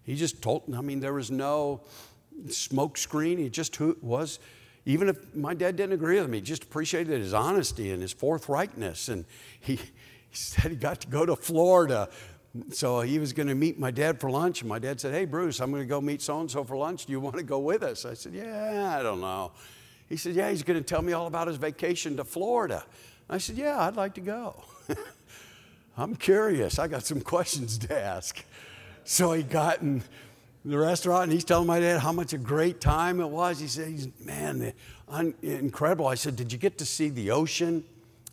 He 0.04 0.14
just 0.14 0.42
told, 0.42 0.62
I 0.74 0.80
mean, 0.80 1.00
there 1.00 1.14
was 1.14 1.30
no 1.30 1.82
smoke 2.48 2.96
screen. 2.98 3.38
He 3.38 3.48
just 3.48 3.78
was, 4.02 4.38
even 4.84 5.08
if 5.08 5.34
my 5.34 5.54
dad 5.54 5.76
didn't 5.76 5.92
agree 5.92 6.16
with 6.16 6.24
him, 6.24 6.32
he 6.32 6.40
just 6.40 6.64
appreciated 6.64 7.20
his 7.20 7.34
honesty 7.34 7.90
and 7.90 8.02
his 8.02 8.14
forthrightness. 8.14 9.08
And 9.08 9.24
he, 9.60 9.76
he 9.76 9.90
said 10.32 10.70
he 10.70 10.76
got 10.76 11.00
to 11.02 11.08
go 11.08 11.26
to 11.26 11.36
Florida 11.36 12.08
so 12.70 13.00
he 13.00 13.18
was 13.18 13.32
going 13.32 13.48
to 13.48 13.54
meet 13.54 13.78
my 13.78 13.90
dad 13.90 14.20
for 14.20 14.30
lunch, 14.30 14.60
and 14.60 14.68
my 14.68 14.78
dad 14.78 15.00
said, 15.00 15.14
Hey, 15.14 15.24
Bruce, 15.24 15.60
I'm 15.60 15.70
going 15.70 15.82
to 15.82 15.88
go 15.88 16.00
meet 16.00 16.20
so 16.20 16.40
and 16.40 16.50
so 16.50 16.64
for 16.64 16.76
lunch. 16.76 17.06
Do 17.06 17.12
you 17.12 17.20
want 17.20 17.36
to 17.36 17.42
go 17.42 17.58
with 17.58 17.82
us? 17.82 18.04
I 18.04 18.14
said, 18.14 18.34
Yeah, 18.34 18.96
I 18.98 19.02
don't 19.02 19.20
know. 19.20 19.52
He 20.08 20.16
said, 20.16 20.34
Yeah, 20.34 20.50
he's 20.50 20.62
going 20.62 20.78
to 20.78 20.84
tell 20.84 21.02
me 21.02 21.12
all 21.12 21.26
about 21.26 21.48
his 21.48 21.56
vacation 21.56 22.16
to 22.18 22.24
Florida. 22.24 22.84
I 23.32 23.38
said, 23.38 23.56
Yeah, 23.56 23.80
I'd 23.80 23.96
like 23.96 24.14
to 24.14 24.20
go. 24.20 24.62
I'm 25.96 26.16
curious. 26.16 26.78
I 26.78 26.86
got 26.86 27.04
some 27.04 27.22
questions 27.22 27.78
to 27.78 27.98
ask. 27.98 28.44
So 29.04 29.32
he 29.32 29.42
got 29.42 29.80
in 29.80 30.02
the 30.64 30.78
restaurant 30.78 31.24
and 31.24 31.32
he's 31.32 31.44
telling 31.44 31.66
my 31.66 31.80
dad 31.80 32.00
how 32.00 32.12
much 32.12 32.34
a 32.34 32.38
great 32.38 32.80
time 32.80 33.20
it 33.20 33.28
was. 33.28 33.58
He 33.58 33.68
said, 33.68 34.12
Man, 34.24 34.74
incredible. 35.42 36.06
I 36.06 36.14
said, 36.14 36.36
Did 36.36 36.52
you 36.52 36.58
get 36.58 36.76
to 36.78 36.84
see 36.84 37.08
the 37.08 37.30
ocean? 37.30 37.84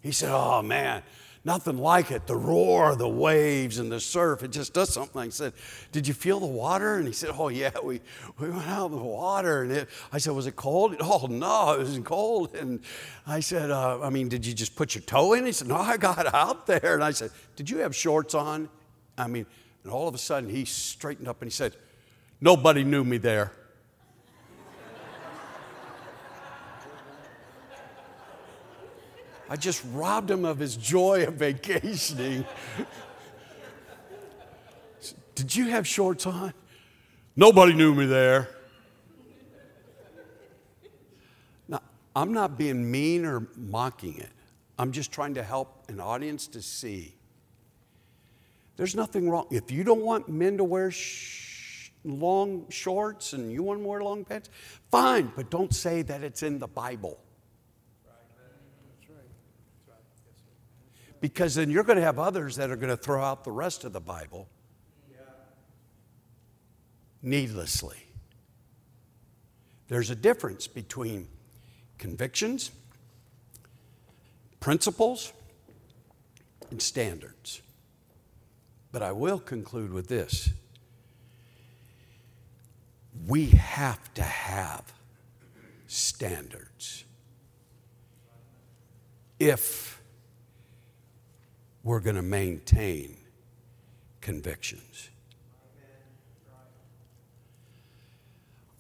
He 0.03 0.11
said, 0.11 0.31
Oh, 0.31 0.61
man 0.61 1.01
nothing 1.43 1.77
like 1.77 2.11
it. 2.11 2.27
The 2.27 2.35
roar, 2.35 2.91
of 2.91 2.97
the 2.97 3.07
waves, 3.07 3.79
and 3.79 3.91
the 3.91 3.99
surf, 3.99 4.43
it 4.43 4.51
just 4.51 4.73
does 4.73 4.93
something. 4.93 5.21
I 5.21 5.29
said, 5.29 5.53
Did 5.91 6.07
you 6.07 6.13
feel 6.13 6.39
the 6.39 6.45
water? 6.45 6.95
And 6.95 7.07
he 7.07 7.13
said, 7.13 7.31
Oh, 7.33 7.49
yeah, 7.49 7.71
we, 7.83 8.01
we 8.39 8.49
went 8.49 8.67
out 8.67 8.91
in 8.91 8.97
the 8.97 9.03
water. 9.03 9.63
And 9.63 9.71
it, 9.71 9.89
I 10.11 10.17
said, 10.17 10.33
Was 10.33 10.47
it 10.47 10.55
cold? 10.55 10.95
Oh, 10.99 11.27
no, 11.29 11.73
it 11.73 11.79
wasn't 11.79 12.05
cold. 12.05 12.55
And 12.55 12.81
I 13.25 13.39
said, 13.39 13.71
uh, 13.71 14.01
I 14.01 14.09
mean, 14.09 14.29
did 14.29 14.45
you 14.45 14.53
just 14.53 14.75
put 14.75 14.95
your 14.95 15.01
toe 15.03 15.33
in? 15.33 15.45
He 15.45 15.51
said, 15.51 15.67
No, 15.67 15.77
I 15.77 15.97
got 15.97 16.33
out 16.33 16.65
there. 16.67 16.93
And 16.93 17.03
I 17.03 17.11
said, 17.11 17.31
Did 17.55 17.69
you 17.69 17.79
have 17.79 17.95
shorts 17.95 18.35
on? 18.35 18.69
I 19.17 19.27
mean, 19.27 19.45
and 19.83 19.91
all 19.91 20.07
of 20.07 20.15
a 20.15 20.19
sudden 20.19 20.49
he 20.49 20.65
straightened 20.65 21.27
up 21.27 21.41
and 21.41 21.51
he 21.51 21.55
said, 21.55 21.75
Nobody 22.41 22.83
knew 22.83 23.03
me 23.03 23.17
there. 23.17 23.51
I 29.49 29.55
just 29.55 29.83
robbed 29.91 30.29
him 30.29 30.45
of 30.45 30.59
his 30.59 30.77
joy 30.77 31.25
of 31.25 31.33
vacationing. 31.33 32.45
Did 35.33 35.55
you 35.55 35.67
have 35.69 35.87
shorts 35.87 36.27
on? 36.27 36.53
Nobody 37.35 37.73
knew 37.73 37.95
me 37.95 38.05
there. 38.05 38.49
Now, 41.67 41.81
I'm 42.15 42.31
not 42.31 42.57
being 42.59 42.91
mean 42.91 43.25
or 43.25 43.47
mocking 43.55 44.17
it. 44.19 44.29
I'm 44.77 44.91
just 44.91 45.11
trying 45.11 45.33
to 45.33 45.43
help 45.43 45.85
an 45.89 45.99
audience 45.99 46.45
to 46.47 46.61
see. 46.61 47.15
There's 48.77 48.95
nothing 48.95 49.29
wrong. 49.29 49.47
If 49.49 49.71
you 49.71 49.83
don't 49.83 50.01
want 50.01 50.29
men 50.29 50.57
to 50.57 50.63
wear 50.63 50.91
sh- 50.91 51.91
long 52.05 52.65
shorts 52.69 53.33
and 53.33 53.51
you 53.51 53.63
want 53.63 53.81
to 53.81 53.87
wear 53.87 54.03
long 54.03 54.23
pants, 54.23 54.49
fine, 54.91 55.33
but 55.35 55.49
don't 55.49 55.73
say 55.73 56.01
that 56.03 56.23
it's 56.23 56.43
in 56.43 56.59
the 56.59 56.67
Bible. 56.67 57.17
Because 61.21 61.55
then 61.55 61.69
you're 61.69 61.83
going 61.83 61.97
to 61.97 62.03
have 62.03 62.19
others 62.19 62.55
that 62.55 62.69
are 62.69 62.75
going 62.75 62.89
to 62.89 62.97
throw 62.97 63.23
out 63.23 63.43
the 63.43 63.51
rest 63.51 63.83
of 63.83 63.93
the 63.93 63.99
Bible 63.99 64.47
needlessly. 67.21 67.97
There's 69.87 70.09
a 70.09 70.15
difference 70.15 70.67
between 70.67 71.27
convictions 71.97 72.71
principles 74.59 75.31
and 76.69 76.81
standards. 76.81 77.61
But 78.91 79.03
I 79.03 79.11
will 79.11 79.39
conclude 79.39 79.93
with 79.93 80.07
this 80.07 80.51
we 83.27 83.47
have 83.47 84.13
to 84.13 84.23
have 84.23 84.93
standards 85.87 87.03
if 89.39 89.98
we're 91.83 91.99
going 91.99 92.15
to 92.15 92.21
maintain 92.21 93.17
convictions. 94.21 95.09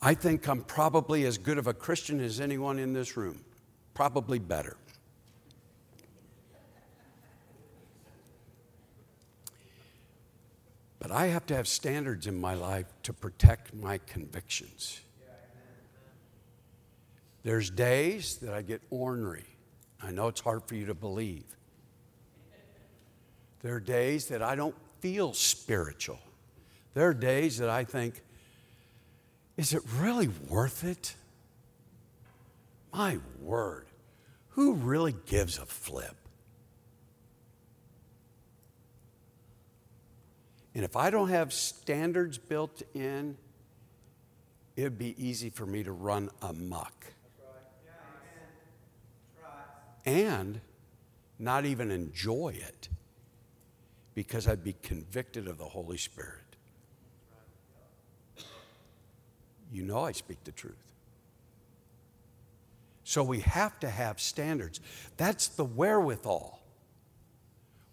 I 0.01 0.13
think 0.13 0.47
I'm 0.47 0.61
probably 0.61 1.25
as 1.25 1.37
good 1.37 1.57
of 1.57 1.67
a 1.67 1.73
Christian 1.73 2.21
as 2.21 2.39
anyone 2.39 2.79
in 2.79 2.93
this 2.93 3.17
room, 3.17 3.43
probably 3.93 4.39
better. 4.39 4.77
But 10.99 11.11
I 11.11 11.27
have 11.27 11.45
to 11.47 11.55
have 11.55 11.67
standards 11.67 12.27
in 12.27 12.39
my 12.39 12.53
life 12.53 12.85
to 13.03 13.13
protect 13.13 13.73
my 13.73 13.97
convictions. 13.99 15.01
There's 17.43 17.69
days 17.69 18.37
that 18.37 18.53
I 18.53 18.61
get 18.61 18.81
ornery. 18.89 19.45
I 20.01 20.11
know 20.11 20.27
it's 20.27 20.41
hard 20.41 20.63
for 20.67 20.75
you 20.75 20.85
to 20.87 20.93
believe. 20.93 21.45
There 23.61 23.75
are 23.75 23.79
days 23.79 24.27
that 24.27 24.41
I 24.41 24.55
don't 24.55 24.75
feel 24.99 25.33
spiritual. 25.33 26.19
There 26.93 27.07
are 27.07 27.13
days 27.13 27.57
that 27.57 27.69
I 27.69 27.83
think, 27.83 28.21
is 29.57 29.73
it 29.73 29.81
really 29.97 30.29
worth 30.47 30.83
it? 30.83 31.15
My 32.93 33.19
word, 33.41 33.87
who 34.49 34.73
really 34.73 35.15
gives 35.25 35.57
a 35.57 35.65
flip? 35.65 36.15
And 40.73 40.85
if 40.85 40.95
I 40.95 41.09
don't 41.09 41.29
have 41.29 41.51
standards 41.51 42.37
built 42.37 42.81
in, 42.93 43.37
it'd 44.77 44.97
be 44.97 45.15
easy 45.17 45.49
for 45.49 45.65
me 45.65 45.83
to 45.83 45.91
run 45.91 46.29
amok. 46.41 47.05
And 50.05 50.61
not 51.37 51.65
even 51.65 51.91
enjoy 51.91 52.55
it 52.55 52.89
because 54.19 54.49
I'd 54.49 54.65
be 54.65 54.75
convicted 54.81 55.47
of 55.47 55.57
the 55.57 55.63
Holy 55.63 55.95
Spirit. 55.95 56.57
You 59.71 59.85
know 59.85 60.03
I 60.03 60.11
speak 60.11 60.43
the 60.43 60.51
truth. 60.51 60.75
So 63.05 63.23
we 63.23 63.39
have 63.39 63.79
to 63.79 63.89
have 63.89 64.19
standards. 64.19 64.81
That's 65.15 65.47
the 65.47 65.63
wherewithal. 65.63 66.61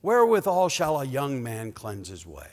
Wherewithal 0.03 0.69
shall 0.69 1.01
a 1.01 1.05
young 1.05 1.45
man 1.45 1.71
cleanse 1.71 2.09
his 2.09 2.27
way. 2.27 2.51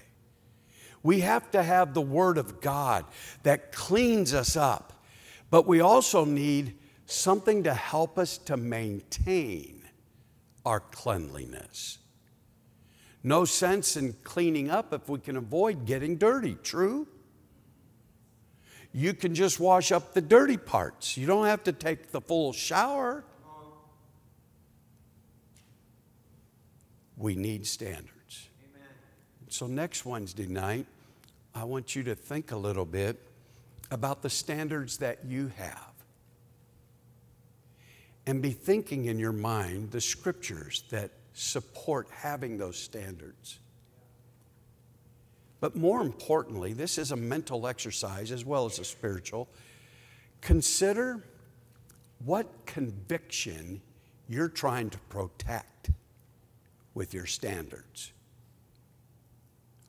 We 1.02 1.22
have 1.22 1.50
to 1.50 1.64
have 1.64 1.96
the 1.96 2.02
Word 2.02 2.38
of 2.38 2.62
God 2.62 3.06
that 3.42 3.72
cleans 3.72 4.36
us 4.36 4.56
up, 4.56 5.04
but 5.50 5.66
we 5.66 5.82
also 5.82 6.26
need 6.26 6.78
something 7.08 7.64
to 7.64 7.74
help 7.74 8.20
us 8.20 8.38
to 8.38 8.56
maintain 8.56 9.82
our 10.64 10.80
cleanliness. 10.80 11.98
No 13.24 13.46
sense 13.46 13.96
in 13.96 14.14
cleaning 14.24 14.70
up 14.70 14.94
if 14.94 15.08
we 15.08 15.20
can 15.20 15.38
avoid 15.38 15.86
getting 15.86 16.18
dirty, 16.18 16.56
true? 16.62 17.08
You 18.92 19.14
can 19.14 19.34
just 19.34 19.60
wash 19.60 19.92
up 19.92 20.14
the 20.14 20.22
dirty 20.22 20.58
parts. 20.58 21.18
You 21.18 21.26
don't 21.26 21.46
have 21.46 21.64
to 21.64 21.72
take 21.72 22.12
the 22.12 22.22
full 22.22 22.52
shower. 22.52 23.24
We 27.18 27.36
need 27.36 27.66
standards. 27.66 28.50
So, 29.48 29.68
next 29.68 30.06
Wednesday 30.06 30.48
night, 30.48 30.86
I 31.56 31.64
want 31.64 31.96
you 31.96 32.04
to 32.04 32.16
think 32.16 32.52
a 32.52 32.58
little 32.58 32.86
bit 32.86 33.20
about 33.92 34.22
the 34.22 34.30
standards 34.30 34.98
that 34.98 35.26
you 35.26 35.52
have. 35.56 35.94
And 38.26 38.42
be 38.42 38.52
thinking 38.52 39.06
in 39.06 39.20
your 39.20 39.32
mind 39.32 39.92
the 39.92 40.02
scriptures 40.02 40.84
that 40.90 41.12
support 41.34 42.08
having 42.12 42.58
those 42.58 42.78
standards. 42.78 43.60
But 45.60 45.76
more 45.76 46.02
importantly, 46.02 46.74
this 46.74 46.98
is 46.98 47.12
a 47.12 47.16
mental 47.16 47.68
exercise 47.68 48.32
as 48.32 48.46
well 48.46 48.66
as 48.66 48.80
a 48.80 48.84
spiritual. 48.84 49.48
Consider 50.42 51.24
what 52.26 52.66
conviction 52.66 53.82
you're 54.28 54.50
trying 54.50 54.90
to 54.90 54.98
protect 55.10 55.92
with 56.94 57.14
your 57.14 57.26
standards. 57.26 58.12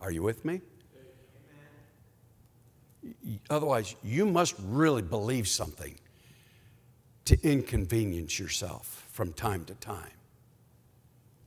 Are 0.00 0.10
you 0.10 0.22
with 0.22 0.44
me? 0.44 0.60
Otherwise, 3.50 3.96
you 4.02 4.26
must 4.26 4.54
really 4.62 5.02
believe 5.02 5.46
something 5.46 5.98
to 7.26 7.38
inconvenience 7.42 8.38
yourself 8.38 9.06
from 9.10 9.32
time 9.32 9.64
to 9.64 9.74
time 9.74 10.12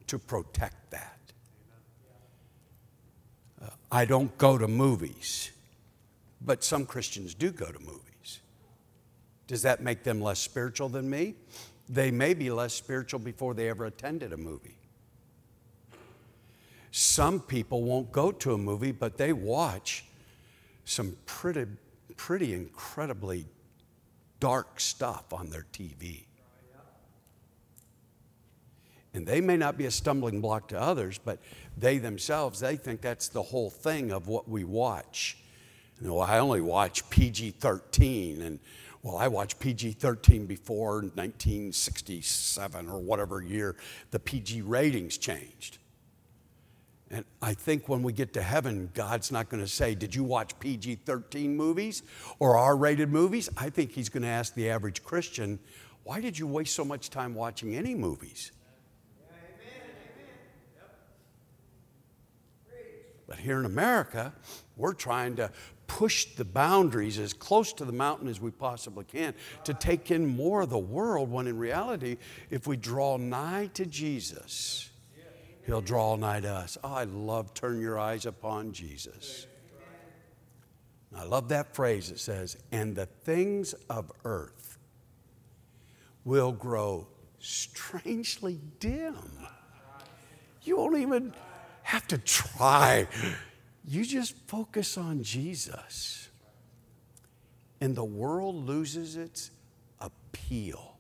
to 0.08 0.20
protect 0.20 0.92
that. 0.92 1.20
Uh, 3.62 3.70
I 3.92 4.06
don't 4.06 4.36
go 4.38 4.58
to 4.58 4.68
movies, 4.68 5.52
but 6.42 6.64
some 6.64 6.86
Christians 6.86 7.34
do 7.34 7.52
go 7.52 7.66
to 7.72 7.80
movies. 7.80 8.40
Does 9.48 9.62
that 9.62 9.82
make 9.82 10.04
them 10.04 10.22
less 10.22 10.40
spiritual 10.40 10.90
than 10.90 11.10
me? 11.10 11.36
They 11.90 12.12
may 12.12 12.34
be 12.34 12.50
less 12.50 12.74
spiritual 12.74 13.20
before 13.20 13.54
they 13.54 13.70
ever 13.70 13.86
attended 13.86 14.34
a 14.34 14.38
movie. 14.38 14.78
Some 16.92 17.40
people 17.40 17.84
won't 17.84 18.12
go 18.12 18.32
to 18.32 18.54
a 18.54 18.58
movie, 18.58 18.92
but 18.92 19.18
they 19.18 19.32
watch 19.32 20.06
some 20.84 21.16
pretty, 21.26 21.66
pretty 22.16 22.54
incredibly 22.54 23.46
dark 24.40 24.80
stuff 24.80 25.34
on 25.34 25.50
their 25.50 25.66
TV. 25.74 26.27
And 29.18 29.26
they 29.26 29.42
may 29.42 29.58
not 29.58 29.80
be 29.80 29.88
a 29.88 29.92
stumbling 29.92 30.42
block 30.42 30.68
to 30.68 30.80
others, 30.80 31.18
but 31.18 31.40
they 31.76 31.98
themselves, 31.98 32.60
they 32.60 32.76
think 32.76 33.02
that's 33.02 33.30
the 33.30 33.42
whole 33.42 33.72
thing 33.72 34.12
of 34.12 34.28
what 34.28 34.48
we 34.48 34.64
watch. 34.64 35.40
You 36.00 36.08
know, 36.08 36.20
I 36.20 36.38
only 36.38 36.62
watch 36.62 37.10
PG 37.10 37.56
13, 37.60 38.44
and 38.44 38.60
well, 39.02 39.18
I 39.18 39.28
watched 39.28 39.60
PG 39.60 39.94
13 39.94 40.46
before 40.46 40.98
1967 40.98 42.88
or 42.88 43.00
whatever 43.00 43.42
year 43.42 43.76
the 44.12 44.20
PG 44.20 44.62
ratings 44.62 45.18
changed. 45.18 45.80
And 47.10 47.26
I 47.42 47.56
think 47.56 47.90
when 47.90 48.04
we 48.04 48.14
get 48.14 48.34
to 48.34 48.44
heaven, 48.44 48.92
God's 48.94 49.32
not 49.32 49.50
going 49.50 49.64
to 49.64 49.68
say, 49.68 49.96
Did 49.96 50.14
you 50.14 50.24
watch 50.24 50.60
PG 50.60 51.00
13 51.06 51.58
movies 51.58 52.04
or 52.38 52.56
R 52.56 52.78
rated 52.78 53.10
movies? 53.10 53.50
I 53.58 53.72
think 53.72 53.94
He's 53.94 54.10
going 54.10 54.22
to 54.22 54.30
ask 54.30 54.54
the 54.54 54.70
average 54.70 55.04
Christian, 55.04 55.58
Why 56.04 56.22
did 56.22 56.38
you 56.38 56.46
waste 56.46 56.76
so 56.76 56.86
much 56.86 57.10
time 57.10 57.34
watching 57.34 57.76
any 57.76 57.96
movies? 57.96 58.52
But 63.28 63.38
here 63.38 63.60
in 63.60 63.66
America, 63.66 64.34
we're 64.78 64.94
trying 64.94 65.36
to 65.36 65.52
push 65.86 66.26
the 66.36 66.46
boundaries 66.46 67.20
as 67.20 67.34
close 67.34 67.74
to 67.74 67.86
the 67.86 67.92
mountain 67.92 68.28
as 68.28 68.42
we 68.42 68.52
possibly 68.52 69.06
can 69.06 69.34
to 69.64 69.74
take 69.74 70.12
in 70.12 70.26
more 70.26 70.62
of 70.62 70.70
the 70.70 70.78
world, 70.78 71.32
when 71.32 71.48
in 71.48 71.58
reality, 71.58 72.18
if 72.50 72.68
we 72.68 72.78
draw 72.78 73.18
nigh 73.18 73.70
to 73.74 73.86
Jesus, 73.86 74.90
He'll 75.66 75.82
draw 75.82 76.16
nigh 76.16 76.40
to 76.40 76.50
us. 76.50 76.78
Oh, 76.82 76.94
I 76.94 77.04
love 77.04 77.54
turn 77.54 77.82
your 77.82 78.00
eyes 78.00 78.26
upon 78.26 78.72
Jesus. 78.72 79.48
I 81.16 81.26
love 81.26 81.50
that 81.50 81.76
phrase. 81.76 82.10
It 82.10 82.20
says, 82.20 82.58
and 82.72 82.96
the 82.96 83.06
things 83.06 83.74
of 83.90 84.12
earth 84.24 84.78
will 86.24 86.54
grow 86.54 87.08
strangely 87.40 88.60
dim. 88.80 89.16
You 90.64 90.78
won't 90.78 90.98
even 90.98 91.34
have 91.88 92.06
to 92.06 92.18
try. 92.18 93.08
You 93.86 94.04
just 94.04 94.36
focus 94.48 94.98
on 94.98 95.24
Jesus. 95.24 96.28
And 97.80 97.96
the 97.96 98.04
world 98.04 98.68
loses 98.68 99.16
its 99.16 99.52
appeal. 100.02 100.98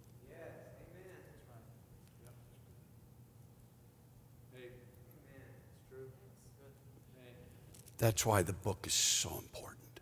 That's 7.97 8.25
why 8.25 8.41
the 8.43 8.53
book 8.53 8.85
is 8.85 8.93
so 8.93 9.29
important. 9.29 9.99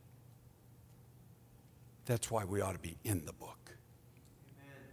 That's 2.05 2.29
why 2.29 2.43
we 2.43 2.61
ought 2.61 2.73
to 2.73 2.79
be 2.79 2.97
in 3.03 3.25
the 3.25 3.33
book. 3.33 3.71
Amen. 4.61 4.83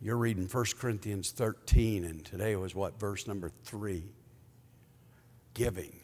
You're 0.00 0.16
reading 0.16 0.46
1 0.46 0.64
Corinthians 0.78 1.32
13, 1.32 2.04
and 2.04 2.24
today 2.24 2.56
was 2.56 2.74
what, 2.74 2.98
verse 2.98 3.26
number 3.26 3.50
three? 3.64 4.04
Giving. 5.54 6.00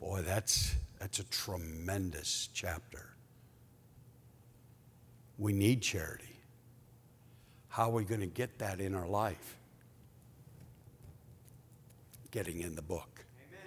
Boy, 0.00 0.22
that's, 0.22 0.74
that's 0.98 1.18
a 1.18 1.24
tremendous 1.24 2.48
chapter. 2.54 3.10
We 5.38 5.52
need 5.52 5.82
charity. 5.82 6.40
How 7.68 7.88
are 7.88 7.92
we 7.92 8.04
going 8.04 8.20
to 8.20 8.26
get 8.26 8.58
that 8.58 8.80
in 8.80 8.94
our 8.94 9.08
life? 9.08 9.56
Getting 12.30 12.60
in 12.60 12.74
the 12.74 12.82
book. 12.82 13.24
Amen. 13.48 13.60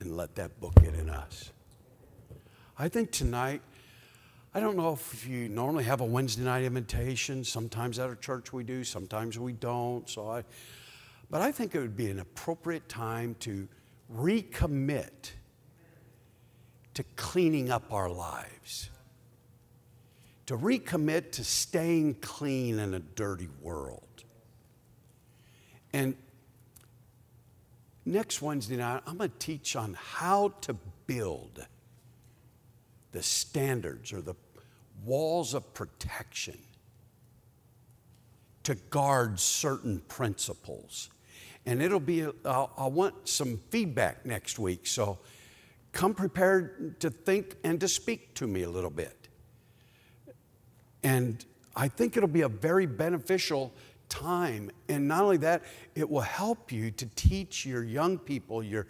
And 0.00 0.16
let 0.16 0.34
that 0.36 0.60
book 0.60 0.74
get 0.82 0.94
in 0.94 1.08
us. 1.08 1.52
I 2.78 2.88
think 2.88 3.12
tonight, 3.12 3.62
I 4.54 4.60
don't 4.60 4.76
know 4.76 4.92
if 4.92 5.26
you 5.26 5.48
normally 5.48 5.84
have 5.84 6.00
a 6.00 6.04
Wednesday 6.04 6.42
night 6.42 6.64
invitation. 6.64 7.44
Sometimes 7.44 7.98
at 7.98 8.08
our 8.08 8.16
church 8.16 8.52
we 8.52 8.64
do, 8.64 8.84
sometimes 8.84 9.38
we 9.38 9.52
don't. 9.52 10.08
So 10.08 10.30
I, 10.30 10.44
but 11.34 11.42
I 11.42 11.50
think 11.50 11.74
it 11.74 11.80
would 11.80 11.96
be 11.96 12.10
an 12.10 12.20
appropriate 12.20 12.88
time 12.88 13.34
to 13.40 13.66
recommit 14.14 15.32
to 16.94 17.02
cleaning 17.16 17.72
up 17.72 17.92
our 17.92 18.08
lives, 18.08 18.88
to 20.46 20.56
recommit 20.56 21.32
to 21.32 21.42
staying 21.42 22.14
clean 22.20 22.78
in 22.78 22.94
a 22.94 23.00
dirty 23.00 23.48
world. 23.60 24.22
And 25.92 26.14
next 28.04 28.40
Wednesday 28.40 28.76
night, 28.76 29.02
I'm 29.04 29.18
going 29.18 29.30
to 29.30 29.38
teach 29.40 29.74
on 29.74 29.94
how 29.94 30.50
to 30.60 30.76
build 31.08 31.66
the 33.10 33.24
standards 33.24 34.12
or 34.12 34.20
the 34.20 34.36
walls 35.04 35.52
of 35.52 35.74
protection 35.74 36.58
to 38.62 38.76
guard 38.76 39.40
certain 39.40 39.98
principles. 40.06 41.10
And 41.66 41.82
it'll 41.82 42.00
be, 42.00 42.24
uh, 42.24 42.66
I 42.76 42.86
want 42.86 43.28
some 43.28 43.58
feedback 43.70 44.26
next 44.26 44.58
week. 44.58 44.86
So 44.86 45.18
come 45.92 46.14
prepared 46.14 47.00
to 47.00 47.10
think 47.10 47.56
and 47.64 47.80
to 47.80 47.88
speak 47.88 48.34
to 48.34 48.46
me 48.46 48.62
a 48.64 48.70
little 48.70 48.90
bit. 48.90 49.28
And 51.02 51.44
I 51.74 51.88
think 51.88 52.16
it'll 52.16 52.28
be 52.28 52.42
a 52.42 52.48
very 52.48 52.86
beneficial 52.86 53.72
time. 54.08 54.70
And 54.88 55.08
not 55.08 55.22
only 55.22 55.38
that, 55.38 55.62
it 55.94 56.08
will 56.08 56.20
help 56.20 56.70
you 56.70 56.90
to 56.92 57.06
teach 57.14 57.64
your 57.64 57.82
young 57.82 58.18
people, 58.18 58.62
your 58.62 58.86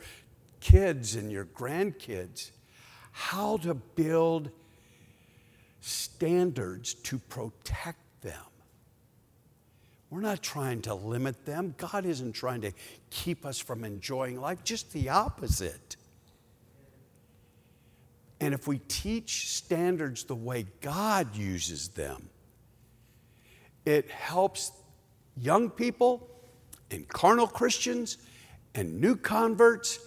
kids, 0.60 1.14
and 1.14 1.30
your 1.30 1.44
grandkids 1.44 2.50
how 3.16 3.56
to 3.58 3.74
build 3.74 4.50
standards 5.80 6.94
to 6.94 7.16
protect 7.18 8.22
them. 8.22 8.42
We're 10.14 10.20
not 10.20 10.44
trying 10.44 10.80
to 10.82 10.94
limit 10.94 11.44
them. 11.44 11.74
God 11.76 12.06
isn't 12.06 12.34
trying 12.34 12.60
to 12.60 12.70
keep 13.10 13.44
us 13.44 13.58
from 13.58 13.82
enjoying 13.82 14.40
life, 14.40 14.62
just 14.62 14.92
the 14.92 15.08
opposite. 15.08 15.96
And 18.38 18.54
if 18.54 18.68
we 18.68 18.78
teach 18.86 19.50
standards 19.50 20.22
the 20.22 20.36
way 20.36 20.66
God 20.80 21.34
uses 21.34 21.88
them, 21.88 22.28
it 23.84 24.08
helps 24.08 24.70
young 25.36 25.68
people 25.68 26.30
and 26.92 27.08
carnal 27.08 27.48
Christians 27.48 28.18
and 28.76 29.00
new 29.00 29.16
converts 29.16 29.98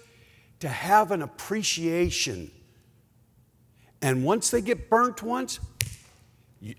to 0.62 0.70
have 0.70 1.12
an 1.12 1.22
appreciation. 1.22 2.50
And 4.02 4.24
once 4.24 4.52
they 4.52 4.62
get 4.62 4.90
burnt 4.90 5.22
once, 5.22 5.60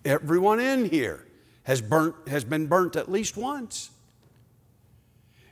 everyone 0.06 0.60
in 0.60 0.88
here 0.88 1.27
has, 1.68 1.82
burnt, 1.82 2.16
has 2.28 2.44
been 2.44 2.66
burnt 2.66 2.96
at 2.96 3.10
least 3.10 3.36
once. 3.36 3.90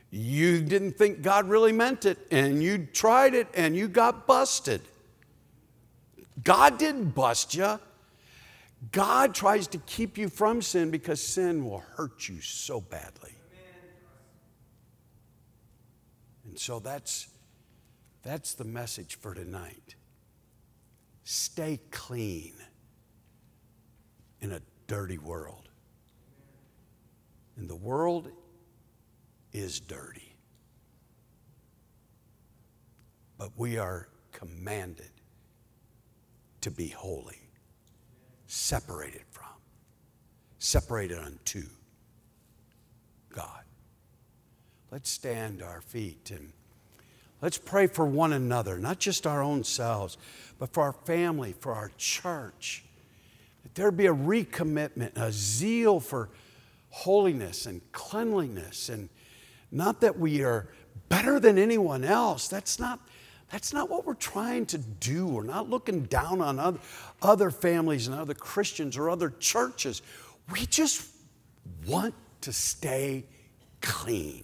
You 0.09 0.61
didn't 0.61 0.93
think 0.97 1.21
God 1.21 1.47
really 1.47 1.71
meant 1.71 2.05
it, 2.05 2.17
and 2.31 2.61
you 2.61 2.87
tried 2.91 3.35
it, 3.35 3.47
and 3.53 3.75
you 3.75 3.87
got 3.87 4.25
busted. 4.25 4.81
God 6.43 6.79
didn't 6.79 7.11
bust 7.11 7.53
you. 7.53 7.79
God 8.91 9.35
tries 9.35 9.67
to 9.67 9.77
keep 9.79 10.17
you 10.17 10.27
from 10.27 10.63
sin 10.63 10.89
because 10.89 11.21
sin 11.21 11.63
will 11.63 11.83
hurt 11.95 12.27
you 12.27 12.41
so 12.41 12.81
badly. 12.81 13.35
And 16.45 16.57
so 16.57 16.79
that's, 16.79 17.27
that's 18.23 18.55
the 18.55 18.63
message 18.65 19.19
for 19.19 19.35
tonight. 19.35 19.93
Stay 21.25 21.79
clean 21.91 22.55
in 24.41 24.51
a 24.51 24.61
dirty 24.87 25.19
world. 25.19 25.66
And 27.57 27.69
the 27.69 27.75
world 27.75 28.29
is 29.51 29.79
dirty. 29.79 30.35
But 33.37 33.51
we 33.57 33.77
are 33.77 34.07
commanded 34.31 35.11
to 36.61 36.71
be 36.71 36.87
holy, 36.87 37.39
separated 38.45 39.23
from, 39.31 39.45
separated 40.59 41.17
unto 41.17 41.63
God. 43.29 43.63
Let's 44.91 45.09
stand 45.09 45.61
our 45.61 45.81
feet 45.81 46.31
and 46.31 46.53
let's 47.41 47.57
pray 47.57 47.87
for 47.87 48.05
one 48.05 48.33
another, 48.33 48.77
not 48.77 48.99
just 48.99 49.27
our 49.27 49.41
own 49.41 49.63
selves, 49.63 50.17
but 50.59 50.73
for 50.73 50.83
our 50.83 50.93
family, 50.93 51.53
for 51.59 51.73
our 51.73 51.91
church. 51.97 52.83
That 53.63 53.75
there 53.75 53.91
be 53.91 54.07
a 54.07 54.13
recommitment, 54.13 55.17
a 55.17 55.31
zeal 55.31 55.99
for 55.99 56.29
holiness 56.89 57.65
and 57.65 57.81
cleanliness, 57.91 58.89
and 58.89 59.09
not 59.71 60.01
that 60.01 60.17
we 60.17 60.43
are 60.43 60.69
better 61.09 61.39
than 61.39 61.57
anyone 61.57 62.03
else. 62.03 62.47
That's 62.47 62.79
not 62.79 62.99
that's 63.49 63.71
not 63.71 63.89
what 63.89 64.05
we're 64.05 64.13
trying 64.13 64.65
to 64.67 64.77
do. 64.77 65.25
We're 65.25 65.43
not 65.43 65.69
looking 65.69 66.03
down 66.03 66.41
on 66.41 66.59
other, 66.59 66.79
other 67.21 67.49
families 67.49 68.07
and 68.07 68.19
other 68.19 68.33
Christians 68.33 68.97
or 68.97 69.09
other 69.09 69.29
churches. 69.39 70.01
We 70.51 70.65
just 70.65 71.09
want 71.85 72.13
to 72.41 72.51
stay 72.51 73.23
clean 73.81 74.43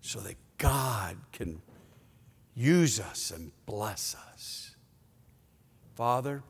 so 0.00 0.18
that 0.20 0.34
God 0.58 1.16
can 1.32 1.60
use 2.54 2.98
us 2.98 3.30
and 3.30 3.52
bless 3.66 4.16
us. 4.32 4.74
Father, 5.94 6.42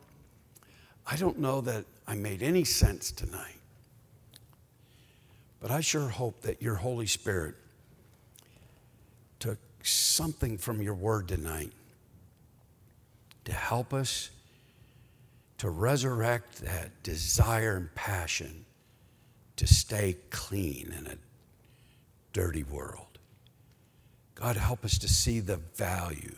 I 1.06 1.16
don't 1.16 1.38
know 1.38 1.60
that 1.62 1.84
I 2.06 2.14
made 2.14 2.42
any 2.42 2.64
sense 2.64 3.12
tonight, 3.12 3.55
but 5.66 5.74
I 5.74 5.80
sure 5.80 6.08
hope 6.08 6.42
that 6.42 6.62
your 6.62 6.76
Holy 6.76 7.08
Spirit 7.08 7.56
took 9.40 9.58
something 9.82 10.58
from 10.58 10.80
your 10.80 10.94
word 10.94 11.26
tonight 11.26 11.72
to 13.46 13.52
help 13.52 13.92
us 13.92 14.30
to 15.58 15.68
resurrect 15.68 16.62
that 16.62 17.02
desire 17.02 17.74
and 17.74 17.92
passion 17.96 18.64
to 19.56 19.66
stay 19.66 20.14
clean 20.30 20.94
in 20.96 21.08
a 21.08 21.16
dirty 22.32 22.62
world. 22.62 23.18
God, 24.36 24.56
help 24.56 24.84
us 24.84 24.98
to 24.98 25.08
see 25.08 25.40
the 25.40 25.56
value 25.74 26.36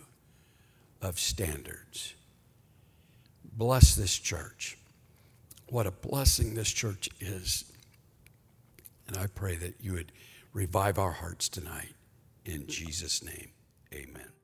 of 1.03 1.19
standards. 1.19 2.15
Bless 3.45 3.95
this 3.95 4.19
church. 4.19 4.79
What 5.69 5.87
a 5.87 5.91
blessing 5.91 6.55
this 6.55 6.71
church 6.71 7.11
is. 7.21 7.68
And 9.09 9.17
I 9.17 9.27
pray 9.27 9.57
that 9.57 9.75
you 9.81 9.95
would 9.95 10.13
revive 10.53 10.99
our 10.99 11.13
hearts 11.13 11.49
tonight. 11.49 11.95
In 12.45 12.67
Jesus' 12.67 13.25
name, 13.25 13.51
amen. 13.93 14.38